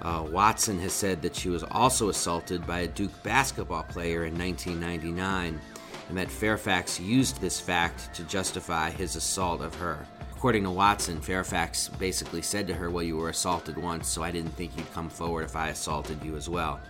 Uh, 0.00 0.24
Watson 0.30 0.78
has 0.78 0.92
said 0.92 1.22
that 1.22 1.34
she 1.34 1.48
was 1.48 1.64
also 1.64 2.08
assaulted 2.08 2.66
by 2.66 2.80
a 2.80 2.88
Duke 2.88 3.22
basketball 3.22 3.82
player 3.82 4.24
in 4.24 4.38
1999 4.38 5.60
and 6.08 6.16
that 6.16 6.30
Fairfax 6.30 6.98
used 6.98 7.40
this 7.40 7.60
fact 7.60 8.14
to 8.14 8.24
justify 8.24 8.90
his 8.90 9.16
assault 9.16 9.60
of 9.60 9.74
her. 9.74 10.06
According 10.32 10.64
to 10.64 10.70
Watson, 10.70 11.20
Fairfax 11.20 11.88
basically 11.88 12.42
said 12.42 12.66
to 12.68 12.74
her, 12.74 12.90
Well, 12.90 13.02
you 13.02 13.16
were 13.16 13.28
assaulted 13.28 13.76
once, 13.76 14.08
so 14.08 14.22
I 14.22 14.30
didn't 14.30 14.52
think 14.52 14.76
you'd 14.76 14.92
come 14.92 15.10
forward 15.10 15.44
if 15.44 15.56
I 15.56 15.68
assaulted 15.68 16.22
you 16.24 16.36
as 16.36 16.48
well. 16.48 16.80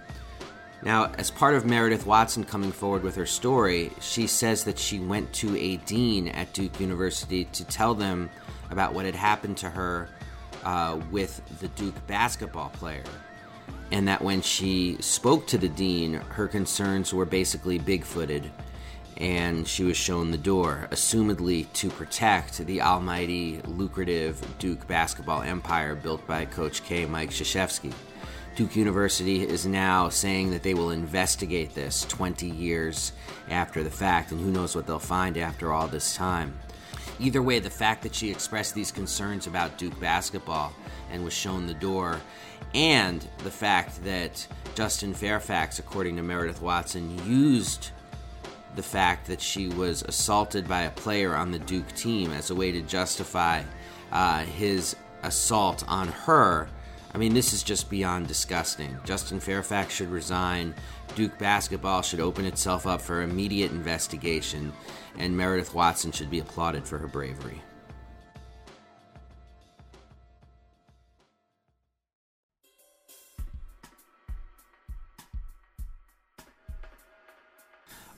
Now, 0.83 1.11
as 1.19 1.31
part 1.31 1.55
of 1.55 1.67
Meredith 1.67 2.07
Watson 2.07 2.45
coming 2.45 2.71
forward 2.71 3.03
with 3.03 3.17
her 3.17 3.27
story, 3.27 3.91
she 4.01 4.29
says 4.29 4.63
that 4.65 4.79
she 4.79 5.01
went 5.01 5.33
to 5.35 5.57
a 5.57 5.79
dean 5.79 6.29
at 6.29 6.53
Duke 6.53 6.79
University 6.79 7.47
to 7.47 7.65
tell 7.65 7.95
them 7.95 8.31
about 8.71 8.95
what 8.95 9.05
had 9.05 9.17
happened 9.17 9.57
to 9.57 9.71
her 9.71 10.09
uh, 10.65 11.01
with 11.11 11.41
the 11.61 11.69
Duke 11.69 12.07
basketball 12.07 12.69
player. 12.69 13.03
And 13.91 14.07
that 14.07 14.23
when 14.23 14.43
she 14.43 14.99
spoke 15.01 15.47
to 15.49 15.59
the 15.59 15.69
dean, 15.69 16.15
her 16.15 16.47
concerns 16.47 17.13
were 17.13 17.25
basically 17.25 17.79
big 17.79 18.05
footed 18.05 18.49
and 19.19 19.67
she 19.67 19.83
was 19.83 19.97
shown 19.97 20.31
the 20.31 20.39
door, 20.39 20.87
assumedly 20.93 21.71
to 21.73 21.91
protect 21.91 22.59
the 22.59 22.81
almighty, 22.81 23.61
lucrative 23.67 24.41
Duke 24.61 24.87
basketball 24.87 25.43
empire 25.43 25.97
built 25.97 26.25
by 26.27 26.45
Coach 26.45 26.85
K. 26.85 27.05
Mike 27.05 27.31
Krzyzewski. 27.31 27.93
Duke 28.55 28.77
University 28.77 29.43
is 29.43 29.67
now 29.67 30.09
saying 30.09 30.51
that 30.51 30.63
they 30.63 30.75
will 30.75 30.91
investigate 30.91 31.75
this 31.75 32.05
20 32.05 32.47
years 32.47 33.13
after 33.51 33.83
the 33.83 33.91
fact, 33.91 34.31
and 34.31 34.41
who 34.41 34.53
knows 34.53 34.77
what 34.77 34.87
they'll 34.87 35.01
find 35.01 35.37
after 35.37 35.73
all 35.73 35.89
this 35.89 36.15
time. 36.15 36.57
Either 37.19 37.43
way, 37.43 37.59
the 37.59 37.69
fact 37.69 38.05
that 38.05 38.15
she 38.15 38.31
expressed 38.31 38.75
these 38.75 38.93
concerns 38.93 39.49
about 39.49 39.79
Duke 39.79 39.99
basketball 39.99 40.73
and 41.11 41.25
was 41.25 41.33
shown 41.33 41.67
the 41.67 41.75
door, 41.75 42.21
and 42.73 43.27
the 43.39 43.51
fact 43.51 44.05
that 44.05 44.47
Justin 44.77 45.13
Fairfax, 45.13 45.81
according 45.81 46.15
to 46.17 46.23
Meredith 46.23 46.63
Watson, 46.63 47.19
used 47.27 47.91
the 48.79 48.83
fact 48.85 49.27
that 49.27 49.41
she 49.41 49.67
was 49.67 50.03
assaulted 50.03 50.69
by 50.69 50.83
a 50.83 50.91
player 50.93 51.35
on 51.35 51.51
the 51.51 51.59
Duke 51.59 51.93
team 51.97 52.31
as 52.31 52.51
a 52.51 52.55
way 52.55 52.71
to 52.71 52.81
justify 52.81 53.65
uh, 54.13 54.45
his 54.45 54.95
assault 55.25 55.83
on 55.89 56.07
her. 56.07 56.69
I 57.13 57.19
mean, 57.19 57.35
this 57.35 57.53
is 57.53 57.65
just 57.65 57.91
beyond 57.91 58.29
disgusting. 58.29 58.97
Justin 59.05 59.41
Fairfax 59.41 59.93
should 59.93 60.11
resign. 60.13 60.77
Duke 61.17 61.37
basketball 61.39 62.03
should 62.03 62.21
open 62.21 62.47
itself 62.47 62.87
up 62.87 63.01
for 63.01 63.23
immediate 63.23 63.73
investigation, 63.73 64.73
and 65.19 65.37
Meredith 65.37 65.75
Watson 65.75 66.13
should 66.13 66.31
be 66.31 66.39
applauded 66.39 66.87
for 66.87 66.99
her 66.99 67.09
bravery. 67.09 67.61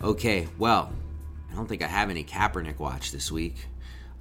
Okay, 0.03 0.49
well, 0.57 0.91
I 1.53 1.55
don't 1.55 1.69
think 1.69 1.83
I 1.83 1.87
have 1.87 2.09
any 2.09 2.25
Kaepernick 2.25 2.79
watch 2.79 3.13
this 3.13 3.31
week. 3.31 3.57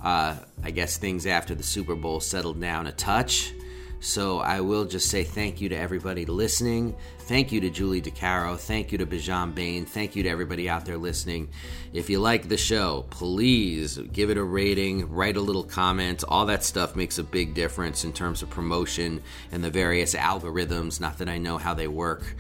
Uh, 0.04 0.36
I 0.62 0.72
guess 0.72 0.98
things 0.98 1.26
after 1.26 1.56
the 1.56 1.64
Super 1.64 1.96
Bowl 1.96 2.20
settled 2.20 2.60
down 2.60 2.88
a 2.88 2.92
touch. 2.92 3.54
So 4.02 4.40
I 4.40 4.60
will 4.60 4.84
just 4.84 5.10
say 5.10 5.24
thank 5.24 5.62
you 5.62 5.70
to 5.70 5.78
everybody 5.78 6.26
listening. 6.26 6.96
Thank 7.20 7.54
you 7.54 7.62
to 7.62 7.70
Julie 7.70 8.02
DiCaro. 8.02 8.58
Thank 8.58 8.92
you 8.92 8.98
to 8.98 9.06
Bijan 9.06 9.56
Bayne. 9.56 9.86
Thank 9.86 10.18
you 10.18 10.24
to 10.24 10.30
everybody 10.30 10.70
out 10.70 10.86
there 10.86 10.98
listening. 10.98 11.50
If 11.94 12.10
you 12.10 12.20
like 12.20 12.50
the 12.50 12.58
show, 12.58 13.06
please 13.10 13.98
give 13.98 14.30
it 14.30 14.38
a 14.38 14.44
rating, 14.44 15.10
write 15.10 15.38
a 15.38 15.42
little 15.42 15.64
comment. 15.64 16.26
All 16.28 16.46
that 16.48 16.66
stuff 16.66 16.98
makes 16.98 17.20
a 17.20 17.24
big 17.24 17.54
difference 17.54 18.04
in 18.04 18.12
terms 18.12 18.42
of 18.42 18.50
promotion 18.50 19.22
and 19.52 19.64
the 19.64 19.70
various 19.70 20.14
algorithms. 20.14 21.00
Not 21.00 21.20
that 21.20 21.30
I 21.30 21.38
know 21.38 21.58
how 21.58 21.74
they 21.74 21.88
work. 21.88 22.36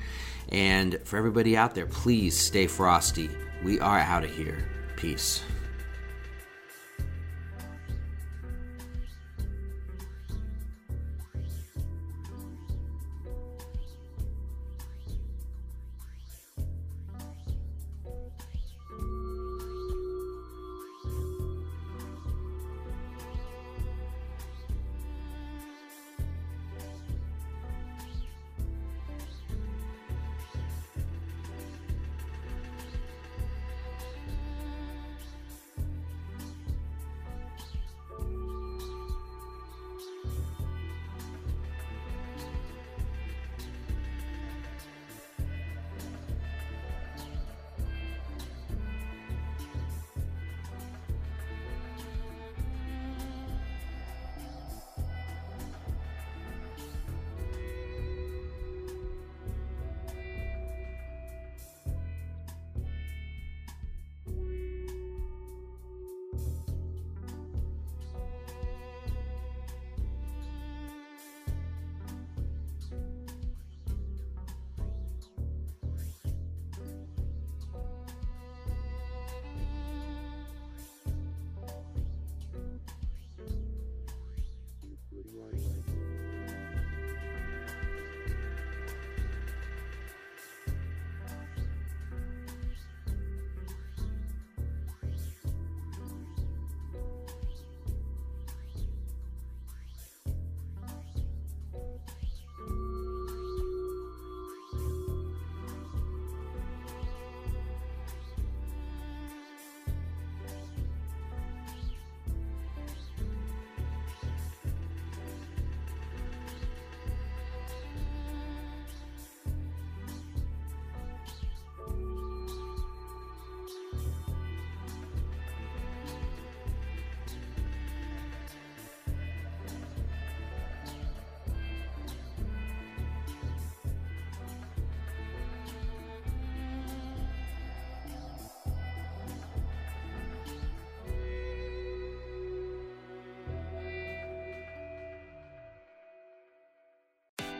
And 0.49 0.99
for 1.03 1.17
everybody 1.17 1.55
out 1.55 1.75
there, 1.75 1.85
please 1.85 2.37
stay 2.37 2.67
frosty. 2.67 3.29
We 3.63 3.79
are 3.79 3.99
out 3.99 4.23
of 4.23 4.31
here. 4.31 4.67
Peace. 4.95 5.43